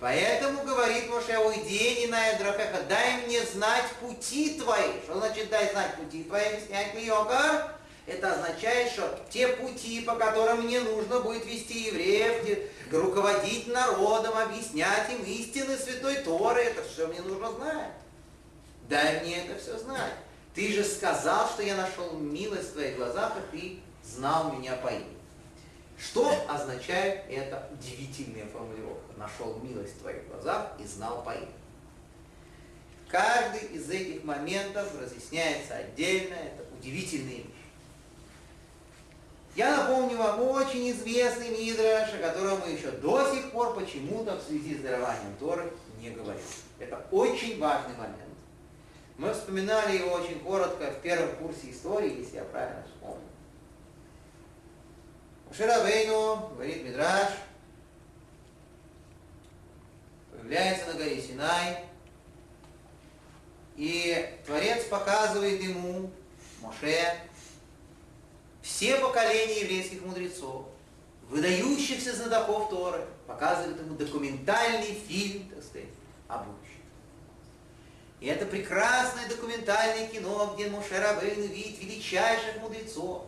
Поэтому 0.00 0.64
говорит 0.64 1.08
Моше, 1.08 1.38
уйди, 1.38 2.00
не 2.00 2.06
на 2.08 2.32
Эдрахеха, 2.32 2.82
дай 2.88 3.24
мне 3.24 3.44
знать 3.44 3.86
пути 4.00 4.58
твои. 4.58 5.00
Что 5.04 5.18
значит 5.18 5.48
дай 5.48 5.70
знать 5.70 5.94
пути 5.94 6.24
твои? 6.24 6.44
Объясняет 6.44 6.98
Йогар. 6.98 7.76
Это 8.06 8.32
означает, 8.32 8.90
что 8.90 9.24
те 9.30 9.48
пути, 9.48 10.00
по 10.00 10.16
которым 10.16 10.62
мне 10.62 10.80
нужно 10.80 11.20
будет 11.20 11.46
вести 11.46 11.84
евреев, 11.84 12.68
руководить 12.90 13.68
народом, 13.68 14.36
объяснять 14.36 15.10
им 15.10 15.22
истины 15.22 15.76
Святой 15.76 16.16
Торы, 16.16 16.62
это 16.62 16.82
все 16.82 17.06
мне 17.06 17.20
нужно 17.22 17.52
знать. 17.52 17.92
Дай 18.88 19.20
мне 19.20 19.44
это 19.44 19.60
все 19.60 19.78
знать. 19.78 20.14
Ты 20.54 20.72
же 20.72 20.84
сказал, 20.84 21.48
что 21.48 21.62
я 21.62 21.76
нашел 21.76 22.12
милость 22.12 22.70
в 22.70 22.72
твоих 22.74 22.96
глазах, 22.96 23.34
и 23.52 23.56
ты 23.56 24.08
знал 24.08 24.52
меня 24.52 24.76
по 24.76 24.88
имени. 24.88 25.06
Что 25.96 26.34
означает 26.48 27.22
эта 27.30 27.68
удивительная 27.72 28.46
формулировка? 28.46 29.12
Нашел 29.16 29.60
милость 29.62 29.94
в 29.94 30.00
твоих 30.00 30.26
глазах 30.26 30.72
и 30.80 30.84
знал 30.84 31.22
по 31.22 31.30
имени. 31.30 31.48
Каждый 33.08 33.68
из 33.68 33.88
этих 33.88 34.24
моментов 34.24 34.88
разъясняется 35.00 35.76
отдельно, 35.76 36.34
это 36.34 36.64
удивительные 36.76 37.38
вещи. 37.38 37.51
Я 39.54 39.76
напомню 39.76 40.16
вам 40.16 40.40
очень 40.40 40.90
известный 40.92 41.50
Мидраш, 41.50 42.14
о 42.14 42.18
котором 42.18 42.60
мы 42.60 42.70
еще 42.70 42.90
до 42.90 43.30
сих 43.34 43.50
пор 43.52 43.74
почему-то 43.74 44.36
в 44.36 44.42
связи 44.42 44.76
с 44.76 44.80
дарованием 44.80 45.36
Торы 45.38 45.70
не 45.98 46.10
говорим. 46.10 46.40
Это 46.78 47.04
очень 47.10 47.58
важный 47.58 47.94
момент. 47.96 48.16
Мы 49.18 49.32
вспоминали 49.34 49.98
его 49.98 50.12
очень 50.12 50.40
коротко 50.40 50.90
в 50.90 51.00
первом 51.02 51.36
курсе 51.36 51.70
истории, 51.70 52.20
если 52.20 52.36
я 52.36 52.44
правильно 52.44 52.82
вспомню. 52.86 53.20
Ширавейну, 55.54 56.48
говорит 56.54 56.84
Мидраш, 56.84 57.32
появляется 60.30 60.86
на 60.86 60.94
горе 60.94 61.20
Синай, 61.20 61.84
и 63.76 64.38
Творец 64.46 64.84
показывает 64.84 65.60
ему, 65.60 66.10
Моше, 66.62 67.18
все 68.62 68.96
поколения 68.96 69.60
еврейских 69.62 70.02
мудрецов, 70.02 70.66
выдающихся 71.28 72.14
знатоков 72.14 72.70
Торы, 72.70 73.04
показывают 73.26 73.80
ему 73.80 73.96
документальный 73.96 74.94
фильм, 74.94 75.48
так 75.50 75.62
сказать, 75.62 75.88
о 76.28 76.38
будущем. 76.38 76.80
И 78.20 78.26
это 78.26 78.46
прекрасное 78.46 79.28
документальное 79.28 80.06
кино, 80.06 80.54
где 80.54 80.68
Моше 80.68 81.00
Рабейн 81.00 81.42
видит 81.42 81.80
величайших 81.80 82.60
мудрецов, 82.60 83.24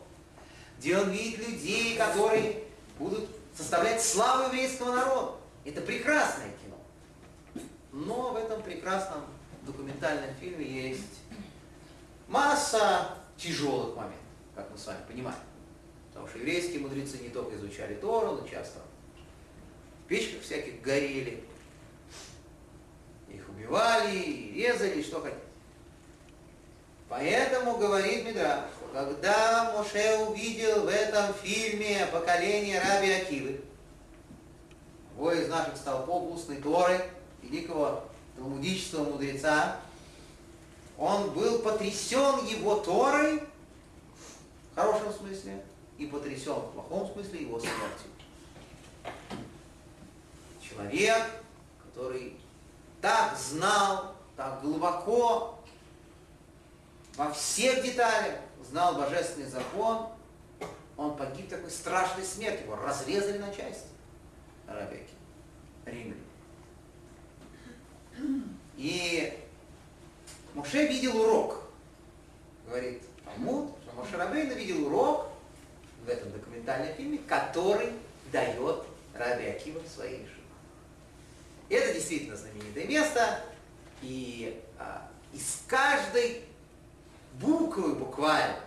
где 0.79 0.97
он 0.97 1.11
видит 1.11 1.49
людей, 1.49 1.97
которые 1.97 2.63
будут 2.99 3.29
составлять 3.57 4.01
славу 4.03 4.45
еврейского 4.45 4.95
народа. 4.95 5.33
Это 5.65 5.81
прекрасное 5.81 6.51
кино. 6.63 7.65
Но 7.91 8.33
в 8.33 8.37
этом 8.37 8.63
прекрасном 8.63 9.23
документальном 9.63 10.33
фильме 10.37 10.65
есть 10.91 11.21
масса 12.29 13.17
тяжелых 13.37 13.97
моментов 13.97 14.24
как 14.55 14.71
мы 14.71 14.79
с 14.79 14.87
вами 14.87 15.01
понимаем. 15.09 15.39
Потому 16.09 16.29
что 16.29 16.39
еврейские 16.39 16.81
мудрецы 16.81 17.19
не 17.19 17.29
только 17.29 17.57
изучали 17.57 17.95
Тору, 17.95 18.33
но 18.41 18.47
часто 18.47 18.79
в 20.05 20.09
печках 20.09 20.43
всяких 20.43 20.81
горели, 20.81 21.43
их 23.29 23.49
убивали, 23.49 24.53
резали, 24.55 25.03
что 25.03 25.21
хотите. 25.21 25.41
Поэтому 27.09 27.77
говорит 27.79 28.25
Медраж, 28.25 28.65
когда 28.93 29.73
Моше 29.77 30.19
увидел 30.27 30.83
в 30.83 30.89
этом 30.89 31.35
фильме 31.35 32.07
поколение 32.07 32.81
Раби 32.81 33.11
Акивы, 33.11 33.61
его 35.17 35.33
из 35.33 35.49
наших 35.49 35.77
столпов 35.77 36.33
устной 36.33 36.57
Торы, 36.57 37.01
великого 37.43 38.05
талмудического 38.37 39.11
мудреца, 39.11 39.77
он 40.97 41.31
был 41.31 41.59
потрясен 41.61 42.45
его 42.47 42.77
Торой, 42.77 43.43
хорошем 44.75 45.13
смысле, 45.13 45.65
и 45.99 46.07
потрясен 46.07 46.55
в 46.55 46.73
плохом 46.73 47.13
смысле 47.13 47.43
его 47.43 47.59
смертью. 47.59 48.11
Человек, 50.61 51.23
который 51.85 52.37
так 53.01 53.37
знал, 53.37 54.15
так 54.37 54.61
глубоко, 54.61 55.59
во 57.17 57.33
всех 57.33 57.85
деталях 57.85 58.41
знал 58.69 58.97
божественный 58.97 59.47
закон, 59.47 60.09
он 60.97 61.17
погиб 61.17 61.49
такой 61.49 61.71
страшной 61.71 62.25
смертью, 62.25 62.67
его 62.67 62.77
разрезали 62.77 63.39
на 63.39 63.55
части 63.55 63.89
арабеки, 64.67 65.13
римляне. 65.85 66.21
И 68.77 69.39
Моше 70.55 70.87
видел 70.87 71.21
урок, 71.21 71.63
говорит 72.67 73.03
Талмуд, 73.25 73.74
Рабейна 74.17 74.53
видел 74.53 74.87
урок 74.87 75.29
в 76.05 76.09
этом 76.09 76.33
документальном 76.33 76.95
фильме, 76.95 77.19
который 77.27 77.93
дает 78.33 78.85
Раби 79.15 79.47
Акива 79.47 79.81
в 79.81 79.89
своей 79.89 80.19
жизни. 80.19 80.45
Это 81.69 81.95
действительно 81.95 82.37
знаменитое 82.37 82.87
место, 82.87 83.41
и 84.03 84.63
а, 84.79 85.09
из 85.33 85.63
каждой 85.67 86.43
буквы 87.35 87.95
буквально, 87.95 88.61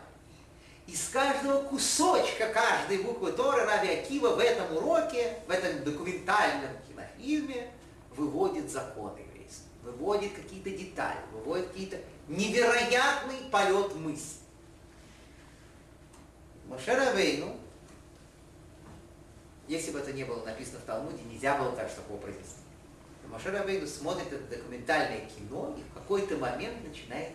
из 0.87 1.09
каждого 1.09 1.63
кусочка 1.63 2.51
каждой 2.53 3.03
буквы 3.03 3.33
Торы 3.33 3.65
Раби 3.65 3.89
Акива 3.89 4.35
в 4.35 4.39
этом 4.39 4.77
уроке, 4.77 5.37
в 5.47 5.51
этом 5.51 5.83
документальном 5.83 6.71
кинофильме 6.87 7.69
выводит 8.15 8.71
законы 8.71 9.19
еврейства, 9.19 9.67
выводит 9.83 10.33
какие-то 10.33 10.71
детали, 10.71 11.19
выводит 11.33 11.67
какие-то 11.67 11.97
невероятный 12.27 13.49
полет 13.51 13.95
мысли. 13.95 14.46
Моше 16.67 16.93
Вейну, 17.15 17.55
если 19.67 19.91
бы 19.91 19.99
это 19.99 20.13
не 20.13 20.23
было 20.23 20.43
написано 20.45 20.79
в 20.79 20.83
Талмуде, 20.83 21.23
нельзя 21.29 21.57
было 21.57 21.75
так, 21.75 21.89
его 21.91 22.17
произнести. 22.17 22.67
Моше 23.29 23.51
Рабейну 23.51 23.85
смотрит 23.85 24.31
это 24.31 24.57
документальное 24.57 25.27
кино 25.27 25.75
и 25.77 25.81
в 25.81 25.93
какой-то 25.93 26.37
момент 26.37 26.81
начинает 26.87 27.33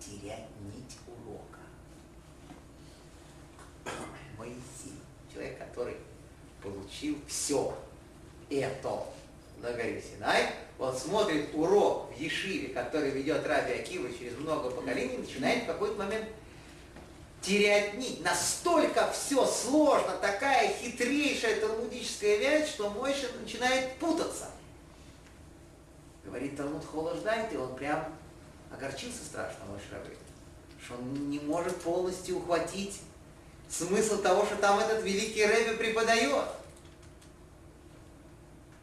терять 0.00 0.48
нить 0.74 0.98
урока. 1.06 1.60
Моисей, 4.38 4.98
человек, 5.32 5.58
который 5.58 5.96
получил 6.60 7.16
все 7.28 7.76
это 8.50 9.04
на 9.58 9.72
горе 9.72 10.02
Синай, 10.02 10.54
он 10.78 10.96
смотрит 10.96 11.50
урок 11.54 12.12
в 12.12 12.18
Ешиве, 12.18 12.68
который 12.68 13.10
ведет 13.10 13.46
Раби 13.46 13.74
Акива 13.74 14.08
через 14.12 14.36
много 14.38 14.70
поколений, 14.70 15.18
начинает 15.18 15.62
в 15.62 15.66
какой-то 15.66 15.96
момент 15.96 16.26
терять 17.42 17.94
нить. 17.94 18.22
Настолько 18.22 19.10
все 19.12 19.44
сложно, 19.44 20.12
такая 20.20 20.72
хитрейшая 20.74 21.60
талмудическая 21.60 22.36
вещь, 22.36 22.70
что 22.70 22.88
Мойша 22.90 23.26
начинает 23.40 23.96
путаться. 23.96 24.48
Говорит 26.24 26.56
Талмуд 26.56 26.84
Холождайт, 26.84 27.52
и 27.52 27.56
он 27.56 27.74
прям 27.74 28.06
огорчился 28.70 29.24
страшно, 29.24 29.64
мой 29.68 29.80
Шрабейн, 29.88 30.16
что 30.82 30.94
он 30.94 31.30
не 31.30 31.40
может 31.40 31.76
полностью 31.82 32.38
ухватить 32.38 33.00
смысл 33.68 34.22
того, 34.22 34.46
что 34.46 34.56
там 34.56 34.78
этот 34.78 35.02
великий 35.02 35.44
Рэбби 35.44 35.76
преподает. 35.76 36.46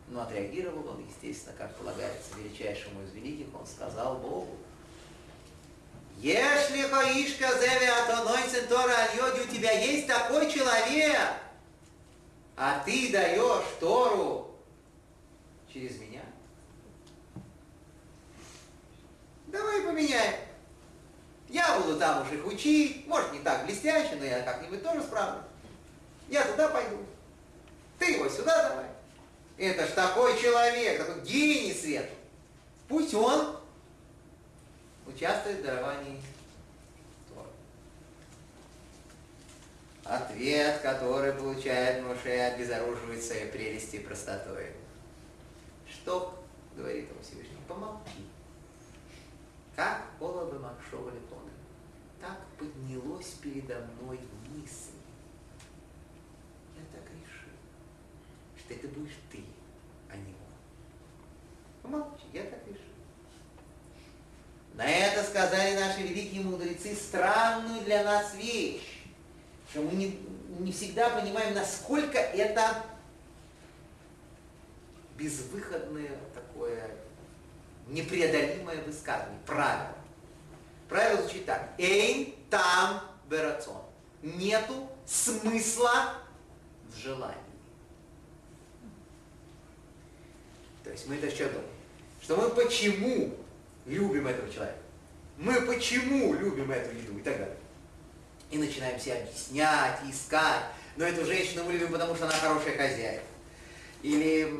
Но 0.09 0.21
отреагировал 0.21 0.87
он, 0.89 1.05
естественно, 1.07 1.55
как 1.57 1.75
полагается 1.75 2.31
величайшему 2.37 3.03
из 3.03 3.11
великих, 3.13 3.47
он 3.53 3.65
сказал 3.65 4.17
Богу, 4.17 4.57
если 6.21 6.81
Хаишка 6.81 7.47
Зеви 7.59 7.85
Атоной 7.85 8.49
Центора 8.49 8.93
Альоди, 8.93 9.39
у 9.39 9.47
тебя 9.47 9.71
есть 9.71 10.05
такой 10.05 10.51
человек, 10.51 11.17
а 12.57 12.83
ты 12.85 13.09
даешь 13.09 13.63
Тору 13.79 14.53
через 15.71 15.97
меня, 15.99 16.21
давай 19.47 19.81
поменяем. 19.81 20.35
Я 21.47 21.79
буду 21.79 21.97
там 21.97 22.21
уже 22.21 22.35
их 22.35 22.45
учить, 22.45 23.07
может 23.07 23.31
не 23.31 23.39
так 23.39 23.65
блестяще, 23.65 24.15
но 24.17 24.25
я 24.25 24.41
как-нибудь 24.41 24.83
тоже 24.83 25.01
справлюсь. 25.01 25.45
Я 26.27 26.43
туда 26.43 26.67
пойду. 26.67 26.97
Ты 27.97 28.11
его 28.11 28.27
сюда 28.29 28.69
давай. 28.69 28.85
Это 29.57 29.87
ж 29.87 29.91
такой 29.91 30.39
человек, 30.39 30.99
такой 31.05 31.21
гений 31.23 31.73
света. 31.73 32.13
Пусть 32.87 33.13
он 33.13 33.58
участвует 35.09 35.59
в 35.59 35.63
даровании 35.63 36.21
Торы. 37.27 37.49
Ответ, 40.03 40.79
который 40.81 41.33
получает 41.33 42.05
Моше, 42.05 42.29
обезоруживает 42.29 43.23
своей 43.23 43.51
прелести 43.51 43.97
и 43.97 44.03
простотой. 44.03 44.71
Что 45.87 46.43
говорит 46.75 47.09
ему 47.09 47.21
Всевышний? 47.21 47.57
Помолчи. 47.67 48.27
Как 49.75 50.03
бы 50.19 50.59
Макшова 50.59 51.09
Литона. 51.09 51.51
Так 52.19 52.37
поднялось 52.57 53.33
передо 53.41 53.79
мной 53.79 54.19
мысль. 54.49 54.91
Я 56.75 56.83
так 56.91 57.09
решил, 57.11 57.53
что 58.57 58.73
это 58.73 58.87
будешь 58.89 59.17
ты, 59.31 59.43
а 60.11 60.17
не 60.17 60.33
он. 60.33 61.81
Помолчи, 61.81 62.25
я 62.33 62.43
так 62.43 62.59
решил. 62.67 62.88
На 64.79 64.89
это 64.89 65.25
сказали 65.25 65.77
наши 65.77 66.03
великие 66.03 66.39
мудрецы 66.39 66.95
странную 66.95 67.81
для 67.81 68.01
нас 68.01 68.33
вещь, 68.35 69.03
что 69.69 69.81
мы 69.81 69.91
не, 69.91 70.17
не 70.59 70.71
всегда 70.71 71.09
понимаем, 71.09 71.53
насколько 71.53 72.17
это 72.17 72.85
безвыходное 75.17 76.17
такое 76.33 76.91
непреодолимое 77.87 78.81
высказывание, 78.83 79.41
правило. 79.45 79.97
Правило 80.87 81.23
звучит 81.23 81.45
так. 81.45 81.71
Эйн 81.77 82.33
там 82.49 83.01
берацон. 83.29 83.81
Нету 84.21 84.89
смысла 85.05 86.13
в 86.87 86.97
желании. 86.97 87.35
То 90.85 90.91
есть 90.91 91.05
мы 91.05 91.15
это 91.15 91.29
что 91.29 91.49
думаем? 91.49 91.67
Что 92.21 92.37
мы 92.37 92.49
почему 92.51 93.35
любим 93.89 94.27
этого 94.27 94.51
человека? 94.51 94.77
Мы 95.37 95.61
почему 95.61 96.33
любим 96.33 96.71
эту 96.71 96.95
еду 96.95 97.17
и 97.17 97.21
так 97.21 97.37
далее? 97.37 97.57
И 98.51 98.57
начинаем 98.57 98.99
себе 98.99 99.15
объяснять, 99.15 99.99
искать. 100.09 100.63
Но 100.95 101.05
эту 101.05 101.25
женщину 101.25 101.63
мы 101.65 101.73
любим, 101.73 101.91
потому 101.91 102.15
что 102.15 102.25
она 102.25 102.33
хорошая 102.33 102.75
хозяйка. 102.75 103.23
Или 104.01 104.53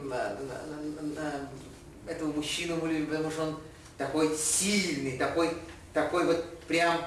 этого 2.07 2.31
мужчину 2.33 2.77
мы 2.77 2.89
любим, 2.89 3.07
потому 3.07 3.31
что 3.31 3.43
он 3.43 3.59
такой 3.97 4.35
сильный, 4.35 5.17
такой, 5.17 5.51
такой 5.93 6.25
вот 6.25 6.59
прям 6.61 6.99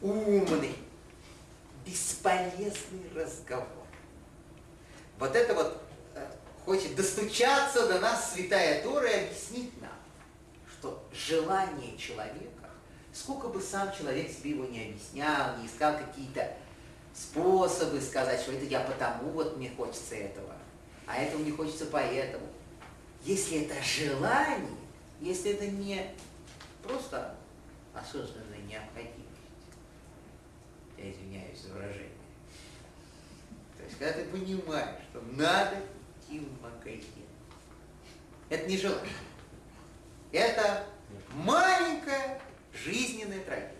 умный. 0.00 0.76
Бесполезный 1.86 3.10
разговор. 3.14 3.66
Вот 5.18 5.34
это 5.34 5.54
вот 5.54 5.82
э, 6.14 6.26
хочет 6.64 6.94
достучаться 6.94 7.86
до 7.86 8.00
нас 8.00 8.32
Святая 8.32 8.82
Тора 8.82 9.08
и 9.08 9.24
объяснить 9.26 9.79
что 10.80 11.06
желание 11.12 11.96
человека, 11.98 12.70
сколько 13.12 13.48
бы 13.48 13.60
сам 13.60 13.94
человек 13.94 14.30
себе 14.30 14.50
его 14.50 14.64
не 14.64 14.86
объяснял, 14.86 15.58
не 15.58 15.66
искал 15.66 15.98
какие-то 15.98 16.56
способы 17.12 18.00
сказать, 18.00 18.40
что 18.40 18.52
это 18.52 18.64
я 18.64 18.80
потому 18.80 19.30
вот 19.30 19.58
мне 19.58 19.70
хочется 19.76 20.14
этого, 20.14 20.56
а 21.06 21.18
этого 21.18 21.42
не 21.42 21.50
хочется 21.50 21.84
поэтому. 21.86 22.46
Если 23.22 23.66
это 23.66 23.74
желание, 23.82 24.78
если 25.20 25.52
это 25.52 25.66
не 25.66 26.14
просто 26.82 27.36
осознанная 27.92 28.62
необходимость, 28.66 29.26
я 30.96 31.10
извиняюсь 31.12 31.60
за 31.60 31.74
выражение, 31.74 32.08
то 33.76 33.84
есть 33.84 33.98
когда 33.98 34.14
ты 34.14 34.24
понимаешь, 34.26 34.96
что 35.10 35.20
надо 35.32 35.76
идти 36.26 36.38
в 36.38 36.62
магазин, 36.62 37.26
это 38.48 38.66
не 38.66 38.78
желание, 38.78 39.10
это 40.32 40.86
маленькая 41.32 42.40
жизненная 42.72 43.40
трагедия, 43.40 43.74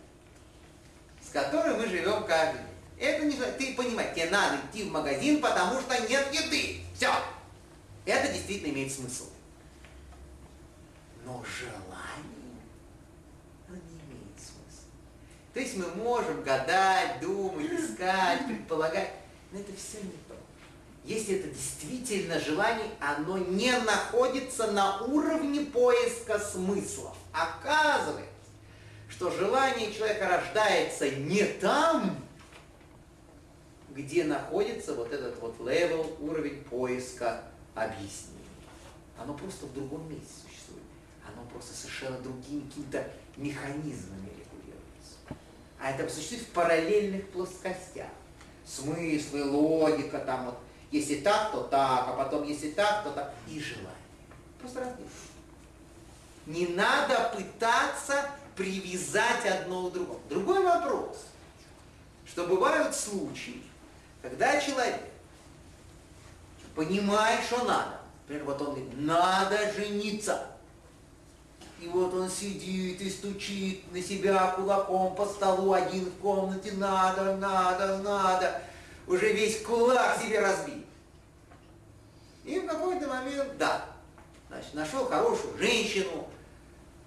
с 1.27 1.31
которой 1.31 1.77
мы 1.77 1.87
живем 1.87 2.25
каждый 2.25 2.59
день. 2.59 2.67
Это 2.99 3.25
не. 3.25 3.37
Ты 3.37 3.75
понимаешь, 3.75 4.15
тебе 4.15 4.29
надо 4.31 4.59
идти 4.67 4.85
в 4.85 4.93
магазин, 4.93 5.41
потому 5.41 5.81
что 5.81 5.99
нет 6.09 6.33
еды. 6.33 6.81
Все. 6.95 7.11
Это 8.05 8.33
действительно 8.33 8.73
имеет 8.73 8.93
смысл. 8.93 9.25
Но 11.25 11.45
желание, 11.45 12.61
оно 13.69 13.77
не 13.77 14.01
имеет 14.01 14.37
смысла. 14.37 14.91
То 15.55 15.61
есть 15.61 15.77
мы 15.77 15.87
можем 16.03 16.43
гадать, 16.43 17.21
думать, 17.21 17.71
искать, 17.73 18.47
предполагать, 18.47 19.13
но 19.53 19.61
это 19.61 19.73
все 19.77 19.99
не 20.03 20.17
то. 20.29 20.40
Если 21.05 21.37
это 21.37 21.49
действительно 21.49 22.39
желание, 22.39 22.87
оно 23.01 23.39
не 23.39 23.73
находится 23.73 24.71
на 24.71 25.03
уровне 25.03 25.63
поиска 25.63 26.39
смыслов. 26.39 27.17
Оказывается, 27.33 28.29
что 29.09 29.31
желание 29.31 29.93
человека 29.93 30.29
рождается 30.29 31.11
не 31.11 31.45
там, 31.45 32.17
где 33.91 34.25
находится 34.25 34.95
вот 34.95 35.13
этот 35.13 35.39
вот 35.41 35.59
level, 35.67 36.17
уровень 36.21 36.63
поиска 36.65 37.45
объяснений. 37.75 38.39
Оно 39.19 39.35
просто 39.35 39.67
в 39.67 39.75
другом 39.75 40.09
месте 40.09 40.33
существует. 40.47 40.83
Оно 41.27 41.47
просто 41.51 41.75
совершенно 41.75 42.19
другими 42.19 42.69
какими-то 42.69 43.11
механизмами 43.37 44.29
регулируется. 44.29 45.19
А 45.79 45.91
это 45.91 46.09
существует 46.09 46.43
в 46.43 46.51
параллельных 46.51 47.29
плоскостях. 47.31 48.09
Смыслы, 48.65 49.45
логика, 49.45 50.19
там 50.19 50.47
вот, 50.47 50.59
если 50.91 51.21
так, 51.21 51.53
то 51.53 51.63
так, 51.63 52.09
а 52.09 52.13
потом 52.17 52.45
если 52.45 52.71
так, 52.71 53.05
то 53.05 53.11
так. 53.11 53.33
И 53.49 53.61
желание. 53.61 53.91
Просто 54.59 54.81
разные. 54.81 55.09
Не 56.47 56.67
надо 56.69 57.33
пытаться 57.37 58.31
привязать 58.57 59.47
одно 59.47 59.89
к 59.89 59.93
другому. 59.93 60.21
Другой 60.29 60.65
вопрос, 60.65 61.27
что 62.27 62.47
бывают 62.47 62.95
случаи, 62.95 63.63
когда 64.21 64.61
человек 64.61 65.01
понимает, 66.75 67.45
что 67.45 67.65
надо, 67.65 68.01
например, 68.23 68.45
вот 68.45 68.61
он 68.63 68.67
говорит, 68.69 68.91
надо 68.97 69.73
жениться, 69.73 70.47
и 71.81 71.89
вот 71.89 72.13
он 72.13 72.29
сидит 72.29 73.01
и 73.01 73.09
стучит 73.09 73.91
на 73.93 74.03
себя 74.03 74.49
кулаком 74.49 75.15
по 75.15 75.25
столу, 75.25 75.73
один 75.73 76.05
в 76.05 76.15
комнате, 76.17 76.73
надо, 76.73 77.37
надо, 77.37 77.99
надо, 77.99 78.63
уже 79.11 79.33
весь 79.33 79.61
кулак 79.63 80.23
себе 80.23 80.39
разбит. 80.39 80.87
И 82.45 82.61
в 82.61 82.67
какой-то 82.67 83.09
момент, 83.09 83.59
да, 83.59 83.85
значит, 84.49 84.73
нашел 84.75 85.07
хорошую 85.07 85.59
женщину, 85.59 86.29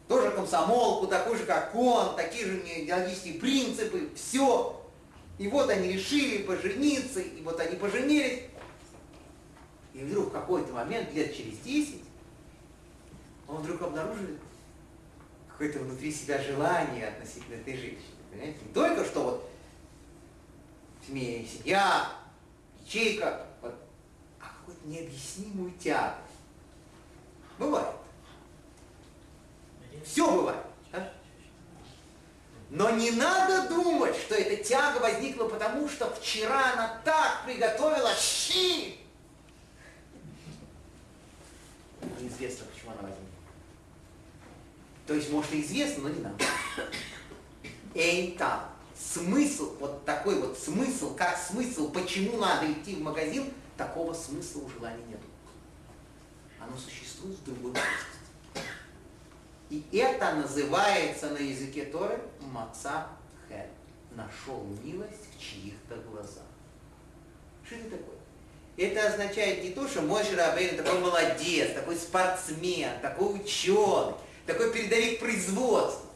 тоже 0.09 0.31
комсомолку, 0.31 1.07
такую 1.07 1.37
же, 1.37 1.45
как 1.45 1.73
он, 1.73 2.15
такие 2.17 2.45
же 2.45 2.57
идеологические 2.59 3.35
принципы, 3.35 4.09
все. 4.15 4.81
И 5.37 5.47
вот 5.47 5.69
они 5.69 5.93
решили 5.93 6.43
пожениться, 6.43 7.21
и 7.21 7.41
вот 7.41 7.59
они 7.59 7.77
поженились. 7.77 8.41
И 9.93 9.99
вдруг 9.99 10.27
в 10.27 10.31
какой-то 10.31 10.73
момент, 10.73 11.13
лет 11.13 11.35
через 11.35 11.57
10, 11.59 12.01
он 13.47 13.57
вдруг 13.61 13.81
обнаруживает 13.81 14.39
какое-то 15.47 15.79
внутри 15.79 16.11
себя 16.11 16.41
желание 16.41 17.07
относительно 17.07 17.55
этой 17.55 17.77
женщины. 17.77 18.01
Понимаете? 18.29 18.57
Не 18.65 18.73
только 18.73 19.05
что 19.05 19.23
вот 19.23 19.52
семья, 21.07 21.45
семья 21.45 22.09
ячейка, 22.85 23.45
вот, 23.61 23.75
а 24.39 24.47
какую-то 24.47 24.87
необъяснимую 24.87 25.71
тягу. 25.79 26.17
Бывает. 27.57 27.95
Все 30.05 30.29
бывает. 30.29 30.65
Да? 30.91 31.13
Но 32.69 32.89
не 32.91 33.11
надо 33.11 33.69
думать, 33.69 34.15
что 34.15 34.35
эта 34.35 34.63
тяга 34.63 34.99
возникла 34.99 35.47
потому, 35.47 35.87
что 35.87 36.13
вчера 36.15 36.73
она 36.73 37.01
так 37.05 37.45
приготовила 37.45 38.13
щи. 38.15 38.99
Неизвестно, 42.19 42.65
почему 42.65 42.91
она 42.91 43.01
возникла. 43.03 43.27
То 45.05 45.13
есть, 45.13 45.29
может, 45.31 45.53
и 45.53 45.61
известно, 45.61 46.03
но 46.03 46.09
не 46.09 46.21
надо. 46.21 46.43
Эй, 47.93 48.35
там. 48.37 48.72
Смысл, 49.13 49.75
вот 49.79 50.05
такой 50.05 50.41
вот 50.41 50.57
смысл, 50.57 51.15
как 51.15 51.37
смысл, 51.37 51.91
почему 51.91 52.39
надо 52.39 52.71
идти 52.71 52.95
в 52.95 53.01
магазин, 53.01 53.53
такого 53.77 54.11
смысла 54.11 54.61
у 54.61 54.69
желания 54.69 55.03
нет. 55.07 55.19
Оно 56.59 56.75
существует 56.75 57.37
в 57.37 57.43
другом 57.43 57.73
месте. 57.73 58.67
И 59.69 59.97
это 59.97 60.33
называется 60.33 61.29
на 61.29 61.37
языке 61.37 61.85
Торы 61.85 62.19
маца 62.39 63.07
хэ. 63.47 63.67
Нашел 64.15 64.65
милость 64.83 65.27
в 65.37 65.39
чьих-то 65.39 65.95
глазах. 66.09 66.43
Что 67.63 67.75
это 67.75 67.97
такое? 67.97 68.17
Это 68.77 69.13
означает 69.13 69.63
не 69.63 69.69
то, 69.71 69.87
что 69.87 70.01
мой 70.01 70.23
Шарабейн 70.23 70.75
такой 70.75 70.99
молодец, 70.99 71.73
такой 71.75 71.97
спортсмен, 71.97 72.99
такой 72.99 73.35
ученый, 73.35 74.15
такой 74.47 74.73
передовик 74.73 75.19
производства, 75.19 76.09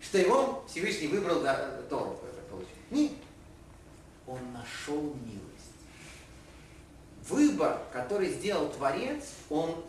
что 0.00 0.18
его 0.18 0.64
Всевышний 0.68 1.08
выбрал 1.08 1.40
да, 1.40 1.80
Тору 1.88 2.20
получить. 2.50 2.74
Нет. 2.90 3.12
Он 4.26 4.38
нашел 4.52 5.00
милость. 5.24 5.42
Выбор, 7.28 7.80
который 7.92 8.32
сделал 8.32 8.68
Творец, 8.68 9.24
он 9.50 9.84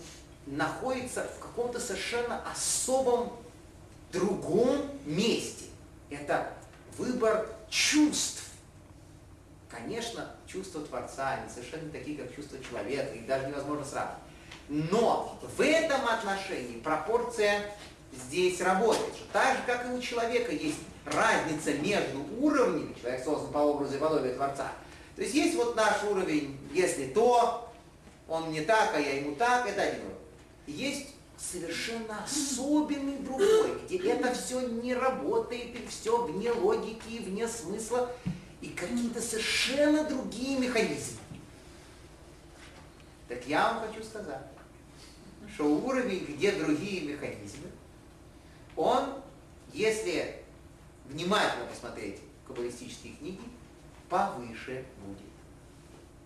находится 0.46 1.24
в 1.24 1.40
каком-то 1.40 1.80
совершенно 1.80 2.42
особом 2.50 3.32
другом 4.12 4.90
месте. 5.06 5.66
Это 6.10 6.54
выбор 6.98 7.48
чувств. 7.70 8.44
Конечно, 9.70 10.32
чувства 10.48 10.82
Творца, 10.82 11.34
они 11.34 11.50
совершенно 11.50 11.92
такие, 11.92 12.18
как 12.18 12.34
чувства 12.34 12.58
человека, 12.64 13.14
их 13.14 13.28
даже 13.28 13.48
невозможно 13.48 13.86
сравнивать. 13.86 14.22
Но 14.70 15.38
в 15.42 15.62
этом 15.62 16.08
отношении 16.08 16.80
пропорция 16.80 17.74
здесь 18.12 18.62
работает. 18.62 19.14
Что 19.16 19.26
так 19.34 19.58
же, 19.58 19.64
как 19.66 19.88
и 19.88 19.94
у 19.94 20.02
человека 20.02 20.52
есть 20.52 20.80
разница 21.06 21.74
между 21.74 22.26
уровнями, 22.40 22.96
человек 23.00 23.24
создан 23.24 23.52
по 23.52 23.60
образу 23.60 23.96
и 23.96 24.00
подобию 24.00 24.36
Творца. 24.36 24.72
То 25.16 25.22
есть 25.22 25.34
есть 25.34 25.56
вот 25.56 25.76
наш 25.76 26.04
уровень, 26.04 26.58
если 26.74 27.08
то, 27.08 27.74
он 28.28 28.52
не 28.52 28.62
так, 28.62 28.92
а 28.94 29.00
я 29.00 29.20
ему 29.20 29.36
так, 29.36 29.68
это 29.68 29.82
один 29.82 30.02
уровень. 30.02 30.18
Есть 30.68 31.08
совершенно 31.38 32.24
особенный 32.24 33.20
другой, 33.20 33.80
где 33.86 33.98
это 34.12 34.34
все 34.34 34.60
не 34.62 34.94
работает, 34.94 35.76
и 35.76 35.88
все 35.88 36.26
вне 36.26 36.52
логики, 36.52 37.10
и 37.10 37.20
вне 37.20 37.48
смысла, 37.48 38.12
и 38.62 38.70
какие-то 38.70 39.22
совершенно 39.22 40.04
другие 40.04 40.60
механизмы. 40.60 41.20
Так 43.28 43.46
я 43.46 43.74
вам 43.74 43.88
хочу 43.88 44.04
сказать, 44.04 44.42
что 45.54 45.66
уровень, 45.66 46.26
где 46.26 46.52
другие 46.54 47.02
механизмы, 47.02 47.70
он, 48.78 49.16
если 49.74 50.42
внимательно 51.06 51.66
посмотреть 51.66 52.20
каббалистические 52.48 53.16
книги, 53.16 53.42
повыше 54.10 54.86
будет. 55.04 55.28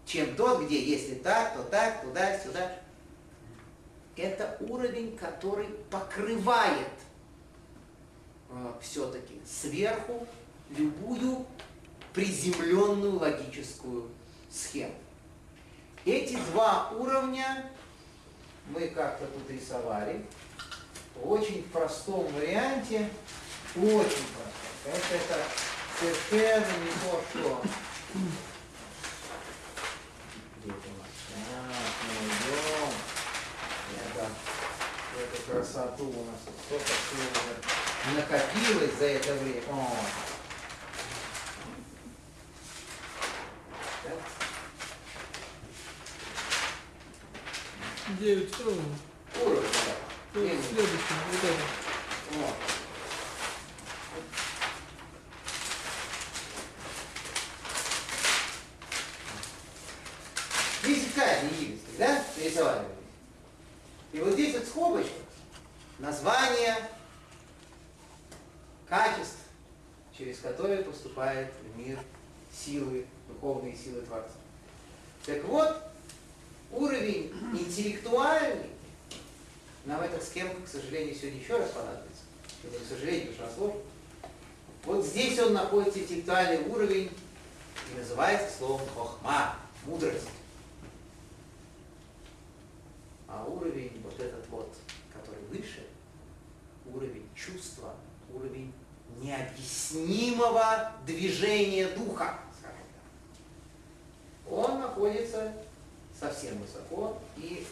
Чем 0.06 0.36
тот, 0.36 0.64
где 0.64 0.84
если 0.84 1.16
так, 1.16 1.56
то 1.56 1.64
так, 1.64 2.04
туда, 2.04 2.38
сюда. 2.38 2.72
Это 4.18 4.58
уровень, 4.60 5.18
который 5.18 5.68
покрывает 5.90 6.92
э, 8.50 8.74
все-таки 8.82 9.42
сверху 9.46 10.28
любую 10.78 11.46
приземленную 12.14 13.18
логическую 13.18 14.10
схему. 14.50 14.94
Эти 16.04 16.36
два 16.52 16.90
уровня 16.92 17.72
мы 18.70 18.88
как-то 18.90 19.28
тут 19.28 19.50
рисовали 19.50 20.26
в 21.16 21.32
очень 21.32 21.64
простом 21.72 22.28
варианте, 22.34 23.10
очень 23.76 24.26
простом. 24.34 24.52
Это, 24.86 25.16
это 25.16 25.46
совершенно 26.00 26.66
не 26.84 26.92
то, 26.92 27.24
что... 27.30 27.62
Где 30.58 30.70
это 30.70 30.88
у 30.88 30.98
нас? 30.98 31.12
Так, 31.30 31.94
мы 32.08 32.14
идем. 32.28 32.94
Это, 34.14 34.26
эту 35.22 35.52
красоту 35.52 36.06
у 36.06 36.26
нас 36.26 36.40
столько 36.66 36.86
всего 36.86 38.16
накопилось 38.16 38.98
за 39.00 39.06
это 39.06 39.34
время. 39.34 39.62
О. 39.72 39.98
9 48.20 48.54
второго. 48.54 48.78
Уровень, 49.44 49.70
То 50.34 50.40
есть 50.40 50.70
следующий, 50.70 50.96
вот 51.30 51.44
это. 51.44 51.64
Вот. 52.38 52.56
Здесь 60.84 61.04
какая 61.14 61.44
египетская, 61.46 61.98
да? 61.98 62.26
Нарисовали. 62.38 62.86
И 64.14 64.20
вот 64.20 64.34
здесь 64.34 64.56
вот 64.56 64.66
скобочка, 64.66 65.12
название 66.00 66.78
качеств, 68.88 69.38
через 70.18 70.40
которые 70.40 70.84
поступает 70.84 71.52
в 71.62 71.78
мир 71.78 72.00
силы, 72.54 73.06
духовные 73.28 73.76
силы 73.76 74.02
Творца. 74.02 74.32
Так 75.26 75.44
вот, 75.44 75.78
уровень 76.72 77.34
интеллектуальный, 77.54 78.71
нам 79.86 80.02
эта 80.02 80.24
схемка, 80.24 80.62
к 80.62 80.68
сожалению, 80.68 81.16
сегодня 81.16 81.40
еще 81.40 81.58
раз 81.58 81.72
понадобится. 81.72 82.24
Это 82.64 82.84
к 82.84 82.88
сожалению, 82.88 83.34
потому 83.34 83.36
что 83.36 83.44
она 83.46 83.54
сложная. 83.56 83.84
Вот 84.84 85.06
здесь 85.06 85.40
он 85.40 85.54
находится 85.54 86.00
интеллектуальный 86.00 86.68
уровень 86.68 87.12
и 87.92 87.98
называется 87.98 88.58
словом 88.58 88.88
хохма, 88.96 89.56
мудрость. 89.86 90.28
А 93.28 93.46
уровень 93.46 94.02
вот 94.04 94.20
этот 94.20 94.48
вот, 94.50 94.76
который 95.14 95.44
выше, 95.46 95.86
уровень 96.86 97.28
чувства, 97.36 97.96
уровень 98.34 98.74
необъяснимого 99.20 100.92
движения 101.06 101.88
духа, 101.90 102.40
скажем 102.60 102.86
так. 102.94 104.52
Он 104.52 104.82
находится 104.82 105.54
совсем 106.20 106.58
высоко, 106.60 107.18
и 107.38 107.66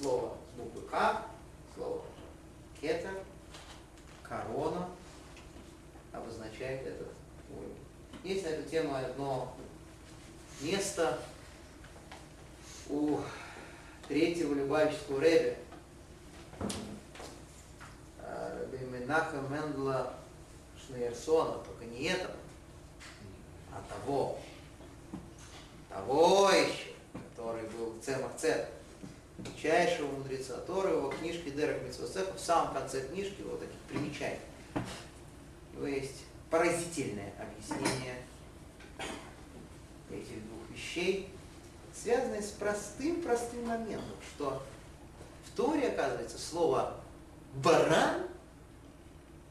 слово 0.00 0.36
с 0.54 0.60
буквы 0.60 0.82
К, 0.88 1.22
слово 1.74 2.02
кетер, 2.80 3.22
корона 4.22 4.88
обозначает 6.12 6.86
этот 6.86 7.08
уровень. 7.50 7.76
Есть 8.24 8.44
на 8.44 8.48
эту 8.48 8.68
тему 8.68 8.94
одно 8.94 9.54
место 10.60 11.18
у 12.88 13.20
третьего 14.08 14.54
Любавического 14.54 15.20
Рэбе, 15.20 15.58
э, 18.20 18.66
Рэбе 18.72 18.86
Менаха 18.86 19.40
Мендла 19.50 20.14
Шнейерсона, 20.78 21.58
только 21.64 21.84
не 21.84 22.04
этого, 22.04 22.36
а 23.72 23.82
того, 23.92 24.38
того 25.88 26.50
еще, 26.50 26.92
который 27.30 27.68
был 27.70 27.90
в 27.90 28.00
Цемах 28.04 28.36
Цер, 28.36 28.68
величайшего 29.38 30.06
мудреца, 30.08 30.54
который 30.54 30.96
его 30.96 31.10
книжки 31.10 31.50
Дерек 31.50 31.82
Митсвосефа 31.82 32.32
в 32.32 32.40
самом 32.40 32.74
конце 32.74 33.06
книжки, 33.06 33.42
вот 33.42 33.60
таких 33.60 33.78
примечаний, 33.88 34.38
у 35.74 35.76
него 35.78 35.86
есть 35.88 36.24
поразительное 36.50 37.32
объяснение 37.38 38.22
этих 40.10 40.46
двух 40.46 40.70
вещей, 40.70 41.28
связанное 41.92 42.42
с 42.42 42.50
простым-простым 42.52 43.66
моментом, 43.66 44.16
что 44.34 44.62
в 45.44 45.56
Торе, 45.56 45.88
оказывается, 45.88 46.38
слово 46.38 46.94
«баран» 47.54 48.26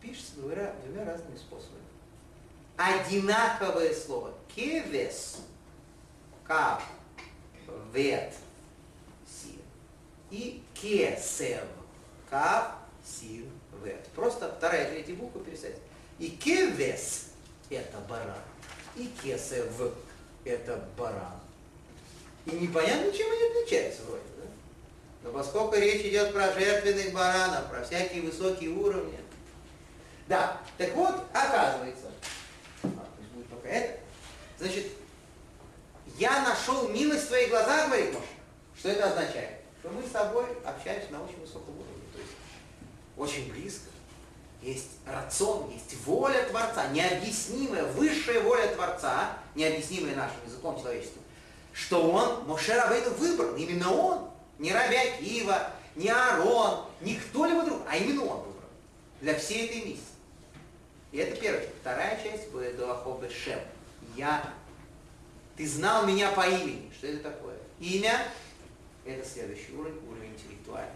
пишется 0.01 0.35
двумя, 0.35 0.73
двумя 0.85 1.05
разными 1.05 1.37
способами. 1.37 1.81
Одинаковое 2.77 3.93
слово 3.93 4.33
«кевес» 4.55 5.37
кав, 6.43 6.83
вет. 7.93 8.33
И 10.31 10.63
кесев, 10.73 11.63
кав, 12.29 12.71
сир, 13.05 13.45
вет. 13.83 14.07
Просто 14.15 14.53
вторая 14.57 14.87
и 14.87 14.91
третья 14.91 15.15
буква 15.15 15.43
пересадить. 15.43 15.77
И 16.19 16.29
кевес– 16.29 17.27
это 17.69 17.99
баран. 18.09 18.35
И 18.95 19.09
кесев– 19.21 19.67
это 20.45 20.87
баран. 20.97 21.39
И 22.45 22.51
непонятно, 22.51 23.11
чем 23.11 23.31
они 23.31 23.43
отличаются 23.49 24.03
вроде, 24.03 24.23
да? 24.37 24.45
Но 25.23 25.31
поскольку 25.31 25.75
речь 25.75 26.05
идет 26.05 26.33
про 26.33 26.53
жертвенных 26.53 27.13
баранов, 27.13 27.69
про 27.69 27.83
всякие 27.83 28.21
высокие 28.21 28.69
уровни. 28.69 29.19
Да, 30.27 30.61
так 30.77 30.93
вот, 30.95 31.15
оказывается, 31.33 32.11
будет 33.33 33.49
только 33.49 33.67
это, 33.67 33.99
значит, 34.59 34.87
я 36.17 36.41
нашел 36.43 36.89
милость 36.89 37.25
в 37.25 37.27
твоих 37.27 37.49
глазах, 37.49 37.87
говорит 37.87 38.13
Моше. 38.13 38.25
Что 38.77 38.89
это 38.89 39.07
означает? 39.09 39.64
Что 39.85 39.93
мы 39.93 40.01
с 40.01 40.09
тобой 40.09 40.45
общаемся 40.65 41.11
на 41.11 41.23
очень 41.23 41.39
высоком 41.39 41.75
уровне, 41.75 42.01
то 42.11 42.17
есть 42.17 42.31
очень 43.17 43.51
близко. 43.51 43.85
Есть 44.63 44.89
рацион, 45.05 45.69
есть 45.69 45.95
воля 46.07 46.43
Творца, 46.49 46.87
необъяснимая, 46.87 47.83
высшая 47.91 48.39
воля 48.39 48.73
Творца, 48.73 49.37
необъяснимая 49.53 50.15
нашим 50.15 50.37
языком 50.43 50.81
человеческим, 50.81 51.21
что 51.71 52.09
он, 52.09 52.47
Моше 52.47 52.73
Рабейну 52.73 53.11
выбрал, 53.11 53.55
именно 53.57 53.93
он, 53.93 54.29
не 54.57 54.73
Раби 54.73 54.95
Акива, 54.95 55.69
не 55.95 56.09
Аарон, 56.09 56.85
не 57.01 57.17
кто-либо 57.17 57.63
другой, 57.63 57.85
а 57.87 57.95
именно 57.95 58.23
он 58.23 58.37
выбрал 58.37 58.69
для 59.21 59.37
всей 59.37 59.67
этой 59.67 59.87
миссии. 59.87 60.01
И 61.11 61.17
это 61.19 61.39
первая 61.39 61.61
часть. 61.61 61.75
Вторая 61.81 62.23
часть 62.23 62.49
будет 62.49 62.75
Дуахобе 62.77 63.29
Шем. 63.29 63.59
Я 64.15 64.51
ты 65.55 65.67
знал 65.67 66.07
меня 66.07 66.31
по 66.31 66.41
имени. 66.41 66.91
Что 66.97 67.05
это 67.05 67.29
такое? 67.29 67.55
Имя– 67.79 68.19
это 69.05 69.27
следующий 69.27 69.73
уровень, 69.77 69.99
уровень 70.09 70.33
интеллектуальный. 70.33 70.91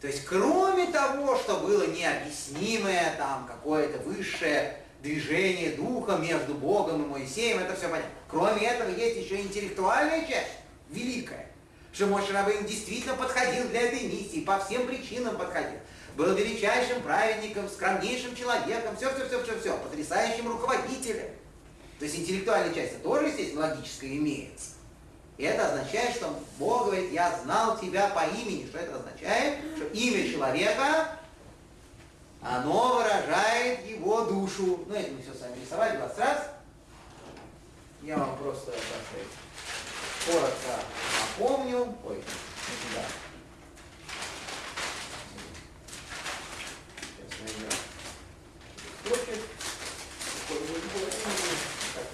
То 0.00 0.06
есть, 0.08 0.24
кроме 0.24 0.86
того, 0.88 1.36
что 1.38 1.58
было 1.58 1.86
необъяснимое, 1.86 3.14
там, 3.16 3.46
какое-то 3.46 3.98
высшее 4.00 4.76
движение 5.02 5.70
духа 5.72 6.16
между 6.16 6.54
Богом 6.54 7.04
и 7.04 7.06
Моисеем, 7.06 7.58
это 7.58 7.76
все 7.76 7.88
понятно. 7.88 8.10
Кроме 8.28 8.66
этого, 8.66 8.88
есть 8.90 9.16
еще 9.16 9.40
интеллектуальная 9.40 10.26
часть, 10.26 10.50
великая, 10.90 11.46
что 11.92 12.06
Моше 12.06 12.32
Рабейн 12.32 12.66
действительно 12.66 13.14
подходил 13.14 13.68
для 13.68 13.82
этой 13.82 14.08
миссии, 14.08 14.44
по 14.44 14.58
всем 14.58 14.86
причинам 14.86 15.36
подходил. 15.36 15.78
Был 16.16 16.34
величайшим 16.34 17.02
праведником, 17.02 17.68
скромнейшим 17.68 18.36
человеком, 18.36 18.96
все-все-все-все-все, 18.96 19.76
потрясающим 19.78 20.48
руководителем. 20.48 21.28
То 21.98 22.04
есть 22.04 22.18
интеллектуальная 22.18 22.74
часть 22.74 23.02
тоже, 23.02 23.28
естественно, 23.28 23.68
логическая 23.68 24.10
имеется. 24.10 24.73
И 25.36 25.44
это 25.44 25.66
означает, 25.68 26.14
что 26.14 26.38
Бог 26.58 26.86
говорит, 26.86 27.12
я 27.12 27.36
знал 27.42 27.78
тебя 27.78 28.08
по 28.08 28.24
имени. 28.24 28.66
Что 28.66 28.78
это 28.78 28.96
означает? 28.96 29.58
Что 29.76 29.86
имя 29.86 30.30
человека, 30.30 31.18
оно 32.40 32.96
выражает 32.96 33.84
его 33.86 34.24
душу. 34.26 34.84
Ну, 34.86 34.94
это 34.94 35.10
мы 35.10 35.22
все 35.22 35.34
сами 35.34 35.60
рисовали 35.60 35.96
20 35.96 36.18
раз. 36.18 36.50
Я 38.02 38.18
вам 38.18 38.36
просто, 38.38 38.70
так 38.70 38.80
сказать, 38.80 39.28
коротко 40.26 40.84
напомню. 41.38 41.96
Ой, 42.06 42.16
туда. 42.16 43.04
Сейчас 47.16 47.40
найдем. 47.40 47.70
Строчек 49.04 49.40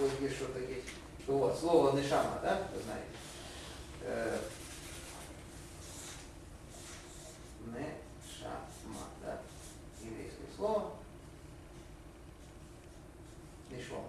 вот 0.00 0.10
здесь 0.18 0.32
что-то 0.32 0.58
есть. 0.58 0.88
Что 1.22 1.32
вот, 1.38 1.49
слово 1.61 1.96
нишама, 1.96 2.40
да, 2.42 2.68
вы 2.74 2.82
знаете. 2.82 3.06
Э, 4.02 4.38
нешама, 7.66 9.06
да, 9.22 9.38
еврейское 10.00 10.46
слово. 10.56 10.92
Нишома. 13.70 14.08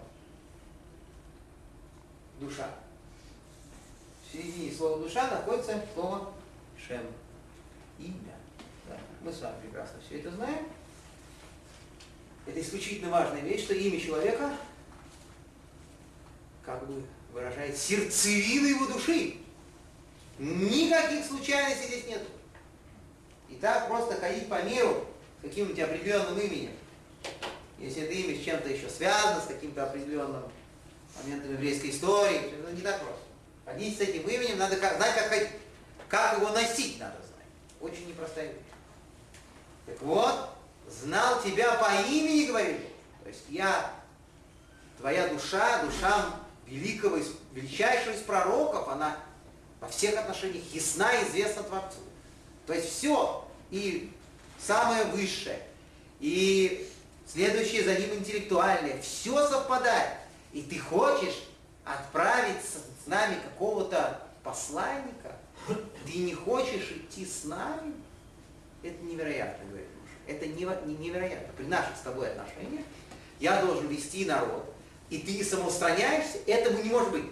Душа. 2.40 2.70
В 4.26 4.32
середине 4.32 4.72
слова 4.72 5.04
душа 5.04 5.30
находится 5.30 5.84
слово 5.94 6.32
шем. 6.78 7.06
Имя. 8.00 8.36
Да. 8.88 8.98
Мы 9.22 9.32
с 9.32 9.42
вами 9.42 9.60
прекрасно 9.62 10.00
все 10.00 10.20
это 10.20 10.32
знаем. 10.32 10.68
Это 12.48 12.60
исключительно 12.60 13.12
важная 13.12 13.42
вещь, 13.42 13.66
что 13.66 13.74
имя 13.76 14.00
человека 14.00 14.52
как 16.66 16.88
бы 16.88 17.04
выражает 17.72 17.78
сердцевину 17.78 18.68
его 18.68 18.86
души. 18.88 19.38
Никаких 20.38 21.26
случайностей 21.26 21.88
здесь 21.88 22.08
нет. 22.08 22.22
И 23.50 23.56
так 23.56 23.88
просто 23.88 24.16
ходить 24.16 24.48
по 24.48 24.62
миру 24.64 25.06
каким-нибудь 25.42 25.80
определенным 25.80 26.40
именем. 26.40 26.72
Если 27.80 28.04
это 28.04 28.14
имя 28.14 28.40
с 28.40 28.44
чем-то 28.44 28.70
еще 28.70 28.90
связано, 28.90 29.42
с 29.42 29.48
каким-то 29.48 29.84
определенным 29.84 30.44
моментом 31.18 31.54
еврейской 31.54 31.90
истории, 31.90 32.38
это 32.38 32.72
не 32.72 32.82
так 32.82 33.02
просто. 33.02 33.22
Ходить 33.66 33.98
с 33.98 34.02
этим 34.02 34.28
именем, 34.28 34.58
надо 34.58 34.78
как, 34.78 34.98
знать, 34.98 35.16
как 35.16 35.28
ходить. 35.28 35.50
Как 36.08 36.38
его 36.38 36.50
носить, 36.50 37.00
надо 37.00 37.18
знать. 37.18 37.48
Очень 37.80 38.10
непростая 38.10 38.48
вещь. 38.48 38.58
Так 39.86 40.02
вот, 40.02 40.50
знал 40.88 41.42
тебя 41.42 41.74
по 41.76 41.92
имени, 42.08 42.48
говорит. 42.48 42.82
То 43.24 43.30
есть 43.30 43.44
я, 43.50 43.94
твоя 44.98 45.28
душа, 45.28 45.84
душа 45.84 46.41
великого, 46.72 47.18
величайшего 47.54 48.14
из 48.14 48.22
пророков, 48.22 48.88
она 48.88 49.18
во 49.82 49.90
всех 49.90 50.18
отношениях 50.18 50.64
ясна 50.72 51.12
и 51.14 51.28
известна 51.28 51.64
Творцу. 51.64 52.00
То 52.66 52.74
есть 52.74 52.90
все, 52.90 53.46
и 53.72 54.12
самое 54.58 55.04
высшее, 55.06 55.62
и 56.22 56.90
следующее 57.28 57.84
за 57.84 58.00
ним 58.00 58.14
интеллектуальное, 58.16 59.02
все 59.02 59.46
совпадает. 59.48 60.14
И 60.54 60.62
ты 60.62 60.80
хочешь 60.80 61.44
отправить 61.84 62.62
с 62.64 63.08
нами 63.08 63.36
какого-то 63.44 64.22
посланника, 64.44 65.36
ты 66.06 66.20
не 66.20 66.34
хочешь 66.34 66.90
идти 66.92 67.26
с 67.26 67.44
нами, 67.44 67.94
это 68.82 69.04
невероятно, 69.04 69.66
говорит 69.66 69.90
муж. 70.00 70.10
Это 70.26 70.48
невероятно. 70.48 71.54
При 71.58 71.66
наших 71.66 71.98
с 71.98 72.02
тобой 72.02 72.32
отношениях 72.32 72.86
я 73.40 73.62
должен 73.62 73.88
вести 73.88 74.26
народ, 74.26 74.74
и 75.12 75.18
ты 75.20 75.44
самоустраняешься, 75.44 76.40
этому 76.48 76.82
не 76.82 76.90
может 76.90 77.12
быть. 77.12 77.26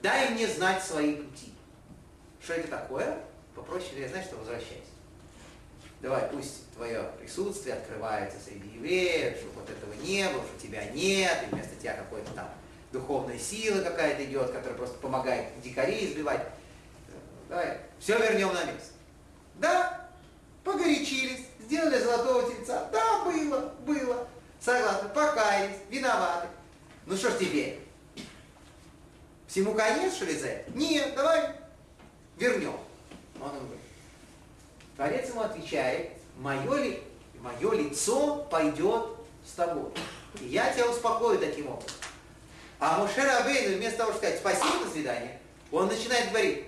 Дай 0.00 0.30
мне 0.30 0.46
знать 0.46 0.82
свои 0.82 1.16
пути. 1.16 1.52
Что 2.40 2.54
это 2.54 2.68
такое? 2.68 3.18
Попроще 3.56 3.90
говоря, 3.94 4.08
знаешь, 4.08 4.26
что 4.26 4.36
возвращайся. 4.36 4.92
давай, 6.00 6.28
пусть 6.30 6.70
твое 6.76 7.02
присутствие 7.18 7.74
открывается 7.74 8.38
среди 8.38 8.68
евреев, 8.68 9.38
чтобы 9.38 9.54
вот 9.54 9.70
этого 9.70 9.92
не 10.04 10.28
было, 10.28 10.44
что 10.44 10.62
тебя 10.62 10.84
нет, 10.90 11.36
и 11.42 11.54
вместо 11.54 11.74
тебя 11.74 11.94
какой-то 11.94 12.32
там 12.34 12.48
духовная 12.92 13.38
сила 13.38 13.82
какая-то 13.82 14.24
идет, 14.24 14.52
которая 14.52 14.78
просто 14.78 14.98
помогает 14.98 15.60
дикарей 15.62 16.06
избивать. 16.06 16.46
Давай, 17.48 17.78
все 17.98 18.16
вернем 18.18 18.54
на 18.54 18.64
место. 18.64 18.92
Да, 19.56 20.10
погорячились, 20.62 21.46
сделали 21.58 21.98
золотого 21.98 22.52
тельца. 22.52 22.88
Да, 22.92 23.24
было, 23.24 23.74
было. 23.84 24.28
Согласны, 24.60 25.08
покаялись, 25.10 25.76
виноваты. 25.88 26.48
Ну 27.06 27.16
что 27.16 27.30
ж 27.30 27.38
теперь? 27.38 27.80
Всему 29.46 29.74
конец, 29.74 30.14
что 30.14 30.24
ли, 30.24 30.36
за 30.36 30.48
это? 30.48 30.70
Нет, 30.72 31.14
давай 31.14 31.54
вернем. 32.36 32.78
Он 33.40 33.48
ему 33.48 33.60
говорит. 33.60 33.80
Творец 34.96 35.28
ему 35.28 35.42
отвечает, 35.42 36.10
мое, 36.38 36.74
ли, 36.76 37.02
мое 37.40 37.72
лицо 37.74 38.36
пойдет 38.50 39.06
с 39.46 39.52
тобой. 39.52 39.90
И 40.40 40.48
я 40.48 40.72
тебя 40.72 40.90
успокою 40.90 41.38
таким 41.38 41.68
образом. 41.68 41.96
А 42.78 42.98
Мушер 42.98 43.28
Абейну 43.28 43.76
вместо 43.76 43.98
того, 43.98 44.12
чтобы 44.12 44.26
сказать 44.26 44.40
спасибо, 44.40 44.84
до 44.84 44.90
свидания, 44.90 45.40
он 45.70 45.86
начинает 45.86 46.30
говорить, 46.30 46.64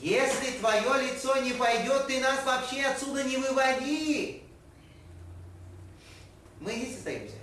если 0.00 0.52
твое 0.58 1.10
лицо 1.10 1.36
не 1.38 1.52
пойдет, 1.52 2.06
ты 2.06 2.20
нас 2.20 2.44
вообще 2.44 2.84
отсюда 2.84 3.24
не 3.24 3.36
выводи. 3.36 4.39
Мы 6.60 6.72
здесь 6.72 6.98
остаемся. 6.98 7.36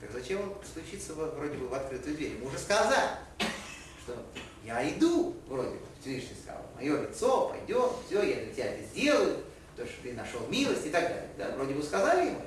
Так 0.00 0.10
зачем 0.12 0.40
он 0.42 0.54
стучится 0.64 1.14
вроде 1.14 1.56
бы 1.56 1.68
в 1.68 1.74
открытую 1.74 2.16
дверь? 2.16 2.38
Мы 2.40 2.48
уже 2.48 2.58
сказали, 2.58 3.10
что 4.02 4.16
я 4.64 4.88
иду, 4.90 5.34
вроде 5.46 5.70
бы, 5.70 5.78
Всевышний 6.00 6.36
сказал, 6.42 6.62
мое 6.76 7.02
лицо 7.02 7.48
пойдет, 7.48 7.92
все, 8.06 8.22
я 8.22 8.44
для 8.44 8.52
тебя 8.52 8.66
это 8.66 8.84
сделаю, 8.84 9.44
то, 9.76 9.86
что 9.86 10.02
ты 10.02 10.12
нашел 10.12 10.46
милость 10.48 10.86
и 10.86 10.90
так 10.90 11.04
далее. 11.04 11.28
Да, 11.38 11.50
вроде 11.56 11.74
бы 11.74 11.82
сказали 11.82 12.28
ему. 12.28 12.42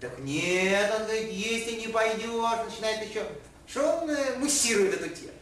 Так 0.00 0.18
нет, 0.20 0.92
он 0.96 1.04
говорит, 1.04 1.30
если 1.30 1.80
не 1.80 1.88
пойдешь, 1.88 2.66
начинает 2.66 3.08
еще, 3.08 3.26
что 3.66 3.98
он 3.98 4.10
э, 4.10 4.36
муссирует 4.38 5.00
эту 5.00 5.08
тему. 5.14 5.32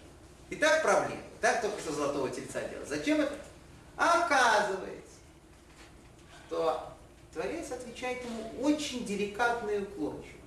И 0.50 0.56
так 0.56 0.82
проблема. 0.82 1.20
Так 1.40 1.60
только 1.60 1.80
что 1.80 1.92
золотого 1.92 2.30
тельца 2.30 2.60
делать. 2.68 2.88
Зачем 2.88 3.20
это? 3.20 3.34
Оказывается, 3.96 5.16
что 6.46 6.91
Творец 7.32 7.72
отвечает 7.72 8.22
ему 8.24 8.66
очень 8.66 9.06
деликатно 9.06 9.70
и 9.70 9.80
уклончиво. 9.80 10.38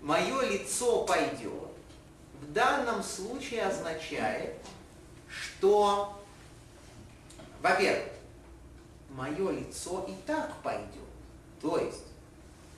Мое 0.00 0.42
лицо 0.48 1.04
пойдет. 1.04 1.68
В 2.40 2.52
данном 2.52 3.02
случае 3.02 3.64
означает, 3.64 4.54
что, 5.28 6.22
во-первых, 7.60 8.08
мое 9.10 9.50
лицо 9.50 10.06
и 10.08 10.14
так 10.26 10.54
пойдет. 10.62 10.86
То 11.60 11.78
есть, 11.78 12.04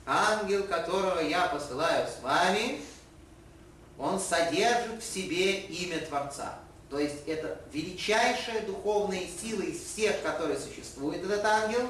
ангел, 0.07 0.65
которого 0.65 1.21
я 1.21 1.47
посылаю 1.47 2.09
с 2.09 2.21
вами, 2.23 2.81
он 3.99 4.19
содержит 4.19 5.03
в 5.03 5.05
себе 5.05 5.61
имя 5.61 6.01
Творца. 6.01 6.59
То 6.91 6.99
есть 6.99 7.27
это 7.27 7.61
величайшая 7.73 8.67
духовная 8.67 9.27
сила 9.41 9.63
из 9.63 9.83
всех, 9.83 10.23
которые 10.23 10.59
существует, 10.59 11.23
этот 11.23 11.45
ангел. 11.45 11.89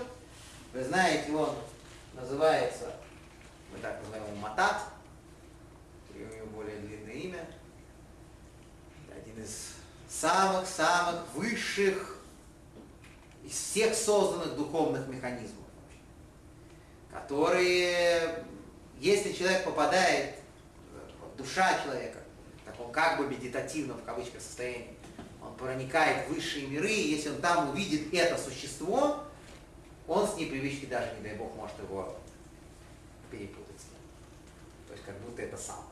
Вы 0.72 0.82
знаете, 0.84 1.30
он 1.32 1.54
называется, 2.14 2.94
мы 3.70 3.78
так 3.80 4.00
называем 4.00 4.36
Матат, 4.38 4.84
и 6.14 6.22
у 6.22 6.34
него 6.34 6.46
более 6.46 6.78
длинное 6.78 7.12
имя. 7.12 7.46
Один 9.14 9.42
из 9.42 9.74
самых-самых 10.08 11.26
высших 11.34 12.16
из 13.44 13.52
всех 13.52 13.94
созданных 13.94 14.56
духовных 14.56 15.06
механизмов, 15.08 15.66
которые, 17.12 18.42
если 18.98 19.32
человек 19.32 19.64
попадает, 19.64 20.36
душа 21.36 21.82
человека, 21.82 22.20
в 22.62 22.70
таком 22.70 22.92
как 22.92 23.18
бы 23.18 23.26
медитативном, 23.26 23.98
в 23.98 24.04
кавычках, 24.04 24.40
состоянии, 24.40 24.96
он 25.42 25.54
проникает 25.54 26.28
в 26.28 26.32
высшие 26.32 26.66
миры, 26.66 26.90
и 26.90 27.10
если 27.10 27.28
он 27.28 27.42
там 27.42 27.70
увидит 27.70 28.14
это 28.14 28.38
существо, 28.38 29.24
он 30.09 30.28
с 30.28 30.36
непривычки 30.36 30.86
даже, 30.86 31.14
не 31.16 31.22
дай 31.22 31.36
бог, 31.36 31.55
может 31.55 31.78
его 31.78 32.16
перепутать 33.30 33.80
с 33.80 33.84
ним. 33.84 34.00
То 34.88 34.92
есть 34.94 35.05
как 35.05 35.18
будто 35.20 35.42
это 35.42 35.57
сам. 35.57 35.84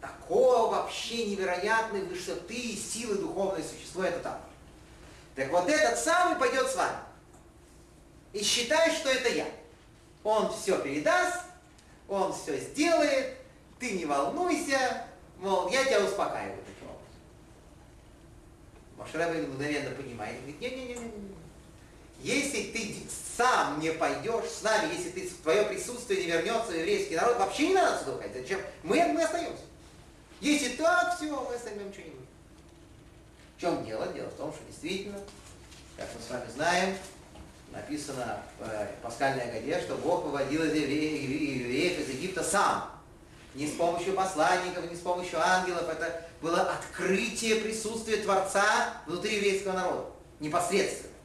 Такого 0.00 0.70
вообще 0.70 1.26
невероятной 1.26 2.02
высоты 2.02 2.54
и 2.54 2.76
силы 2.76 3.16
духовное 3.16 3.62
существо 3.62 4.04
это 4.04 4.20
там. 4.20 4.40
Так 5.34 5.50
вот 5.50 5.68
этот 5.68 5.98
самый 5.98 6.38
пойдет 6.38 6.66
с 6.68 6.76
вами. 6.76 6.98
И 8.32 8.42
считай, 8.42 8.90
что 8.94 9.08
это 9.08 9.28
я. 9.28 9.46
Он 10.24 10.52
все 10.52 10.78
передаст, 10.82 11.40
он 12.08 12.32
все 12.32 12.58
сделает, 12.58 13.36
ты 13.78 13.92
не 13.92 14.04
волнуйся, 14.04 15.06
мол, 15.38 15.68
я 15.68 15.84
тебя 15.84 16.04
успокаиваю 16.04 16.62
таким 16.66 16.88
образом. 16.90 17.06
Машрабин 18.96 19.50
мгновенно 19.50 19.90
понимает, 19.90 20.40
говорит, 20.40 20.60
не-не-не, 20.60 20.96
если 22.26 22.72
ты 22.72 22.96
сам 23.36 23.78
не 23.78 23.92
пойдешь 23.92 24.50
с 24.50 24.62
нами, 24.62 24.94
если 24.94 25.10
ты, 25.10 25.30
твое 25.44 25.62
присутствие 25.64 26.24
не 26.24 26.32
вернется 26.32 26.72
в 26.72 26.76
еврейский 26.76 27.14
народ, 27.14 27.38
вообще 27.38 27.68
не 27.68 27.74
надо 27.74 28.00
сюда 28.00 28.16
уходить. 28.16 28.36
Зачем? 28.36 28.60
Мы, 28.82 28.96
мы 29.12 29.22
остаемся. 29.22 29.62
Если 30.40 30.70
так, 30.76 31.16
все, 31.16 31.26
мы 31.26 31.54
оставим 31.54 31.92
что-нибудь. 31.92 32.26
В 33.56 33.60
чем 33.60 33.86
дело? 33.86 34.08
Дело 34.08 34.28
в 34.28 34.34
том, 34.34 34.52
что 34.52 34.60
действительно, 34.66 35.20
как 35.96 36.08
мы 36.14 36.20
с 36.20 36.30
вами 36.30 36.50
знаем, 36.52 36.96
написано 37.70 38.42
в 38.58 38.68
э, 38.68 38.88
Пасхальной 39.02 39.48
Агаде, 39.48 39.80
что 39.80 39.94
Бог 39.94 40.24
выводил 40.24 40.64
из 40.64 40.74
евреев 40.74 42.00
из 42.00 42.08
Египта 42.08 42.42
сам. 42.42 42.90
Не 43.54 43.68
с 43.68 43.72
помощью 43.72 44.14
посланников, 44.14 44.90
не 44.90 44.96
с 44.96 45.00
помощью 45.00 45.40
ангелов. 45.40 45.88
Это 45.88 46.24
было 46.42 46.62
открытие 46.72 47.56
присутствия 47.56 48.16
Творца 48.16 48.94
внутри 49.06 49.36
еврейского 49.36 49.74
народа. 49.74 50.06
Непосредственно. 50.40 51.15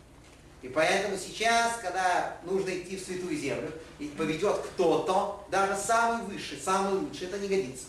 И 0.61 0.69
поэтому 0.69 1.17
сейчас, 1.17 1.77
когда 1.81 2.37
нужно 2.43 2.69
идти 2.69 2.95
в 2.95 3.01
святую 3.01 3.35
землю, 3.35 3.71
и 3.97 4.07
поведет 4.07 4.57
кто-то, 4.57 5.45
даже 5.49 5.75
самый 5.75 6.23
высший, 6.25 6.59
самый 6.59 6.99
лучший, 6.99 7.27
это 7.27 7.39
не 7.39 7.47
годится. 7.47 7.85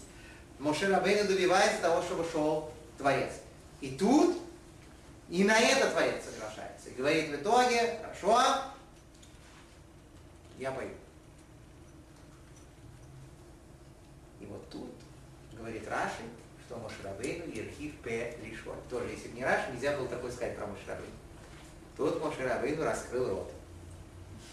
Моше 0.59 0.89
Рабейна 0.89 1.25
добивается 1.25 1.83
того, 1.83 2.03
чтобы 2.03 2.25
шел 2.31 2.73
Творец. 2.97 3.33
И 3.81 3.91
тут 3.91 4.39
и 5.29 5.45
на 5.45 5.59
это 5.59 5.91
Творец 5.91 6.25
соглашается. 6.25 6.91
И 6.91 6.95
говорит 6.95 7.31
в 7.31 7.35
итоге, 7.37 7.99
хорошо, 8.03 8.63
я 10.59 10.71
пойду. 10.71 10.95
И 14.41 14.47
вот 14.47 14.69
тут 14.71 14.91
говорит 15.53 15.89
Раши, 15.89 16.23
что 16.67 16.77
Мошерабейну 16.77 17.53
Ерхив 17.53 17.97
П. 18.01 18.37
Лишор. 18.43 18.77
Тоже, 18.89 19.09
если 19.11 19.29
бы 19.29 19.37
не 19.37 19.45
Раши, 19.45 19.73
нельзя 19.73 19.97
было 19.97 20.09
такое 20.09 20.31
сказать 20.31 20.57
про 20.57 20.67
Мошерабейну. 20.67 21.22
Тут 21.97 22.23
Мошерабейну 22.23 22.85
раскрыл 22.85 23.29
рот. 23.29 23.53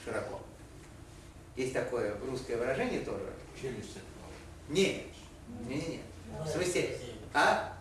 Широко. 0.04 0.40
Есть 1.56 1.74
такое 1.74 2.16
русское 2.26 2.58
выражение 2.58 3.02
тоже. 3.02 3.34
Челюсть 3.60 3.98
Нет. 4.70 5.04
Не-не-не. 5.68 6.02
В 6.44 6.48
смысле, 6.48 6.98
а? 7.34 7.74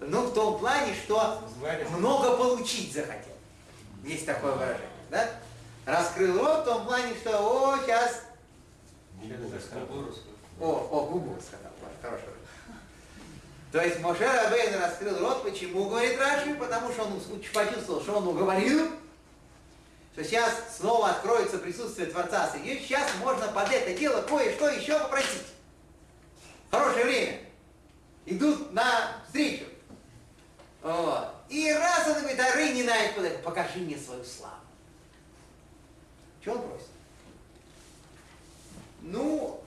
Ну, 0.00 0.22
в 0.22 0.34
том 0.34 0.58
плане, 0.58 0.94
что 0.94 1.42
много 1.98 2.36
получить 2.36 2.94
захотел. 2.94 3.34
Есть 4.02 4.24
такое 4.24 4.52
выражение, 4.52 4.88
да? 5.10 5.28
Раскрыл 5.84 6.38
рот 6.38 6.62
в 6.62 6.64
том 6.64 6.86
плане, 6.86 7.14
что, 7.14 7.30
о, 7.38 7.78
сейчас... 7.78 8.22
О, 10.58 10.88
о, 10.90 11.06
губу 11.06 11.36
сказал, 11.40 11.72
хорошо. 12.00 12.26
То 13.72 13.80
есть 13.80 14.00
Моше 14.00 14.26
Рабейн 14.26 14.80
раскрыл 14.80 15.18
рот, 15.20 15.44
почему, 15.44 15.88
говорит 15.88 16.18
Раши? 16.18 16.54
Потому 16.54 16.92
что 16.92 17.04
он 17.04 17.20
почувствовал, 17.52 18.02
что 18.02 18.16
он 18.16 18.26
уговорил, 18.26 18.90
что 20.12 20.24
сейчас 20.24 20.76
снова 20.76 21.10
откроется 21.10 21.58
присутствие 21.58 22.08
Творца 22.08 22.50
и 22.56 22.78
сейчас 22.80 23.08
можно 23.20 23.46
под 23.48 23.70
это 23.70 23.94
дело 23.96 24.22
кое-что 24.22 24.68
еще 24.70 24.98
попросить. 24.98 25.46
Хорошее 26.70 27.04
время. 27.04 27.40
Идут 28.26 28.72
на 28.72 29.22
встречу. 29.26 29.64
Вот. 30.82 31.28
И 31.48 31.72
раз 31.72 32.08
он 32.08 32.20
говорит, 32.20 32.40
а 32.40 32.54
Рыни 32.54 32.82
Найт, 32.82 33.42
покажи 33.42 33.78
мне 33.78 33.96
свою 33.96 34.24
славу. 34.24 34.54
Чего 36.42 36.56
он 36.56 36.68
просит? 36.68 36.86
Ну, 39.02 39.62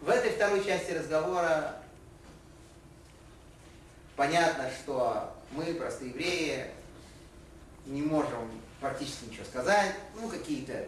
в 0.00 0.08
этой 0.08 0.32
второй 0.32 0.64
части 0.64 0.92
разговора 0.92 1.76
понятно, 4.16 4.68
что 4.70 5.34
мы, 5.52 5.74
простые 5.74 6.10
евреи, 6.10 6.70
не 7.84 8.02
можем 8.02 8.50
практически 8.80 9.26
ничего 9.26 9.44
сказать, 9.44 9.94
ну, 10.20 10.28
какие-то 10.28 10.86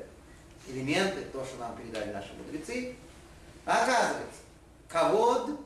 элементы, 0.66 1.22
то, 1.32 1.44
что 1.44 1.58
нам 1.58 1.76
передали 1.76 2.12
наши 2.12 2.32
мудрецы. 2.34 2.96
А 3.64 3.84
оказывается, 3.84 4.40
ковод, 4.88 5.60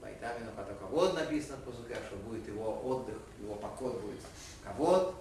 Вайтамину 0.00 0.50
Хата 0.56 0.74
ковод 0.74 1.14
написано 1.14 1.56
в 1.56 1.62
Пузуке, 1.62 1.96
что 2.06 2.16
будет 2.16 2.46
его 2.46 2.80
отдых, 2.84 3.18
его 3.40 3.54
покой 3.56 3.92
будет 3.92 4.20
ковод, 4.64 5.14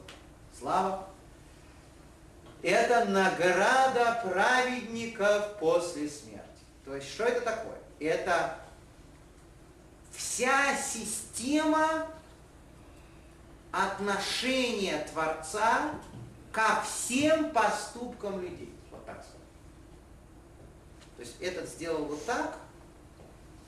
слава. 0.58 1.08
это 2.62 3.06
награда 3.06 4.22
праведников 4.24 5.58
после 5.60 6.10
смерти. 6.10 6.46
То 6.86 6.96
есть, 6.96 7.10
что 7.10 7.24
это 7.24 7.42
такое? 7.42 7.78
Это 8.00 8.58
вся 10.20 10.76
система 10.76 12.08
отношения 13.72 15.08
Творца 15.12 15.92
ко 16.52 16.82
всем 16.82 17.52
поступкам 17.52 18.42
людей. 18.42 18.74
Вот 18.92 19.06
так. 19.06 19.26
То 21.16 21.22
есть 21.24 21.36
этот 21.40 21.70
сделал 21.70 22.04
вот 22.04 22.26
так, 22.26 22.58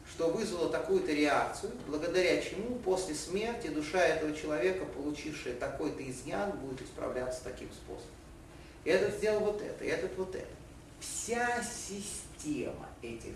что 0.10 0.30
вызвало 0.30 0.69
такую-то 0.69 1.14
реакцию, 1.14 1.72
благодаря 1.88 2.41
чему 2.41 2.76
после 2.80 3.15
смерти 3.15 3.68
душа 3.68 3.99
этого 3.99 4.36
человека, 4.36 4.84
получившая 4.86 5.56
такой-то 5.56 6.10
изъян, 6.10 6.52
будет 6.57 6.82
исправляться 6.82 7.44
таким 7.45 7.69
способом. 7.72 8.11
Этот 8.84 9.15
сделал 9.15 9.40
вот 9.40 9.61
это, 9.61 9.86
этот 9.86 10.18
вот 10.18 10.36
это. 10.36 10.48
Вся 10.99 11.64
система 11.64 12.90
этих 13.02 13.36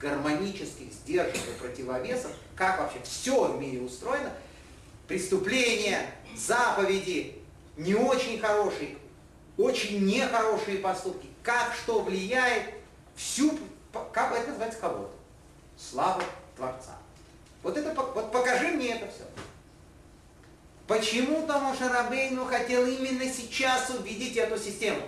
гармонических 0.00 0.92
сдержек 0.92 1.36
и 1.36 1.60
противовесов, 1.60 2.32
как 2.56 2.80
вообще 2.80 3.00
все 3.04 3.52
в 3.52 3.60
мире 3.60 3.80
устроено, 3.80 4.32
преступления, 5.06 6.10
заповеди, 6.36 7.36
не 7.76 7.94
очень 7.94 8.40
хорошие, 8.40 8.96
очень 9.58 10.04
нехорошие 10.06 10.78
поступки, 10.78 11.28
как 11.42 11.74
что 11.74 12.00
влияет 12.00 12.74
всю, 13.14 13.58
как 14.12 14.32
это 14.32 14.48
называется 14.48 14.80
кого-то 14.80 15.20
слава 15.76 16.22
Творца. 16.56 16.96
Вот 17.62 17.76
это, 17.76 17.94
вот 17.94 18.32
покажи 18.32 18.68
мне 18.68 18.94
это 18.94 19.06
все. 19.10 19.24
Почему 20.86 21.46
Тома 21.46 21.74
Шарабейну 21.76 22.44
хотел 22.46 22.86
именно 22.86 23.24
сейчас 23.30 23.90
увидеть 23.90 24.36
эту 24.36 24.58
систему? 24.58 25.02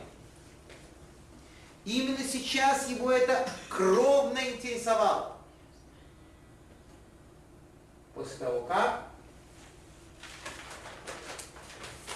Именно 1.84 2.22
сейчас 2.22 2.88
его 2.88 3.10
это 3.10 3.48
кровно 3.68 4.38
интересовало. 4.38 5.36
После 8.14 8.36
того, 8.36 8.62
как 8.66 9.04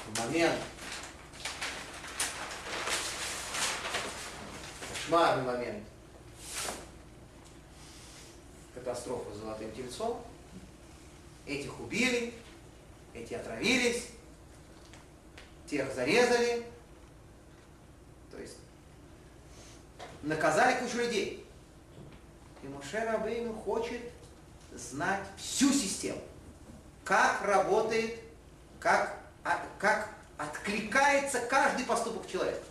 в 0.06 0.20
момент, 0.20 0.60
кошмарный 5.06 5.44
момент, 5.44 5.84
катастрофу 8.74 9.32
с 9.34 9.38
Золотым 9.38 9.72
Тельцом. 9.72 10.24
Этих 11.47 11.78
убили, 11.80 12.34
эти 13.14 13.34
отравились, 13.34 14.09
тех 15.68 15.93
зарезали. 15.94 16.64
То 18.30 18.38
есть 18.38 18.56
наказали 20.27 20.78
кучу 20.81 20.98
людей. 20.98 21.47
И 22.62 22.69
Моше 22.69 23.05
Рабейну 23.05 23.55
хочет 23.55 24.01
знать 24.74 25.24
всю 25.36 25.73
систему. 25.73 26.20
Как 27.05 27.43
работает, 27.43 28.20
как, 28.81 29.19
а, 29.44 29.65
как 29.78 30.11
откликается 30.36 31.40
каждый 31.40 31.85
поступок 31.85 32.28
человека. 32.28 32.65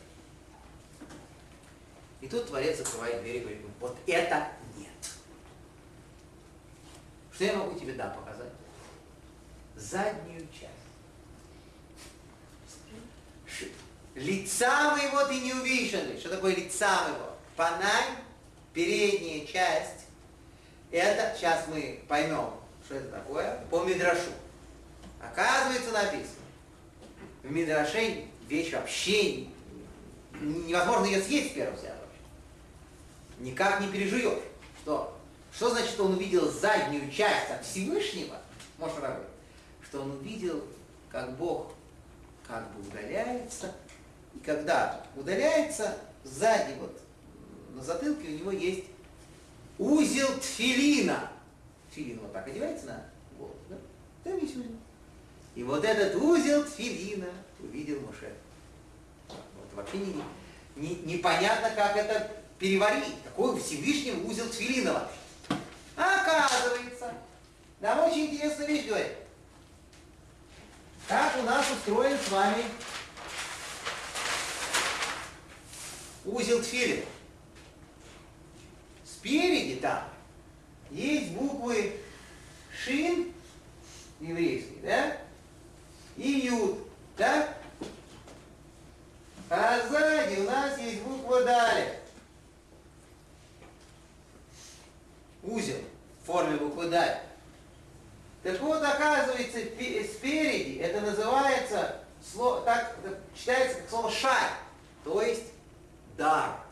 И 2.22 2.28
тут 2.28 2.48
Творец 2.48 2.78
закрывает 2.78 3.22
дверь 3.22 3.38
и 3.38 3.40
говорит, 3.40 3.62
вот 3.80 3.98
это 4.08 4.48
что 7.36 7.44
я 7.44 7.58
могу 7.58 7.78
тебе, 7.78 7.94
да, 7.94 8.08
показать? 8.08 8.54
Заднюю 9.76 10.48
часть. 10.58 10.72
Лица 14.16 14.96
моего 14.96 15.26
ты 15.26 15.42
не 15.42 15.54
увидишь, 15.54 16.20
Что 16.22 16.30
такое 16.30 16.56
лица 16.56 17.10
моего? 17.10 17.35
Панай, 17.56 18.04
передняя 18.74 19.46
часть. 19.46 20.06
Это, 20.92 21.34
сейчас 21.36 21.66
мы 21.68 22.02
поймем, 22.08 22.52
что 22.86 22.96
это 22.96 23.12
такое, 23.12 23.60
по 23.70 23.84
Мидрашу. 23.84 24.32
Оказывается, 25.22 25.92
написано. 25.92 26.46
В 27.44 27.52
Мидраше 27.52 28.26
вещь 28.48 28.74
вообще 28.74 29.48
невозможно 30.42 31.06
ее 31.06 31.22
съесть 31.22 31.52
в 31.52 31.56
первом 31.56 31.76
вообще. 31.76 31.94
Никак 33.40 33.82
не 33.82 33.88
переживешь. 33.88 34.44
Что? 34.82 35.18
Что 35.54 35.70
значит, 35.70 35.92
что 35.92 36.06
он 36.06 36.16
увидел 36.16 36.52
заднюю 36.52 37.10
часть 37.10 37.52
от 37.52 37.66
Всевышнего, 37.66 38.38
может 38.78 38.98
говорить, 38.98 39.28
что 39.84 40.02
он 40.02 40.12
увидел, 40.12 40.64
как 41.10 41.38
Бог 41.38 41.72
как 42.46 42.70
бы 42.74 42.88
удаляется, 42.88 43.72
и 44.34 44.40
когда 44.40 45.02
удаляется, 45.16 45.98
сзади 46.24 46.74
вот 46.80 47.02
на 47.76 47.84
затылке 47.84 48.30
у 48.30 48.32
него 48.32 48.52
есть 48.52 48.86
узел 49.78 50.28
тфилина. 50.40 51.30
Тфилин 51.92 52.20
вот 52.20 52.32
так 52.32 52.48
одевается 52.48 52.86
на 52.88 53.06
голову, 53.38 53.58
да? 53.70 53.76
Там 54.24 54.40
есть 54.40 54.56
узел. 54.56 54.72
И 55.56 55.64
вот 55.64 55.84
этот 55.84 56.16
узел 56.16 56.64
тфилина 56.64 57.28
увидел 57.60 58.00
Моше. 58.02 58.34
Вот 59.28 59.74
вообще 59.74 59.98
не, 59.98 60.16
не, 60.78 60.96
непонятно, 61.04 61.70
как 61.76 61.98
это 61.98 62.32
переварить. 62.60 63.16
Какой 63.26 63.60
Всевышний 63.60 64.14
узел 64.26 64.48
тфилина 64.50 64.94
вообще. 64.94 65.62
Оказывается, 65.98 67.14
нам 67.82 68.00
очень 68.08 68.28
интересная 68.28 68.68
вещь 68.68 68.88
говорит. 68.88 69.12
Как 71.08 71.38
у 71.40 71.44
нас 71.44 71.66
устроен 71.72 72.18
с 72.18 72.32
вами 72.32 72.64
узел 76.24 76.62
тфилин. 76.62 77.04
Спереди 79.26 79.78
там 79.78 80.04
есть 80.92 81.32
буквы 81.32 82.00
Шин, 82.72 83.34
еврейский, 84.20 84.78
да? 84.84 85.18
И 86.16 86.30
Юд, 86.30 86.78
да? 87.18 87.50
А 89.50 89.80
сзади 89.88 90.42
у 90.42 90.44
нас 90.44 90.78
есть 90.78 91.02
буква 91.02 91.44
Далее. 91.44 92.00
узел 95.42 95.82
в 96.22 96.28
форме 96.28 96.58
буквы 96.58 96.90
«даль». 96.90 97.20
Так 98.44 98.60
вот, 98.62 98.84
оказывается, 98.84 99.60
спереди 99.60 100.78
это 100.80 101.02
называется, 101.02 102.00
так 102.64 102.96
читается 103.36 103.80
как 103.80 103.90
слово 103.90 104.12
«шай», 104.12 104.50
то 105.04 105.20
есть 105.24 105.46
дар. 106.16 106.65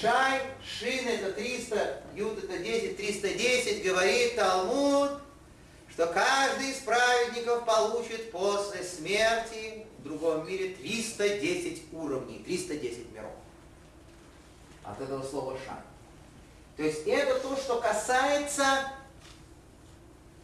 Шай, 0.00 0.42
шин 0.62 1.06
это 1.06 1.32
300, 1.32 2.02
ют 2.14 2.42
это 2.42 2.58
10, 2.58 2.96
310, 2.96 3.84
говорит 3.84 4.34
Талмуд, 4.34 5.20
что 5.88 6.06
каждый 6.08 6.70
из 6.70 6.78
праведников 6.78 7.64
получит 7.64 8.32
после 8.32 8.82
смерти 8.82 9.86
в 9.98 10.02
другом 10.02 10.46
мире 10.48 10.74
310 10.74 11.92
уровней, 11.92 12.42
310 12.44 13.12
миров. 13.12 13.30
От 14.82 15.00
этого 15.00 15.22
слова 15.22 15.56
шай. 15.64 15.76
То 16.76 16.82
есть 16.82 17.06
это 17.06 17.38
то, 17.38 17.56
что 17.56 17.80
касается 17.80 18.90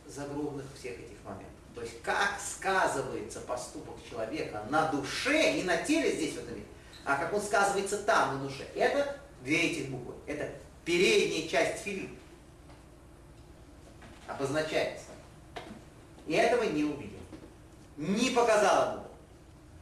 загробных 0.06 0.66
всех 0.78 0.92
этих 0.92 1.22
моментов. 1.24 1.48
То 1.74 1.82
есть 1.82 2.00
как 2.02 2.38
сказывается 2.40 3.40
поступок 3.40 3.96
человека 4.08 4.64
на 4.70 4.86
душе, 4.92 5.54
не 5.54 5.64
на 5.64 5.76
теле 5.78 6.12
здесь 6.12 6.34
в 6.34 6.38
этом 6.38 6.60
а 7.04 7.16
как 7.16 7.32
он 7.32 7.40
сказывается 7.40 7.98
там, 7.98 8.36
на 8.36 8.48
душе. 8.48 8.64
Это 8.74 9.16
две 9.42 9.70
этих 9.70 9.90
буквы. 9.90 10.14
Это 10.26 10.50
передняя 10.84 11.48
часть 11.48 11.82
филин. 11.82 12.16
Обозначается. 14.26 15.06
И 16.26 16.34
этого 16.34 16.62
не 16.64 16.84
увидел. 16.84 17.18
Не 17.96 18.30
показал 18.30 18.94
ему. 18.94 19.04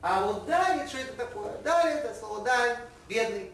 А 0.01 0.25
вот 0.27 0.47
далее, 0.47 0.87
что 0.87 0.99
это 0.99 1.13
такое? 1.15 1.59
Далее 1.59 1.99
это 1.99 2.15
слово 2.15 2.45
даль, 2.45 2.79
бедный. 3.09 3.51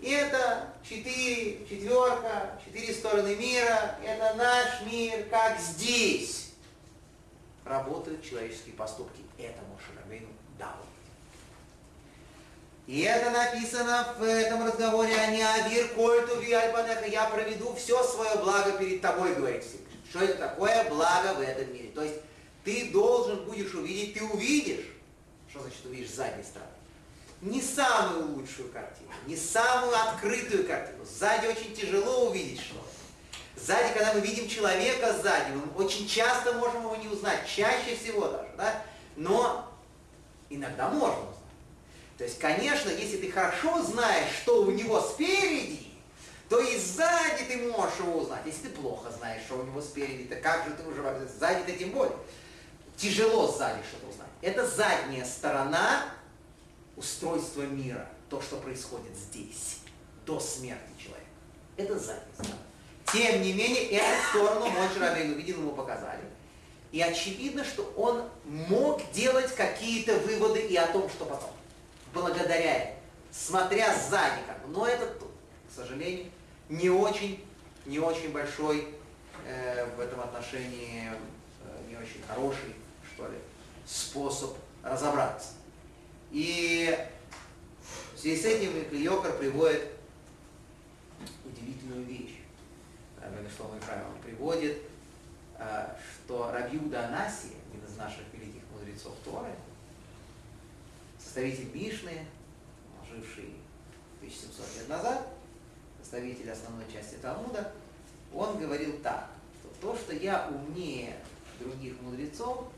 И 0.00 0.10
это 0.10 0.74
четыре, 0.82 1.66
четверка, 1.66 2.58
четыре 2.64 2.92
стороны 2.92 3.34
мира. 3.36 3.96
Это 4.04 4.34
наш 4.34 4.82
мир, 4.82 5.26
как 5.30 5.58
здесь 5.58 6.52
работают 7.64 8.24
человеческие 8.24 8.74
поступки. 8.74 9.22
Это 9.38 9.58
Мошерабейну 9.72 10.28
дал. 10.58 10.76
И 12.86 13.00
это 13.00 13.30
написано 13.30 14.14
в 14.18 14.22
этом 14.22 14.64
разговоре 14.64 15.16
о 15.16 15.30
Неавир 15.30 15.88
Кольту 15.88 16.40
Виальпанеха. 16.40 17.06
Я 17.06 17.24
проведу 17.24 17.74
все 17.74 18.02
свое 18.04 18.36
благо 18.36 18.72
перед 18.78 19.00
тобой, 19.00 19.34
говорит 19.34 19.62
Всевышний. 19.64 19.86
Что 20.08 20.20
это 20.20 20.38
такое 20.38 20.88
благо 20.88 21.34
в 21.34 21.40
этом 21.40 21.72
мире? 21.72 21.90
То 21.94 22.02
есть 22.02 22.16
ты 22.64 22.90
должен 22.90 23.44
будешь 23.44 23.74
увидеть, 23.74 24.14
ты 24.14 24.24
увидишь. 24.24 24.86
Что 25.50 25.60
значит 25.60 25.84
увидишь 25.84 26.10
с 26.10 26.14
задней 26.14 26.44
стороны? 26.44 26.70
не 27.40 27.60
самую 27.60 28.34
лучшую 28.36 28.70
картину, 28.70 29.10
не 29.26 29.36
самую 29.36 29.94
открытую 29.94 30.66
картину. 30.66 31.04
Сзади 31.04 31.46
очень 31.46 31.74
тяжело 31.74 32.28
увидеть 32.28 32.60
что-то. 32.60 32.86
Сзади, 33.56 33.92
когда 33.94 34.14
мы 34.14 34.20
видим 34.20 34.48
человека 34.48 35.14
сзади, 35.14 35.52
мы 35.52 35.84
очень 35.84 36.08
часто 36.08 36.54
можем 36.54 36.82
его 36.82 36.96
не 36.96 37.08
узнать, 37.08 37.46
чаще 37.46 37.96
всего 37.96 38.28
даже, 38.28 38.50
да? 38.56 38.82
Но 39.16 39.70
иногда 40.50 40.88
можно. 40.88 41.24
То 42.18 42.24
есть, 42.24 42.38
конечно, 42.38 42.88
если 42.90 43.18
ты 43.18 43.30
хорошо 43.30 43.82
знаешь, 43.82 44.32
что 44.42 44.62
у 44.62 44.70
него 44.70 45.00
спереди, 45.00 45.86
то 46.48 46.60
и 46.60 46.78
сзади 46.78 47.44
ты 47.48 47.58
можешь 47.70 47.98
его 47.98 48.20
узнать. 48.20 48.42
Если 48.46 48.68
ты 48.68 48.70
плохо 48.70 49.10
знаешь, 49.10 49.42
что 49.42 49.56
у 49.56 49.64
него 49.64 49.82
спереди, 49.82 50.24
то 50.24 50.36
как 50.36 50.64
же 50.64 50.74
ты 50.74 50.88
уже 50.88 51.02
сзади-то 51.38 51.72
тем 51.72 51.90
более. 51.90 52.16
Тяжело 52.96 53.48
сзади 53.48 53.80
что-то 53.88 54.08
узнать. 54.08 54.28
Это 54.40 54.66
задняя 54.66 55.24
сторона 55.24 56.04
устройства 56.96 57.62
мира, 57.62 58.08
то, 58.30 58.40
что 58.40 58.56
происходит 58.56 59.14
здесь, 59.14 59.78
до 60.24 60.40
смерти 60.40 60.90
человека. 60.98 61.26
Это 61.76 61.98
задняя 61.98 62.32
сторона. 62.32 62.58
Тем 63.12 63.42
не 63.42 63.52
менее, 63.52 63.90
эту 63.90 64.28
сторону 64.30 64.66
мой 64.68 64.88
Рабейн 64.98 65.32
увидел, 65.32 65.58
ему 65.58 65.72
показали. 65.72 66.22
И 66.92 67.00
очевидно, 67.00 67.64
что 67.64 67.82
он 67.96 68.28
мог 68.44 69.02
делать 69.12 69.54
какие-то 69.54 70.16
выводы 70.20 70.60
и 70.60 70.76
о 70.76 70.86
том, 70.86 71.08
что 71.10 71.24
потом. 71.26 71.50
Благодаря. 72.12 72.94
Смотря 73.30 73.94
сзади 73.94 74.40
как 74.46 74.66
бы. 74.66 74.72
Но 74.72 74.86
это, 74.86 75.06
к 75.06 75.74
сожалению, 75.74 76.30
не 76.68 76.90
очень, 76.90 77.44
не 77.84 77.98
очень 77.98 78.32
большой 78.32 78.88
э, 79.46 79.86
в 79.96 80.00
этом 80.00 80.20
отношении, 80.20 81.10
э, 81.10 81.88
не 81.88 81.96
очень 81.96 82.22
хороший, 82.26 82.74
что 83.14 83.28
ли, 83.28 83.36
способ 83.84 84.56
разобраться. 84.82 85.50
И 86.30 86.96
в 88.14 88.18
связи 88.18 88.40
с 88.40 88.44
этим 88.44 88.98
Йокар 88.98 89.36
приводит 89.36 89.88
удивительную 91.44 92.04
вещь. 92.04 92.40
Рабин 93.22 93.50
Шлома 93.56 93.74
он 93.74 94.22
приводит, 94.22 94.82
э, 95.58 95.88
что 96.24 96.50
Рабиуда 96.52 97.06
Анаси, 97.06 97.52
один 97.68 97.84
из 97.86 97.96
наших 97.96 98.22
великих 98.32 98.62
мудрецов 98.72 99.14
Торы, 99.24 99.50
составитель 101.36 101.68
Мишны, 101.74 102.24
живший 103.10 103.52
1700 104.20 104.78
лет 104.78 104.88
назад, 104.88 105.28
составитель 106.00 106.50
основной 106.50 106.90
части 106.90 107.16
Талмуда, 107.16 107.74
он 108.32 108.58
говорил 108.58 108.98
так, 109.02 109.28
что 109.60 109.68
то, 109.82 109.98
что 109.98 110.14
я 110.14 110.48
умнее 110.48 111.14
других 111.60 112.00
мудрецов, 112.00 112.68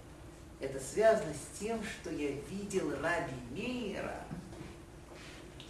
это 0.59 0.81
связано 0.81 1.33
с 1.35 1.61
тем, 1.61 1.81
что 1.85 2.11
я 2.11 2.33
видел 2.51 2.91
Раби 3.01 3.37
Мейра, 3.53 4.25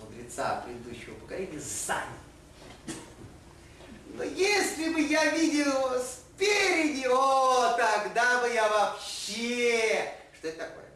мудреца 0.01 0.62
предыдущего 0.62 1.12
поколения, 1.16 1.60
сзади. 1.60 2.06
Но 4.15 4.23
если 4.23 4.94
бы 4.94 5.02
я 5.02 5.36
видел 5.36 5.66
его 5.66 5.98
спереди, 5.98 7.06
о, 7.06 7.77
тогда 7.77 8.40
бы 8.40 8.48
я 8.48 8.66
вообще... 8.66 10.10
Что 10.32 10.48
это 10.48 10.60
такое? 10.60 10.88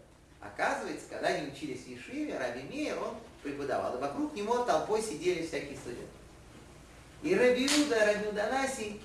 Оказывается, 0.42 1.06
когда 1.08 1.28
они 1.28 1.50
учились 1.50 1.84
в 1.84 1.88
Ешиве, 1.88 2.36
Раби 2.36 2.62
Мейер, 2.62 2.98
он 2.98 3.16
преподавал, 3.42 3.96
и 3.96 4.00
вокруг 4.00 4.34
него 4.34 4.64
толпой 4.64 5.00
сидели 5.00 5.46
всякие 5.46 5.76
студенты. 5.76 6.06
И 7.22 7.34
Рабиуда, 7.34 8.04
Рабиуда 8.04 8.48
Наси 8.50 9.00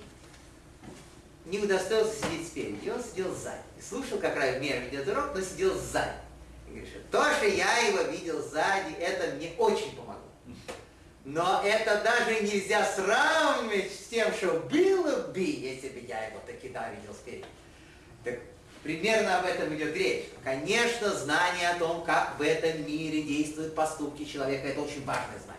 не 1.44 1.60
удостоился 1.60 2.26
сидеть 2.26 2.48
спереди, 2.48 2.90
он 2.90 3.02
сидел 3.02 3.32
сзади. 3.34 3.62
И 3.78 3.82
слушал, 3.82 4.18
как 4.18 4.36
Раби 4.36 4.58
Мейер 4.58 4.82
ведет 4.82 5.06
урок, 5.08 5.34
но 5.34 5.40
сидел 5.40 5.78
сзади. 5.78 6.10
И 6.66 6.70
говорит, 6.70 7.10
то, 7.10 7.32
что 7.34 7.46
я 7.46 7.78
его 7.86 8.02
видел 8.10 8.42
сзади, 8.42 8.94
это 8.94 9.36
мне 9.36 9.52
очень 9.58 9.94
помогло. 9.96 10.18
Но 11.24 11.62
это 11.64 12.02
даже 12.02 12.42
нельзя 12.42 12.84
сравнивать 12.84 13.92
с 13.92 14.08
тем, 14.08 14.32
что 14.32 14.60
было 14.60 15.28
бы, 15.28 15.40
если 15.40 15.90
бы 15.90 16.00
я 16.00 16.26
его 16.26 16.40
таки 16.46 16.70
да 16.70 16.90
видел 16.90 17.14
спереди. 17.14 17.44
Так 18.24 18.40
примерно 18.82 19.38
об 19.38 19.46
этом 19.46 19.74
идет 19.74 19.94
речь. 19.94 20.26
Конечно, 20.44 21.10
знание 21.12 21.70
о 21.70 21.78
том, 21.78 22.02
как 22.04 22.38
в 22.38 22.42
этом 22.42 22.86
мире 22.86 23.22
действуют 23.22 23.74
поступки 23.74 24.24
человека, 24.24 24.68
это 24.68 24.80
очень 24.80 25.04
важное 25.04 25.38
знание. 25.44 25.58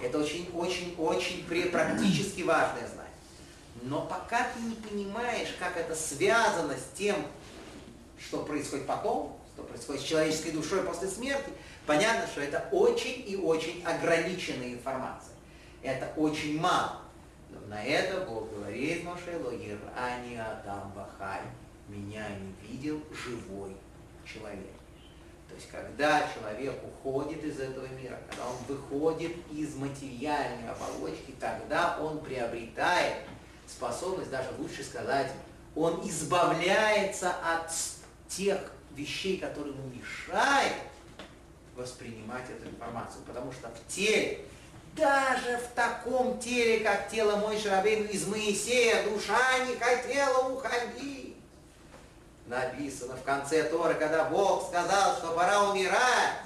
Это 0.00 0.18
очень-очень-очень 0.18 1.44
практически 1.70 2.42
важное 2.42 2.88
знание. 2.88 3.10
Но 3.82 4.02
пока 4.02 4.48
ты 4.54 4.60
не 4.60 4.74
понимаешь, 4.74 5.54
как 5.58 5.76
это 5.76 5.94
связано 5.94 6.74
с 6.74 6.96
тем, 6.96 7.16
что 8.18 8.44
происходит 8.44 8.86
потом, 8.86 9.38
что 9.54 9.62
происходит 9.62 10.02
с 10.02 10.04
человеческой 10.04 10.52
душой 10.52 10.82
после 10.82 11.08
смерти, 11.08 11.50
понятно, 11.86 12.26
что 12.26 12.40
это 12.40 12.66
очень 12.72 13.24
и 13.26 13.36
очень 13.36 13.82
ограниченная 13.84 14.72
информация. 14.72 15.34
Это 15.82 16.12
очень 16.16 16.60
мало. 16.60 17.00
Но 17.50 17.60
на 17.68 17.82
это 17.82 18.20
Бог 18.26 18.50
говорит 18.50 19.04
Мошелу, 19.04 19.50
Ирани 19.50 20.36
Адам 20.36 20.92
Бахай, 20.94 21.40
меня 21.90 22.26
не 22.28 22.68
видел 22.68 23.02
живой 23.12 23.76
человек. 24.24 24.74
То 25.48 25.56
есть, 25.56 25.68
когда 25.70 26.28
человек 26.32 26.74
уходит 26.84 27.42
из 27.42 27.58
этого 27.58 27.86
мира, 27.86 28.18
когда 28.28 28.46
он 28.46 28.56
выходит 28.68 29.36
из 29.52 29.74
материальной 29.74 30.70
оболочки, 30.70 31.34
тогда 31.40 31.98
он 32.00 32.20
приобретает 32.20 33.14
способность, 33.66 34.30
даже 34.30 34.50
лучше 34.58 34.84
сказать, 34.84 35.32
он 35.74 36.08
избавляется 36.08 37.32
от 37.44 37.72
тех 38.28 38.60
вещей, 38.94 39.38
которые 39.38 39.74
ему 39.74 39.88
мешают 39.88 40.74
воспринимать 41.76 42.48
эту 42.48 42.68
информацию. 42.68 43.22
Потому 43.26 43.52
что 43.52 43.68
в 43.68 43.92
теле, 43.92 44.44
даже 44.94 45.58
в 45.58 45.74
таком 45.74 46.38
теле, 46.38 46.80
как 46.84 47.08
тело 47.08 47.36
мой 47.36 47.58
Шарабейн 47.58 48.06
из 48.06 48.26
Моисея, 48.26 49.08
душа 49.08 49.40
не 49.66 49.76
хотела 49.76 50.48
уходить. 50.48 51.29
Написано 52.50 53.14
в 53.14 53.22
конце 53.22 53.62
Тора, 53.62 53.94
когда 53.94 54.24
Бог 54.24 54.66
сказал, 54.66 55.16
что 55.18 55.34
пора 55.34 55.70
умирать. 55.70 56.40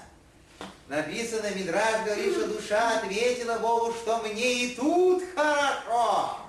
Написано, 0.86 1.50
Мидраж 1.54 2.04
говорит, 2.04 2.34
что 2.34 2.46
душа 2.46 2.98
ответила 2.98 3.58
Богу, 3.58 3.90
что 3.94 4.18
мне 4.18 4.66
и 4.66 4.74
тут 4.76 5.22
хорошо. 5.34 6.40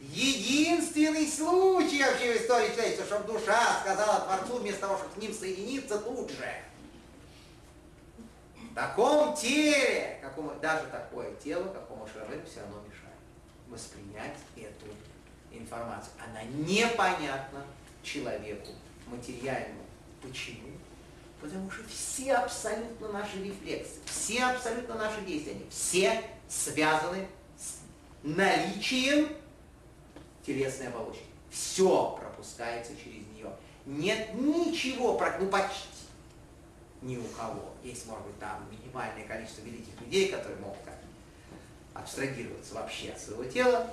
Единственный 0.00 1.28
случай 1.28 2.02
вообще 2.02 2.32
в 2.32 2.42
истории 2.42 2.74
человечества, 2.74 3.06
чтобы 3.06 3.34
душа 3.34 3.78
сказала 3.82 4.22
Творцу 4.22 4.58
вместо 4.58 4.80
того, 4.80 4.98
чтобы 4.98 5.14
с 5.14 5.22
ним 5.22 5.32
соединиться 5.32 5.98
тут 5.98 6.28
же. 6.30 6.52
В 8.56 8.74
таком 8.74 9.36
теле, 9.36 10.18
какому, 10.20 10.54
даже 10.60 10.86
такое 10.86 11.32
тело, 11.36 11.68
какому 11.68 12.08
Шарабейну 12.12 12.44
все 12.46 12.62
равно 12.62 12.78
мешает 12.80 13.14
воспринять 13.68 14.38
эту 14.56 14.86
информацию. 15.52 16.14
Она 16.26 16.42
непонятна 16.42 17.64
человеку 18.04 18.70
материальному. 19.06 19.82
Почему? 20.22 20.70
Потому 21.40 21.70
что 21.70 21.82
все 21.88 22.34
абсолютно 22.34 23.08
наши 23.08 23.42
рефлексы, 23.42 23.98
все 24.06 24.44
абсолютно 24.44 24.94
наши 24.94 25.20
действия, 25.22 25.52
они 25.52 25.66
все 25.68 26.22
связаны 26.48 27.26
с 27.58 27.80
наличием 28.22 29.28
телесной 30.46 30.88
оболочки. 30.88 31.24
Все 31.50 32.16
пропускается 32.18 32.92
через 32.96 33.26
нее. 33.34 33.50
Нет 33.86 34.34
ничего, 34.34 35.20
ну 35.40 35.48
почти 35.48 35.88
ни 37.02 37.18
у 37.18 37.24
кого. 37.36 37.74
Есть, 37.82 38.06
может 38.06 38.24
быть, 38.26 38.38
там 38.38 38.66
минимальное 38.70 39.26
количество 39.26 39.60
великих 39.62 40.00
людей, 40.00 40.30
которые 40.30 40.58
могут 40.60 40.78
как 40.84 40.94
абстрагироваться 41.92 42.74
вообще 42.74 43.10
от 43.10 43.20
своего 43.20 43.44
тела 43.44 43.86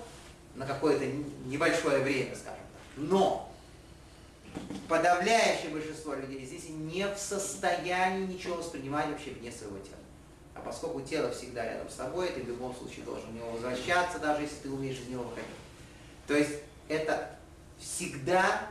на 0.56 0.66
какое-то 0.66 1.06
небольшое 1.46 2.02
время, 2.02 2.36
скажем 2.36 2.62
так. 2.74 2.82
Но 2.96 3.51
подавляющее 4.88 5.70
большинство 5.72 6.14
людей 6.14 6.46
здесь 6.46 6.70
не 6.70 7.08
в 7.08 7.18
состоянии 7.18 8.34
ничего 8.34 8.56
воспринимать 8.56 9.08
вообще 9.08 9.32
вне 9.32 9.52
своего 9.52 9.78
тела. 9.78 9.98
А 10.54 10.60
поскольку 10.60 11.02
тело 11.02 11.32
всегда 11.32 11.64
рядом 11.64 11.90
с 11.90 11.96
тобой, 11.96 12.28
ты 12.30 12.42
в 12.42 12.48
любом 12.48 12.76
случае 12.76 13.06
должен 13.06 13.30
в 13.30 13.34
него 13.34 13.52
возвращаться, 13.52 14.20
даже 14.20 14.44
если 14.44 14.58
ты 14.58 14.70
умеешь 14.70 15.00
из 15.00 15.08
него 15.08 15.24
выходить. 15.24 15.48
То 16.28 16.36
есть 16.36 16.52
это 16.88 17.38
всегда 17.80 18.68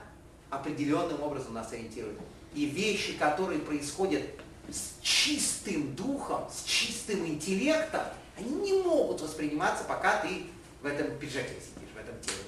определенным 0.51 1.23
образом 1.23 1.55
нас 1.55 1.73
ориентирует. 1.73 2.19
И 2.55 2.67
вещи, 2.67 3.17
которые 3.17 3.61
происходят 3.61 4.23
с 4.69 5.03
чистым 5.03 5.95
духом, 5.95 6.49
с 6.53 6.65
чистым 6.65 7.27
интеллектом, 7.27 8.03
они 8.37 8.55
не 8.55 8.83
могут 8.83 9.21
восприниматься, 9.21 9.85
пока 9.85 10.21
ты 10.23 10.47
в 10.83 10.87
этом 10.87 11.17
пиджаке 11.19 11.55
сидишь, 11.55 11.91
в 11.95 11.99
этом 11.99 12.19
теле. 12.21 12.39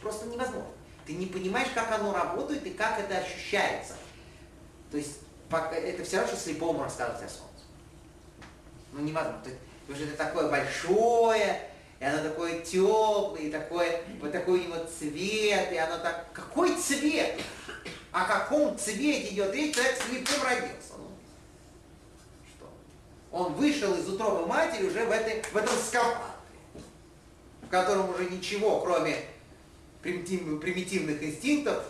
Просто 0.00 0.26
невозможно. 0.26 0.79
Ты 1.10 1.16
не 1.16 1.26
понимаешь, 1.26 1.70
как 1.74 1.90
оно 1.90 2.12
работает 2.12 2.64
и 2.64 2.70
как 2.70 3.00
это 3.00 3.18
ощущается. 3.18 3.94
То 4.92 4.96
есть 4.96 5.18
это 5.50 6.04
все 6.04 6.18
равно, 6.18 6.32
что 6.32 6.40
слепому 6.40 6.84
рассказывать 6.84 7.24
о 7.24 7.28
солнце. 7.28 7.64
Ну 8.92 9.00
невозможно. 9.00 9.42
Потому 9.88 9.96
что 9.96 10.04
это 10.04 10.16
такое 10.16 10.48
большое, 10.48 11.62
и 11.98 12.04
оно 12.04 12.22
такое 12.22 12.60
теплое, 12.60 13.40
и 13.40 13.50
такое, 13.50 14.02
вот 14.20 14.30
такой 14.30 14.62
его 14.62 14.76
цвет, 14.84 15.72
и 15.72 15.76
оно 15.78 15.98
так... 15.98 16.26
Какой 16.32 16.76
цвет? 16.76 17.40
О 18.12 18.24
каком 18.26 18.78
цвете 18.78 19.34
идет 19.34 19.52
речь? 19.52 19.74
Человек 19.74 19.96
слепым 20.00 20.44
родился. 20.44 20.92
Ну, 20.96 21.08
что? 22.54 22.72
Он 23.32 23.54
вышел 23.54 23.92
из 23.94 24.08
утробы 24.08 24.46
матери 24.46 24.86
уже 24.86 25.04
в, 25.04 25.10
этой, 25.10 25.42
в 25.42 25.56
этом 25.56 25.76
скафандре, 25.76 26.22
в 27.62 27.68
котором 27.68 28.10
уже 28.10 28.30
ничего, 28.30 28.78
кроме 28.78 29.24
примитивных 30.02 31.22
инстинктов, 31.22 31.84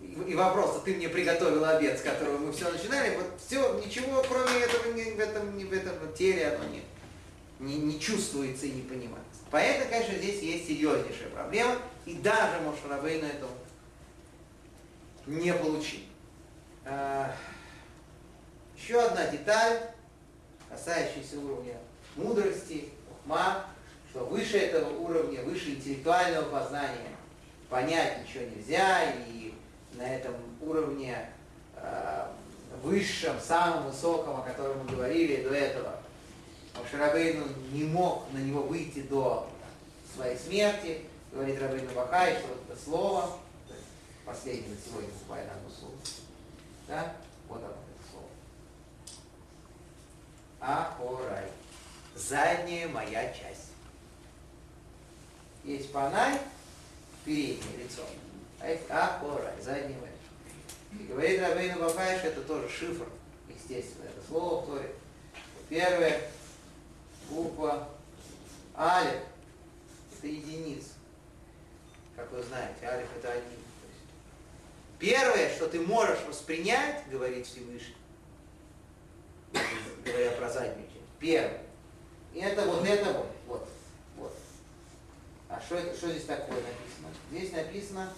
и 0.00 0.32
и 0.32 0.34
вопрос, 0.34 0.82
ты 0.84 0.94
мне 0.96 1.08
приготовил 1.08 1.64
обед, 1.64 1.98
с 1.98 2.02
которого 2.02 2.38
мы 2.38 2.52
все 2.52 2.70
начинали, 2.70 3.16
вот 3.16 3.26
все, 3.44 3.80
ничего 3.84 4.22
кроме 4.28 4.60
этого 4.60 4.92
ни 4.92 5.14
в 5.14 5.18
этом, 5.18 5.56
ни 5.56 5.64
в 5.64 5.72
этом 5.72 5.94
теле 6.12 6.48
оно 6.48 6.64
не, 6.68 6.82
не, 7.60 7.76
не 7.76 8.00
чувствуется 8.00 8.66
и 8.66 8.72
не 8.72 8.82
понимается. 8.82 9.40
Поэтому, 9.50 9.90
конечно, 9.90 10.14
здесь 10.14 10.42
есть 10.42 10.66
серьезнейшая 10.66 11.28
проблема, 11.32 11.76
и 12.04 12.14
даже 12.14 12.60
Мошарабейну 12.62 13.26
этого 13.26 13.50
не 15.26 15.52
получил. 15.54 16.00
А, 16.84 17.34
еще 18.76 19.00
одна 19.00 19.26
деталь, 19.28 19.80
касающаяся 20.68 21.38
уровня 21.38 21.76
мудрости, 22.16 22.88
ухма, 23.10 23.66
что 24.10 24.24
выше 24.24 24.58
этого 24.58 24.90
уровня, 24.98 25.42
выше 25.42 25.70
интеллектуального 25.70 26.48
познания 26.50 27.12
понять 27.72 28.18
ничего 28.22 28.44
нельзя, 28.44 29.10
и 29.28 29.54
на 29.94 30.02
этом 30.02 30.34
уровне 30.60 31.26
э, 31.76 32.26
высшем, 32.82 33.40
самом 33.40 33.86
высоком, 33.86 34.40
о 34.40 34.42
котором 34.42 34.84
мы 34.84 34.90
говорили 34.90 35.42
до 35.42 35.54
этого, 35.54 35.96
Шарабейну 36.90 37.46
не 37.72 37.84
мог 37.84 38.30
на 38.32 38.38
него 38.38 38.62
выйти 38.64 39.00
до 39.00 39.48
своей 40.14 40.36
смерти, 40.36 41.06
говорит 41.32 41.58
Рабейну 41.60 41.94
Бахай, 41.94 42.34
что 42.34 42.48
вот 42.48 42.58
это 42.68 42.78
слово, 42.78 43.38
последнее 44.26 44.76
сегодня 44.86 45.08
буквально 45.20 45.52
одно 45.52 45.70
слово, 45.70 45.94
да, 46.88 47.16
вот 47.48 47.58
оно, 47.58 47.68
это 47.68 48.10
слово. 48.10 48.26
Ахорай. 50.60 51.46
Задняя 52.14 52.88
моя 52.88 53.32
часть. 53.32 53.70
Есть 55.64 55.90
панай, 55.90 56.38
переднее 57.24 57.84
лицо, 57.84 58.02
а 58.60 59.56
задняя 59.60 59.98
моя. 60.00 60.12
И 60.92 61.06
говорит 61.06 61.40
Рабейну 61.40 61.80
Бахай, 61.80 62.18
что 62.18 62.28
это 62.28 62.42
тоже 62.42 62.68
шифр, 62.68 63.06
естественно, 63.48 64.04
это 64.04 64.26
слово 64.26 64.62
в 64.62 64.66
Торе. 64.66 64.92
Первое, 65.68 66.30
буква 67.30 67.88
Алиф, 68.76 69.22
это 70.18 70.26
единица. 70.26 70.90
Как 72.16 72.30
вы 72.30 72.42
знаете, 72.42 72.86
Алиф 72.86 73.08
это 73.16 73.32
один. 73.32 73.58
Первое, 74.98 75.52
что 75.54 75.68
ты 75.68 75.80
можешь 75.80 76.20
воспринять, 76.28 77.02
говорит 77.10 77.46
Всевышний, 77.46 77.96
говоря 80.04 80.30
про 80.32 80.48
заднюю 80.48 80.86
часть, 80.86 81.06
первое, 81.18 81.62
это 82.34 82.64
вот 82.66 82.86
это 82.86 83.12
вот, 83.12 83.26
вот. 83.46 83.68
А 85.52 85.60
что, 85.60 85.76
это, 85.76 85.94
что 85.94 86.08
здесь 86.10 86.24
такое 86.24 86.56
написано? 86.56 87.08
Здесь 87.30 87.52
написано 87.52 88.10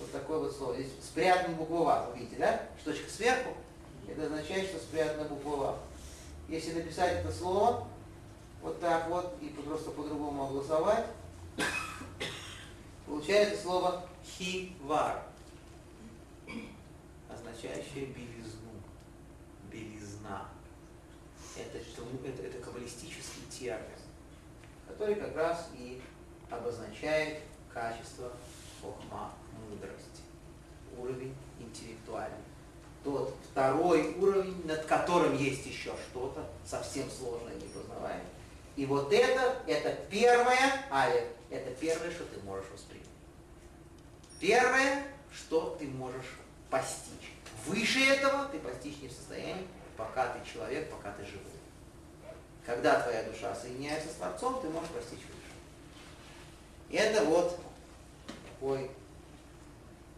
вот 0.00 0.10
такое 0.10 0.38
вот 0.40 0.56
слово. 0.56 0.74
Здесь 0.74 0.90
спрятано 1.00 1.54
буква 1.54 2.10
видите, 2.16 2.36
да? 2.38 2.62
Штучка 2.80 3.08
сверху, 3.08 3.56
это 4.08 4.24
означает, 4.24 4.68
что 4.68 4.78
спрятана 4.80 5.28
буква 5.28 5.78
Если 6.48 6.72
написать 6.72 7.18
это 7.18 7.30
слово, 7.32 7.86
вот 8.62 8.80
так 8.80 9.08
вот, 9.08 9.32
и 9.40 9.46
просто 9.50 9.92
по-другому 9.92 10.44
огласовать, 10.44 11.06
получается 13.06 13.62
слово 13.62 14.04
хивар, 14.24 15.22
означающее 17.28 18.06
белизну, 18.06 18.72
белизна. 19.70 20.48
Это, 21.56 21.78
это, 21.78 22.42
это 22.42 22.58
каббалистический 22.58 23.44
термин, 23.50 23.86
который 24.88 25.14
как 25.14 25.36
раз 25.36 25.68
и 25.78 26.02
обозначает 26.50 27.40
качество 27.72 28.32
хохма, 28.80 29.32
мудрости, 29.68 30.22
уровень 30.98 31.34
интеллектуальный. 31.58 32.36
Тот 33.04 33.34
второй 33.50 34.14
уровень, 34.14 34.66
над 34.66 34.84
которым 34.84 35.36
есть 35.36 35.64
еще 35.66 35.92
что-то 36.10 36.46
совсем 36.66 37.10
сложное, 37.10 37.54
непознаваемое, 37.54 38.26
и 38.76 38.86
вот 38.86 39.12
это, 39.12 39.56
это 39.66 39.90
первое, 40.10 40.86
алиф, 40.90 41.24
это 41.50 41.70
первое, 41.72 42.10
что 42.10 42.24
ты 42.24 42.40
можешь 42.40 42.66
воспринять. 42.72 43.06
Первое, 44.38 45.06
что 45.32 45.76
ты 45.78 45.86
можешь 45.86 46.38
постичь. 46.70 47.34
Выше 47.66 48.00
этого 48.00 48.46
ты 48.46 48.58
постичь 48.58 49.02
не 49.02 49.08
в 49.08 49.12
состоянии, 49.12 49.66
пока 49.96 50.28
ты 50.28 50.50
человек, 50.50 50.90
пока 50.90 51.12
ты 51.12 51.24
живой. 51.26 51.44
Когда 52.64 53.00
твоя 53.00 53.22
душа 53.24 53.54
соединяется 53.54 54.08
с 54.08 54.14
Творцом, 54.14 54.60
ты 54.62 54.68
можешь 54.68 54.90
постичь 54.90 55.20
это 56.90 57.24
вот 57.24 57.58
такой 58.48 58.90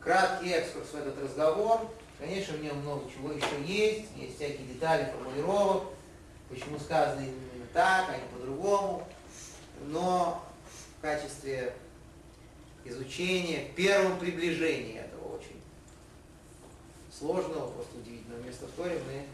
краткий 0.00 0.50
экскурс 0.50 0.88
в 0.88 0.94
этот 0.96 1.22
разговор. 1.22 1.80
Конечно, 2.18 2.56
в 2.56 2.62
нем 2.62 2.78
много 2.78 3.10
чего 3.10 3.32
еще 3.32 3.62
есть, 3.64 4.08
есть 4.16 4.36
всякие 4.36 4.66
детали 4.66 5.10
формулировок, 5.10 5.84
почему 6.48 6.78
сказано 6.78 7.20
именно 7.20 7.66
так, 7.72 8.10
а 8.10 8.16
не 8.16 8.38
по-другому. 8.38 9.06
Но 9.86 10.44
в 10.98 11.02
качестве 11.02 11.74
изучения, 12.84 13.70
первом 13.74 14.18
приближении 14.18 14.98
этого 14.98 15.36
очень 15.36 15.60
сложного, 17.16 17.70
просто 17.72 17.98
удивительного 17.98 18.42
места 18.42 18.66
в 18.66 18.70
Торе 18.72 19.00
мы 19.06 19.26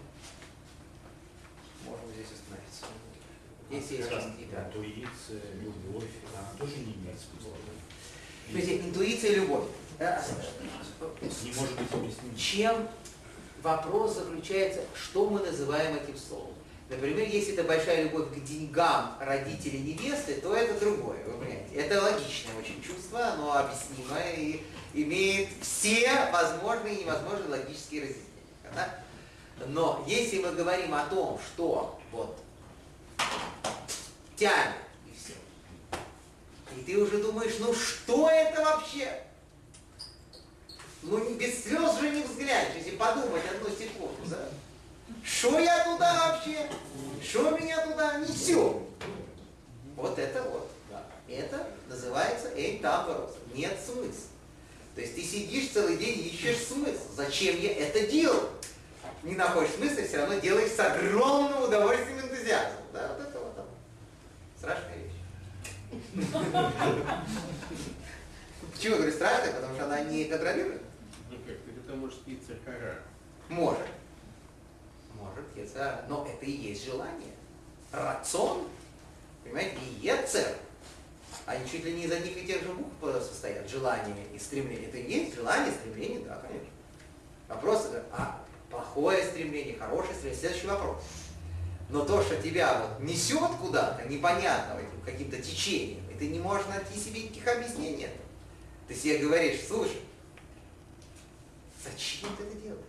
можем 1.91 2.07
здесь 2.15 2.27
остановиться. 2.27 2.68
Если 3.71 3.97
есть. 3.97 4.11
Интуиция, 4.11 5.41
любовь, 5.63 6.05
она 6.35 6.49
тоже 6.59 6.77
не 6.79 6.95
имеет 6.95 7.19
смысла. 7.19 7.53
То 8.51 8.57
есть 8.57 8.71
интуиция 8.87 9.33
и 9.33 9.35
любовь. 9.37 9.65
Э, 9.99 10.21
Не 11.43 11.53
может 11.53 11.75
быть 11.79 11.93
объяснено. 11.93 12.37
Чем 12.39 12.89
вопрос 13.63 14.15
заключается, 14.17 14.81
что 14.95 15.29
мы 15.29 15.41
называем 15.41 15.97
этим 15.97 16.17
словом? 16.17 16.55
Например, 16.89 17.29
если 17.29 17.53
это 17.53 17.65
большая 17.65 18.05
любовь 18.05 18.29
к 18.35 18.43
деньгам 18.45 19.17
родителей 19.21 19.81
невесты, 19.81 20.37
то 20.37 20.55
это 20.55 20.81
другое, 20.81 21.23
вы 21.27 21.33
понимаете. 21.45 21.75
Это 21.75 22.01
логичное 22.01 22.55
очень 22.59 22.83
чувство, 22.83 23.27
оно 23.35 23.53
объяснимое 23.53 24.35
и 24.35 24.63
имеет 24.95 25.51
все 25.61 26.31
возможные 26.33 26.95
и 26.95 27.05
невозможные 27.05 27.51
логические 27.51 28.03
разъяснения. 28.03 28.25
Да? 28.75 28.95
Но 29.67 30.03
если 30.09 30.39
мы 30.39 30.53
говорим 30.53 30.95
о 30.95 31.05
том, 31.07 31.39
что 31.53 32.01
вот 32.11 32.39
тянет 34.37 34.77
и 35.07 35.17
все, 35.17 35.35
и 36.77 36.83
ты 36.85 36.97
уже 36.97 37.23
думаешь, 37.23 37.55
ну 37.61 37.75
что 37.75 38.31
это 38.31 38.63
вообще? 38.63 39.23
Ну 41.03 41.35
без 41.35 41.63
слез 41.63 41.99
же 41.99 42.11
не 42.11 42.23
взглянешь, 42.23 42.75
если 42.77 42.97
подумать 42.97 43.43
одну 43.51 43.71
секунду, 43.71 44.21
да? 44.27 44.49
Что 45.25 45.59
я 45.59 45.85
туда 45.85 46.33
вообще? 46.33 46.71
Что 47.23 47.51
меня 47.51 47.87
туда 47.87 48.19
несет? 48.19 48.77
Вот 49.97 50.19
это 50.19 50.43
вот. 50.43 50.71
Это 51.29 51.69
называется 51.89 52.51
эйтаборос. 52.57 53.33
Нет 53.55 53.79
смысла. 53.85 54.29
То 54.95 55.03
есть 55.03 55.15
ты 55.15 55.23
сидишь 55.23 55.71
целый 55.71 55.97
день 55.97 56.19
и 56.19 56.29
ищешь 56.29 56.67
смысл. 56.67 57.03
Зачем 57.15 57.61
я 57.61 57.73
это 57.75 58.07
делаю? 58.07 58.49
Не 59.23 59.35
находишь 59.35 59.73
смысла, 59.73 60.03
все 60.05 60.17
равно 60.19 60.39
делаешь 60.39 60.73
с 60.73 60.81
огромным 60.81 61.65
удовольствием 61.65 62.19
и 62.19 62.23
энтузиазмом. 62.23 62.83
Да, 62.93 63.09
вот 63.09 63.29
это 63.29 63.39
вот 63.39 63.57
там. 63.57 63.67
Страшная 64.59 64.97
вещь. 64.97 66.03
Почему 68.73 68.95
я 68.95 68.97
говорю 68.97 69.13
страшная? 69.13 69.53
Потому 69.53 69.75
что 69.75 69.85
она 69.85 70.01
не 70.01 70.25
контролирует. 70.25 70.83
Ну 71.31 71.37
как, 71.47 71.57
это 71.57 71.97
может 71.97 72.23
быть 72.23 72.41
цехара. 72.45 73.03
Может. 73.49 73.87
Может, 75.15 75.45
это, 75.57 76.05
но 76.09 76.27
это 76.27 76.45
и 76.45 76.51
есть 76.51 76.85
желание. 76.85 77.33
Рацион, 77.93 78.69
понимаете, 79.45 79.77
и 79.81 80.07
ецер. 80.07 80.57
Они 81.47 81.69
чуть 81.69 81.85
ли 81.85 81.95
не 81.95 82.05
из 82.05 82.13
одних 82.13 82.37
и 82.37 82.47
тех 82.47 82.63
же 82.63 82.73
букв 82.73 83.23
состоят. 83.23 83.69
Желание 83.69 84.27
и 84.35 84.39
стремление. 84.39 84.89
Это 84.89 84.99
и 84.99 85.11
есть 85.11 85.35
желание, 85.35 85.73
стремление, 85.73 86.21
да, 86.21 86.43
конечно. 86.47 86.69
Вопрос, 87.49 87.91
а 88.13 88.41
плохое 88.71 89.25
стремление, 89.25 89.77
хорошее 89.77 90.15
стремление, 90.15 90.41
следующий 90.41 90.67
вопрос. 90.67 91.03
Но 91.91 92.05
то, 92.05 92.23
что 92.23 92.41
тебя 92.41 92.81
вот 92.81 93.01
несет 93.01 93.51
куда-то, 93.61 94.07
непонятно, 94.09 94.81
каким-то 95.05 95.41
течением, 95.41 96.03
и 96.11 96.19
ты 96.19 96.29
не 96.29 96.39
можешь 96.39 96.67
найти 96.67 96.99
себе 96.99 97.23
никаких 97.23 97.49
объяснений 97.49 98.05
этого. 98.05 98.27
Ты 98.87 98.95
себе 98.95 99.19
говоришь, 99.19 99.61
слушай, 99.67 100.01
зачем 101.83 102.29
ты 102.37 102.45
это 102.45 102.57
делаешь? 102.57 102.85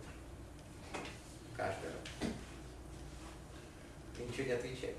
Каждый 1.56 1.86
раз. 1.86 2.30
Ты 4.16 4.22
ничего 4.22 4.46
не 4.46 4.52
отвечаешь. 4.52 4.96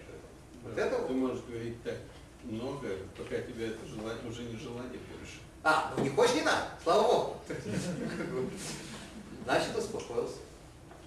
Вот 0.64 0.76
Да, 0.76 0.86
это 0.86 1.07
Ты 1.07 1.14
можешь 1.14 1.44
говорить 1.44 1.82
так 1.84 1.98
много, 2.44 2.88
пока 3.18 3.40
тебя 3.41 3.68
это 3.68 3.86
желание, 3.86 4.30
уже 4.30 4.44
не 4.44 4.57
желание 4.57 4.99
больше. 5.10 5.40
А, 5.64 5.94
ну 5.95 6.03
не 6.03 6.10
хочешь, 6.10 6.36
не 6.36 6.41
надо, 6.41 6.68
слава 6.84 7.03
богу. 7.03 7.38
Значит, 9.44 9.76
успокоился. 9.76 10.38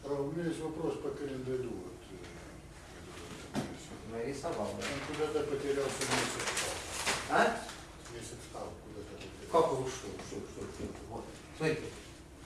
А 0.05 0.13
у 0.13 0.31
меня 0.31 0.49
есть 0.49 0.61
вопрос 0.61 0.95
по 0.99 1.11
календарю. 1.11 1.73
Нарисовал? 4.11 4.69
Он 4.69 5.15
куда-то 5.15 5.41
потерялся 5.51 6.01
месяц. 6.01 6.49
А? 7.31 7.61
Месяц 8.13 8.37
стал 8.51 8.69
куда-то. 8.85 9.23
Как 9.51 9.73
ушел? 9.73 10.11
Что, 10.29 10.37
что, 10.37 10.61
что? 10.63 10.85
Вот. 11.11 11.25
Смотрите, 11.57 11.83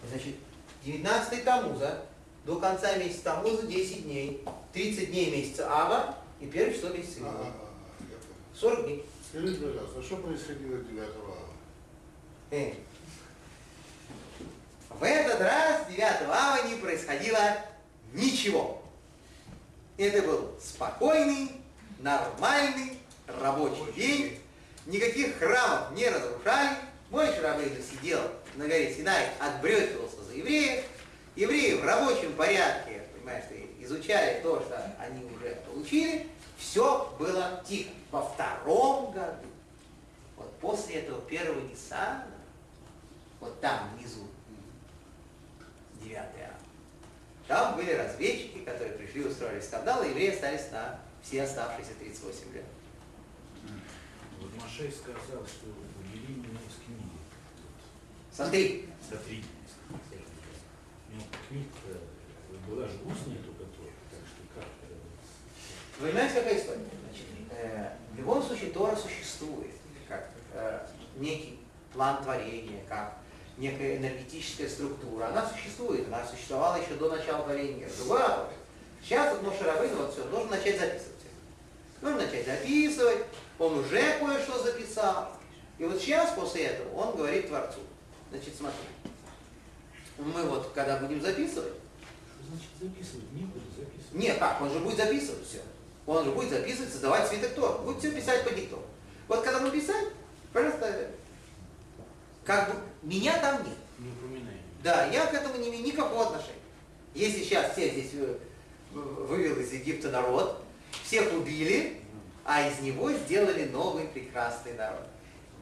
Значит, 0.09 0.37
19 0.85 1.45
Тамуза, 1.45 2.03
до 2.45 2.61
конца 2.61 2.97
месяца 2.97 3.25
Тамуза 3.25 3.67
10 3.67 4.05
дней. 4.05 4.45
30 4.73 5.11
дней 5.11 5.31
месяца 5.31 5.69
Ава 5.71 6.17
и 6.41 6.47
первое 6.47 6.73
число 6.75 6.91
месяца 6.91 7.19
Ага, 7.21 7.31
Ива. 7.31 7.41
ага, 7.41 7.55
я 8.01 8.17
понял. 8.17 8.77
40 8.77 8.85
дней. 8.87 9.07
Скажите, 9.29 9.61
пожалуйста, 9.67 9.99
а 9.99 10.03
что 10.03 10.17
происходило 10.17 10.79
9 10.79 10.99
ава? 11.01 11.37
Э. 12.51 12.73
В 14.91 15.03
этот 15.03 15.41
раз 15.41 15.87
9 15.89 16.03
ава 16.29 16.67
не 16.69 16.77
происходило 16.77 17.57
ничего. 18.13 18.83
Это 19.99 20.23
был 20.23 20.53
спокойный, 20.63 21.51
нормальный 21.99 23.01
рабочий 23.27 23.93
день. 23.97 24.41
Никаких 24.87 25.39
храмов 25.39 25.91
не 25.91 26.09
разрушали. 26.09 26.77
Мой 27.11 27.27
Шарабейну 27.27 27.83
сидел 27.83 28.21
на 28.55 28.69
горе 28.69 28.95
Синай, 28.95 29.31
отбрехивался 29.41 30.23
за 30.23 30.35
евреев. 30.35 30.85
Евреи 31.35 31.75
в 31.75 31.85
рабочем 31.85 32.33
порядке, 32.35 33.03
понимаешь, 33.13 33.45
изучали 33.81 34.41
то, 34.41 34.61
что 34.61 34.81
они 35.01 35.25
уже 35.25 35.57
получили. 35.67 36.29
Все 36.57 37.13
было 37.19 37.61
тихо. 37.67 37.91
Во 38.13 38.23
втором 38.23 39.11
году, 39.11 39.49
вот 40.37 40.59
после 40.61 41.01
этого 41.01 41.21
первого 41.23 41.61
Ниссана, 41.61 42.25
вот 43.41 43.61
там 43.61 43.91
внизу, 43.97 44.29
9 46.03 46.17
ав, 46.19 46.58
там 47.49 47.77
были 47.77 47.93
разведчики, 47.93 48.59
которые 48.59 48.93
пришли, 48.99 49.25
устроили 49.25 49.61
скандал, 49.61 50.03
и 50.03 50.11
евреи 50.11 50.31
остались 50.35 50.71
на 50.71 51.01
все 51.23 51.43
оставшиеся 51.43 51.95
38 51.99 52.53
лет. 52.53 52.65
Вот 54.41 54.51
Машей 54.63 54.93
сказал, 54.93 55.45
что 55.47 55.67
убери 55.99 56.35
меня 56.35 56.61
из 56.69 56.85
книги. 56.85 57.11
Смотри, 58.31 58.87
Вот, 59.11 59.19
Сотри. 59.19 59.43
скажем 59.67 60.01
так. 60.11 60.21
У 61.09 61.15
него 61.15 61.25
книг 61.49 61.69
была 62.69 62.87
же 62.87 62.99
устная 63.05 63.39
только 63.39 63.65
тоже, 63.65 63.91
так 64.11 64.21
что 64.29 64.43
как 64.55 64.65
это? 64.83 64.95
вы 66.01 66.09
понимаете, 66.09 66.35
какая 66.35 66.59
история? 66.61 66.85
Значит, 67.09 67.27
э, 67.51 67.93
в 68.13 68.19
любом 68.19 68.43
случае 68.43 68.71
Тора 68.71 68.95
существует 68.95 69.73
как 70.07 70.29
э, 70.53 70.87
некий 71.17 71.59
план 71.95 72.23
творения, 72.23 72.85
как 72.89 73.17
некая 73.59 73.97
энергетическая 73.97 74.69
структура. 74.69 75.27
Она 75.27 75.49
существует, 75.49 76.07
она 76.07 76.25
существовала 76.27 76.81
еще 76.81 76.95
до 76.95 77.11
начала 77.11 77.45
творения 77.45 77.77
мира. 77.77 77.91
Другой 77.99 78.21
вопрос. 78.21 78.49
Сейчас 79.03 79.35
вот 79.35 79.43
Моше 79.43 79.65
Рабейну 79.65 79.97
вот 79.97 80.13
все, 80.13 80.25
должен 80.25 80.51
начать 80.51 80.79
записывать. 80.79 81.15
Нужно 82.01 82.21
начать 82.21 82.47
записывать, 82.47 83.25
он 83.59 83.79
уже 83.79 84.19
кое-что 84.19 84.63
записал. 84.63 85.33
И 85.79 85.85
вот 85.85 86.01
сейчас, 86.01 86.33
после 86.33 86.65
этого, 86.65 86.95
он 86.95 87.17
говорит 87.17 87.49
Творцу. 87.49 87.81
Значит, 88.31 88.55
смотри, 88.57 88.79
мы 90.19 90.43
вот, 90.45 90.71
когда 90.75 90.99
будем 90.99 91.21
записывать, 91.21 91.73
Что 91.73 92.49
значит 92.51 92.69
записывать? 92.81 93.33
Некуда 93.33 93.65
записывать. 93.77 94.15
нет, 94.15 94.39
как, 94.39 94.61
он 94.61 94.71
же 94.71 94.81
будет 94.81 94.97
записывать 94.97 95.47
все. 95.47 95.61
Он 96.07 96.25
же 96.25 96.31
будет 96.31 96.51
записывать, 96.51 96.91
создавать 96.91 97.29
свиток 97.29 97.55
Тор. 97.55 97.79
Будет 97.83 97.99
все 97.99 98.13
писать 98.13 98.45
по 98.45 98.51
диктову. 98.51 98.83
Вот 99.29 99.43
когда 99.43 99.61
мы 99.61 99.71
писать, 99.71 100.07
пожалуйста, 100.53 101.11
как 102.49 102.71
бы 102.71 102.81
меня 103.03 103.39
там 103.41 103.63
нет. 103.63 103.77
Не 103.99 104.09
упоминай. 104.09 104.57
Да, 104.83 105.05
я 105.09 105.27
к 105.27 105.35
этому 105.35 105.59
не 105.59 105.69
имею 105.69 105.85
никакого 105.85 106.29
отношения. 106.29 106.55
Если 107.15 107.45
сейчас 107.45 107.73
всех 107.73 107.93
здесь 107.93 108.13
э, 108.15 108.39
вывел 108.95 109.61
из 109.61 109.71
Египта 109.71 110.11
народ, 110.11 110.65
всех 111.05 111.31
убили, 111.35 112.01
а 112.47 112.67
из 112.67 112.81
него 112.81 113.13
сделали 113.13 113.69
новый 113.69 114.07
прекрасный 114.07 114.73
народ. 114.73 115.07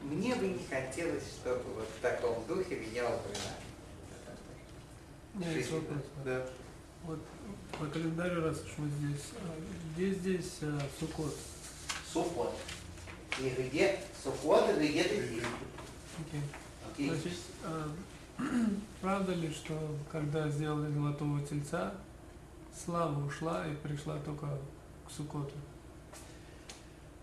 Мне 0.01 0.33
бы 0.35 0.47
не 0.47 0.65
хотелось, 0.69 1.25
чтобы 1.41 1.61
вот 1.75 1.89
в 1.97 2.01
таком 2.01 2.41
духе 2.47 2.77
меня 2.77 3.03
упоминали. 3.03 3.65
У 5.35 5.39
меня 5.39 5.51
есть 5.51 5.71
вопрос. 5.71 6.03
Да. 6.23 6.45
Вот 7.03 7.19
по 7.77 7.85
календарю, 7.87 8.45
раз 8.45 8.61
уж 8.61 8.77
мы 8.77 8.87
здесь, 8.87 9.25
а, 9.41 9.53
где 9.93 10.11
здесь 10.11 10.59
а, 10.61 10.79
Суккот? 11.01 11.35
Сухот. 12.13 12.55
И 13.41 13.49
где 13.49 13.99
Сухот, 14.23 14.69
и 14.79 14.87
где 14.87 15.03
ты 15.03 15.17
Окей. 15.17 16.41
Значит, 16.97 17.37
а, 17.63 17.89
правда 19.01 19.33
ли, 19.33 19.51
что 19.51 19.77
когда 20.11 20.47
сделали 20.49 20.91
золотого 20.91 21.41
тельца, 21.41 21.93
слава 22.85 23.25
ушла 23.25 23.65
и 23.67 23.75
пришла 23.75 24.17
только 24.25 24.47
к 25.07 25.11
Суккоту? 25.11 25.53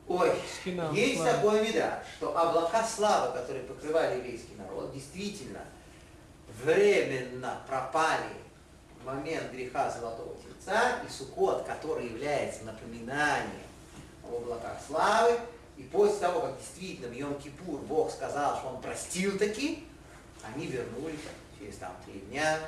Ой, 0.06 0.32
Скина 0.60 0.90
есть 0.92 1.20
ушла. 1.20 1.32
такое 1.32 1.62
вида, 1.62 2.02
что 2.16 2.36
облака 2.36 2.84
славы, 2.86 3.36
которые 3.36 3.64
покрывали 3.64 4.18
еврейский 4.18 4.54
народ, 4.56 4.92
действительно 4.92 5.60
временно 6.62 7.58
пропали 7.66 8.36
в 9.02 9.06
момент 9.06 9.50
греха 9.52 9.90
Золотого 9.90 10.36
Тельца, 10.36 11.00
и 11.06 11.10
Суккот, 11.10 11.64
который 11.64 12.06
является 12.06 12.64
напоминанием 12.64 13.62
об 14.22 14.34
облаках 14.34 14.78
славы, 14.86 15.38
и 15.76 15.82
после 15.82 16.20
того, 16.20 16.40
как 16.40 16.58
действительно 16.58 17.08
в 17.08 17.12
Йом-Кипур 17.12 17.78
Бог 17.86 18.10
сказал, 18.10 18.58
что 18.58 18.68
Он 18.68 18.80
простил 18.80 19.36
таки, 19.38 19.84
они 20.42 20.66
вернулись 20.66 21.20
через 21.58 21.76
там 21.76 21.92
три 22.06 22.20
дня, 22.20 22.58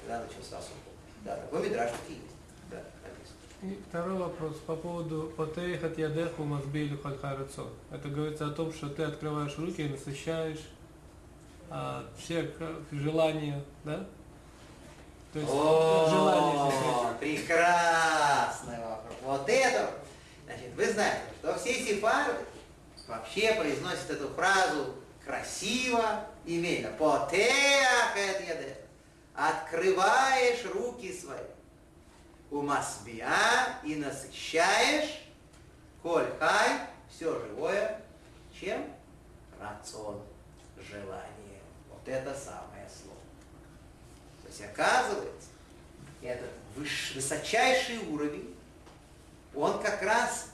когда 0.00 0.20
начался 0.20 0.60
Суккот. 0.60 0.94
Да, 1.24 1.36
такой 1.36 1.68
мидраж 1.68 1.90
таки 1.90 2.14
есть. 2.14 2.36
Да, 2.70 2.82
написано. 3.02 3.38
И 3.62 3.80
второй 3.88 4.18
вопрос 4.18 4.56
по 4.66 4.76
поводу 4.76 5.32
«Потеих 5.36 5.82
от 5.82 5.96
ядеху 5.98 6.44
мазбили 6.44 6.96
хальхарацон». 6.96 7.70
Это 7.90 8.08
говорится 8.08 8.46
о 8.46 8.50
том, 8.50 8.72
что 8.72 8.88
ты 8.88 9.04
открываешь 9.04 9.56
руки 9.58 9.82
и 9.82 9.88
насыщаешь 9.88 10.60
а, 11.70 12.04
все 12.18 12.50
желания, 12.92 13.64
да? 13.84 14.06
То 15.32 15.38
есть 15.38 15.50
желание. 15.50 16.60
О, 16.60 17.14
прекрасный 17.18 18.78
вопрос. 18.78 19.16
Вот 19.24 19.48
это, 19.48 19.90
значит, 20.44 20.74
вы 20.74 20.92
знаете, 20.92 21.22
что 21.40 21.58
все 21.58 21.74
сефарды 21.74 22.44
вообще 23.06 23.54
произносят 23.54 24.10
эту 24.10 24.28
фразу 24.30 24.94
красиво, 25.24 26.26
именно 26.44 26.90
«Потеах 26.90 28.16
эт 28.16 28.46
ядех». 28.46 28.76
Открываешь 29.34 30.64
руки 30.72 31.12
свои. 31.12 31.38
У 32.50 32.62
масбия 32.62 33.80
и 33.82 33.96
насыщаешь 33.96 35.24
коль 36.02 36.30
хай, 36.38 36.80
все 37.08 37.32
живое, 37.46 38.00
чем? 38.58 38.94
Рацион, 39.58 40.22
желание. 40.76 41.62
Вот 41.90 42.06
это 42.06 42.34
самое 42.34 42.88
слово. 42.88 43.18
То 44.42 44.48
есть 44.48 44.62
оказывается, 44.62 45.48
этот 46.22 46.50
высочайший 46.76 47.98
уровень, 48.08 48.53
он 49.56 49.80
как 49.82 50.02
раз 50.02 50.48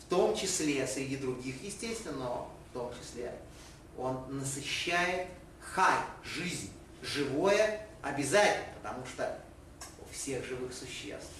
в 0.00 0.10
том 0.10 0.34
числе, 0.36 0.86
среди 0.86 1.16
других, 1.16 1.62
естественно, 1.62 2.16
но 2.16 2.54
в 2.70 2.72
том 2.72 2.92
числе, 2.98 3.32
он 3.96 4.24
насыщает 4.28 5.28
хай, 5.60 5.98
жизнь, 6.24 6.70
живое 7.02 7.86
обязательно, 8.02 8.66
потому 8.82 9.04
что 9.06 9.38
у 10.00 10.12
всех 10.12 10.44
живых 10.44 10.72
существ, 10.72 11.30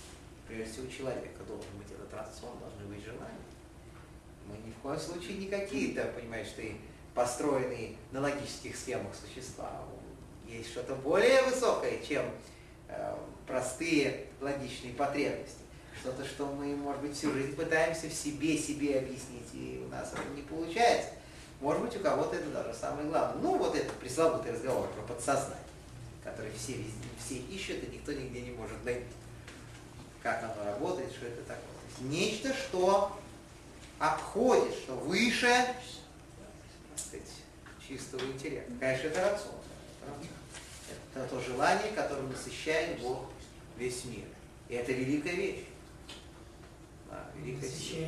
прежде 0.46 0.72
всего 0.72 0.86
у 0.86 0.90
человека, 0.90 1.44
должен 1.44 1.70
быть 1.78 1.90
этот 1.90 2.12
рацион, 2.12 2.58
должны 2.58 2.94
быть 2.94 3.04
желания. 3.04 3.48
Мы 4.46 4.56
ни 4.66 4.72
в 4.72 4.76
коем 4.76 4.98
случае 4.98 5.38
не 5.38 5.46
какие-то, 5.46 6.04
понимаешь, 6.16 6.48
ты 6.56 6.76
построенные 7.14 7.96
на 8.12 8.20
логических 8.20 8.76
схемах 8.76 9.12
существа. 9.14 9.82
Есть 10.46 10.70
что-то 10.70 10.94
более 10.94 11.42
высокое, 11.42 11.98
чем 12.02 12.24
э, 12.88 13.16
простые 13.46 14.26
логичные 14.40 14.94
потребности. 14.94 15.60
Что-то, 16.00 16.24
что 16.24 16.46
мы, 16.46 16.76
может 16.76 17.02
быть, 17.02 17.16
всю 17.16 17.32
жизнь 17.32 17.56
пытаемся 17.56 18.08
в 18.08 18.12
себе 18.12 18.56
себе 18.56 18.98
объяснить, 18.98 19.48
и 19.52 19.82
у 19.84 19.88
нас 19.88 20.12
это 20.12 20.22
не 20.34 20.42
получается. 20.42 21.10
Может 21.60 21.82
быть, 21.82 21.96
у 21.96 22.00
кого-то 22.00 22.36
это 22.36 22.50
даже 22.50 22.72
самое 22.72 23.08
главное. 23.08 23.42
Ну, 23.42 23.58
вот 23.58 23.74
этот 23.74 23.92
пресловутый 23.94 24.52
разговор 24.52 24.88
про 24.88 25.02
подсознание, 25.14 25.58
который 26.22 26.52
все, 26.52 26.74
везде, 26.74 27.08
все 27.24 27.36
ищут, 27.38 27.82
и 27.82 27.96
никто 27.96 28.12
нигде 28.12 28.42
не 28.42 28.50
может 28.50 28.84
найти. 28.84 29.06
Как 30.22 30.42
оно 30.44 30.64
работает, 30.64 31.10
что 31.10 31.26
это 31.26 31.42
такое. 31.42 31.56
То 31.56 32.02
есть 32.02 32.12
нечто, 32.12 32.54
что 32.54 33.18
обходит, 33.98 34.74
что 34.74 34.94
выше 34.94 35.66
так 36.98 37.06
сказать, 37.06 37.28
чистого 37.86 38.24
интеллекта. 38.24 38.72
Конечно, 38.80 39.08
это 39.08 39.30
рацион. 39.30 39.54
Это 41.14 41.28
то 41.28 41.40
желание, 41.40 41.92
которым 41.92 42.30
насыщает 42.30 43.00
Бог 43.00 43.30
весь 43.76 44.04
мир. 44.04 44.24
И 44.68 44.74
это 44.74 44.92
великая 44.92 45.34
вещь. 45.34 45.64
Да, 47.10 47.26
великая 47.36 47.68
сила. 47.68 47.98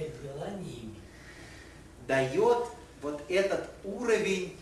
Дает 2.07 2.67
вот 3.03 3.23
этот 3.29 3.71
уровень 3.85 4.57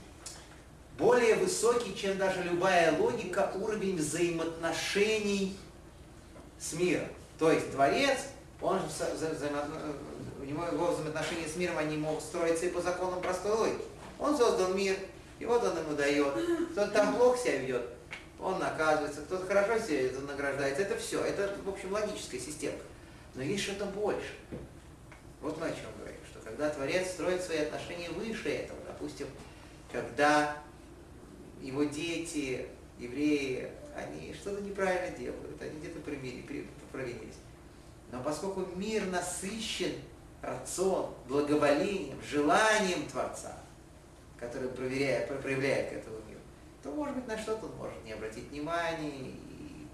более 0.99 1.37
высокий, 1.37 1.95
чем 1.97 2.19
даже 2.19 2.43
любая 2.43 2.97
логика, 2.99 3.53
уровень 3.55 3.97
взаимоотношений 3.97 5.57
с 6.59 6.73
миром. 6.75 7.09
То 7.39 7.51
есть 7.53 7.71
Творец, 7.73 8.19
он 8.61 8.79
же 8.81 8.85
вза- 8.87 9.15
вза- 9.17 9.35
взаимоотно- 9.35 9.95
у 10.41 10.45
него 10.45 10.65
его 10.67 10.93
взаимоотношения 10.93 11.47
с 11.49 11.57
миром, 11.57 11.79
они 11.79 11.97
могут 11.97 12.23
строиться 12.23 12.67
и 12.67 12.71
по 12.71 12.81
законам 12.81 13.21
простой 13.21 13.53
логики. 13.53 13.85
Он 14.19 14.37
создал 14.37 14.75
мир, 14.75 14.97
и 15.39 15.45
вот 15.47 15.63
он 15.63 15.79
ему 15.79 15.95
дает. 15.95 16.35
Кто-то 16.73 16.91
там 16.91 17.15
плохо 17.15 17.39
себя 17.39 17.59
ведет, 17.59 17.83
он 18.41 18.59
наказывается, 18.59 19.21
кто-то 19.23 19.47
хорошо 19.47 19.79
себя 19.79 20.11
награждается. 20.27 20.83
Это 20.83 20.97
все. 20.97 21.23
Это, 21.23 21.55
в 21.65 21.69
общем, 21.69 21.93
логическая 21.93 22.41
система. 22.41 22.77
Но 23.39 23.45
есть 23.45 23.63
что-то 23.63 23.85
больше. 23.85 24.35
Вот 25.41 25.61
мы 25.61 25.67
о 25.69 25.71
чем 25.71 25.87
говорим, 25.97 26.19
что 26.29 26.41
когда 26.41 26.69
Творец 26.71 27.11
строит 27.11 27.41
свои 27.41 27.59
отношения 27.59 28.11
выше 28.11 28.49
этого, 28.49 28.81
допустим, 28.85 29.29
когда 29.93 30.57
его 31.63 31.85
дети, 31.85 32.67
евреи, 32.99 33.71
они 33.95 34.35
что-то 34.35 34.61
неправильно 34.61 35.17
делают, 35.17 35.63
они 35.63 35.79
где-то 35.79 36.01
провинились. 36.01 37.37
Но 38.11 38.21
поскольку 38.25 38.67
мир 38.75 39.07
насыщен 39.07 39.93
рацион, 40.43 41.15
благоволением, 41.29 42.21
желанием 42.21 43.07
Творца, 43.07 43.57
который 44.37 44.69
проверяет, 44.69 45.29
про- 45.29 45.37
проявляет 45.37 45.91
к 45.91 45.93
этому 45.93 46.17
миру, 46.29 46.41
то, 46.83 46.91
может 46.91 47.15
быть, 47.15 47.29
на 47.29 47.39
что-то 47.39 47.67
он 47.67 47.77
может 47.77 48.05
не 48.05 48.15
обратить 48.15 48.49
внимания 48.51 49.31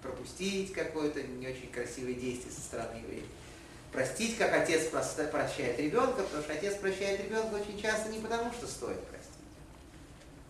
пропустить 0.04 0.72
какое-то 0.72 1.22
не 1.22 1.48
очень 1.48 1.72
красивое 1.72 2.14
действие 2.14 2.52
со 2.52 2.60
стороны 2.60 2.98
евреев. 2.98 3.24
Простить, 3.90 4.36
как 4.36 4.52
отец 4.52 4.88
прощает 4.88 5.78
ребенка, 5.78 6.22
потому 6.22 6.42
что 6.42 6.52
отец 6.52 6.76
прощает 6.76 7.20
ребенка 7.20 7.54
очень 7.54 7.80
часто 7.80 8.10
не 8.10 8.18
потому, 8.20 8.52
что 8.52 8.66
стоит 8.66 9.00
простить, 9.06 9.30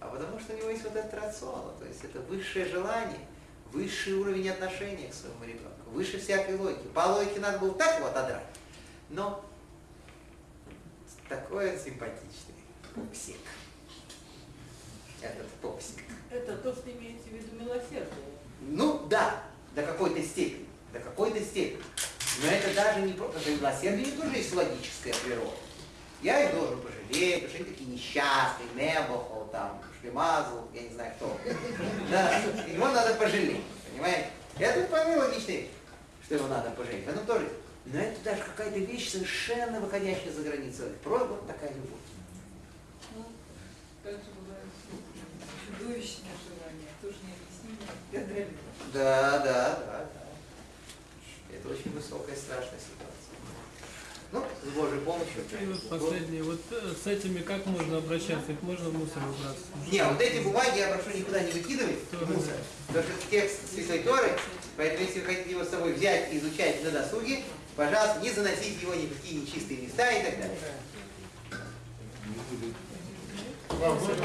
а 0.01 0.09
потому 0.09 0.41
что 0.41 0.55
у 0.55 0.57
него 0.57 0.71
есть 0.71 0.83
вот 0.83 0.97
этот 0.97 1.15
рацион, 1.15 1.77
то 1.79 1.85
есть 1.87 2.03
это 2.03 2.21
высшее 2.21 2.65
желание, 2.67 3.21
высший 3.71 4.15
уровень 4.15 4.49
отношения 4.49 5.09
к 5.09 5.15
своему 5.15 5.45
ребенку, 5.45 5.91
выше 5.91 6.19
всякой 6.19 6.57
логики. 6.57 6.87
По 6.95 7.01
логике 7.01 7.41
надо 7.41 7.59
было 7.59 7.75
так 7.75 7.99
его 7.99 8.09
отодрать, 8.09 8.47
но 9.11 9.45
такой 11.29 11.79
симпатичный 11.79 12.55
пупсик. 12.95 13.37
Этот 15.21 15.49
пупсик. 15.61 16.03
Это 16.31 16.57
то, 16.57 16.73
что 16.73 16.91
имеется 16.91 17.29
в 17.29 17.33
виду 17.33 17.57
милосердие. 17.63 18.34
Ну 18.69 19.07
да, 19.09 19.43
до 19.75 19.83
какой-то 19.83 20.23
степени, 20.23 20.67
до 20.93 21.01
какой-то 21.01 21.41
степени. 21.41 21.83
Но 22.43 22.49
это 22.51 22.75
даже 22.75 23.03
не 23.03 23.13
просто, 23.13 23.51
милосердие 23.51 24.07
не 24.07 24.13
тоже 24.13 24.37
есть 24.37 24.55
логическая 24.55 25.15
природа. 25.25 25.57
Я 26.23 26.45
их 26.45 26.55
должен 26.55 26.81
пожалеть, 26.81 27.43
потому 27.43 27.49
что 27.49 27.57
они 27.57 27.73
такие 27.73 27.91
несчастные, 27.91 28.69
Небохол, 28.75 29.49
там, 29.53 29.83
Шпимазл, 29.99 30.69
я 30.73 30.83
не 30.83 30.89
знаю 30.95 31.13
кто. 31.17 31.39
Да, 32.11 32.39
его 32.39 32.89
надо 32.89 33.15
пожалеть, 33.15 33.63
понимаете? 33.93 34.31
Это 34.59 34.87
вполне 34.87 35.17
логичная 35.17 35.57
вещь, 35.57 35.71
что 36.25 36.35
его 36.37 36.49
надо 36.49 36.71
пожалеть. 36.71 37.07
Этом 37.07 37.27
тоже. 37.27 37.51
Но 37.87 38.01
это 38.01 38.19
даже 38.25 38.43
какая-то 38.43 38.79
вещь 38.79 39.11
совершенно 39.11 39.81
выходящая 39.81 40.33
за 40.33 40.43
границу. 40.43 40.85
Просто 41.03 41.29
вот 41.29 41.47
такая 41.47 41.71
любовь. 41.71 42.01
Ну, 43.15 43.25
также 44.03 44.31
бывает 44.41 44.65
чудовищное 45.67 46.33
желание, 46.49 46.89
тоже 47.03 47.17
необъяснимое, 47.21 47.93
безграничное. 47.93 48.04
Да, 48.15 48.21
да, 48.93 49.39
да, 49.39 49.79
да. 49.87 50.07
Это 51.53 51.69
очень 51.69 51.91
высокая, 51.93 52.37
страшная 52.37 52.79
ситуация. 52.79 53.15
Ну, 54.31 54.45
с 54.65 54.69
Божьей 54.77 55.01
помощью. 55.01 55.43
И 55.61 55.67
вот 55.67 55.89
последнее, 55.89 56.43
вот 56.43 56.61
э, 56.71 56.93
с 57.03 57.07
этими 57.07 57.41
как 57.41 57.67
можно 57.67 57.99
обращаться? 57.99 58.53
Их 58.53 58.63
можно 58.63 58.91
в 58.91 58.95
мусор 58.95 59.23
выбрасывать? 59.23 59.93
Не, 59.93 60.05
вот 60.05 60.21
эти 60.21 60.43
бумаги 60.43 60.79
я 60.79 60.89
прошу 60.89 61.17
никуда 61.17 61.41
не 61.41 61.53
выкидывать 61.53 61.99
в 62.11 62.31
мусор. 62.31 62.55
Потому 62.89 63.05
что 63.05 63.13
это 63.13 63.31
текст 63.31 63.73
Святой 63.73 64.01
Торы, 64.01 64.33
поэтому 64.77 65.07
если 65.07 65.21
вы 65.21 65.27
хотите 65.27 65.51
его 65.51 65.65
с 65.65 65.69
собой 65.69 65.93
взять 65.93 66.33
и 66.33 66.39
изучать 66.39 66.83
на 66.83 66.91
досуге, 66.91 67.45
пожалуйста, 67.77 68.21
не 68.21 68.31
заносите 68.31 68.81
его 68.83 68.95
ни 68.95 69.07
в 69.07 69.17
какие 69.17 69.41
нечистые 69.41 69.83
места 69.83 70.11
и 70.11 70.25
так 70.25 70.39
далее. 70.39 70.59
Вам 73.71 73.99
можно 73.99 74.25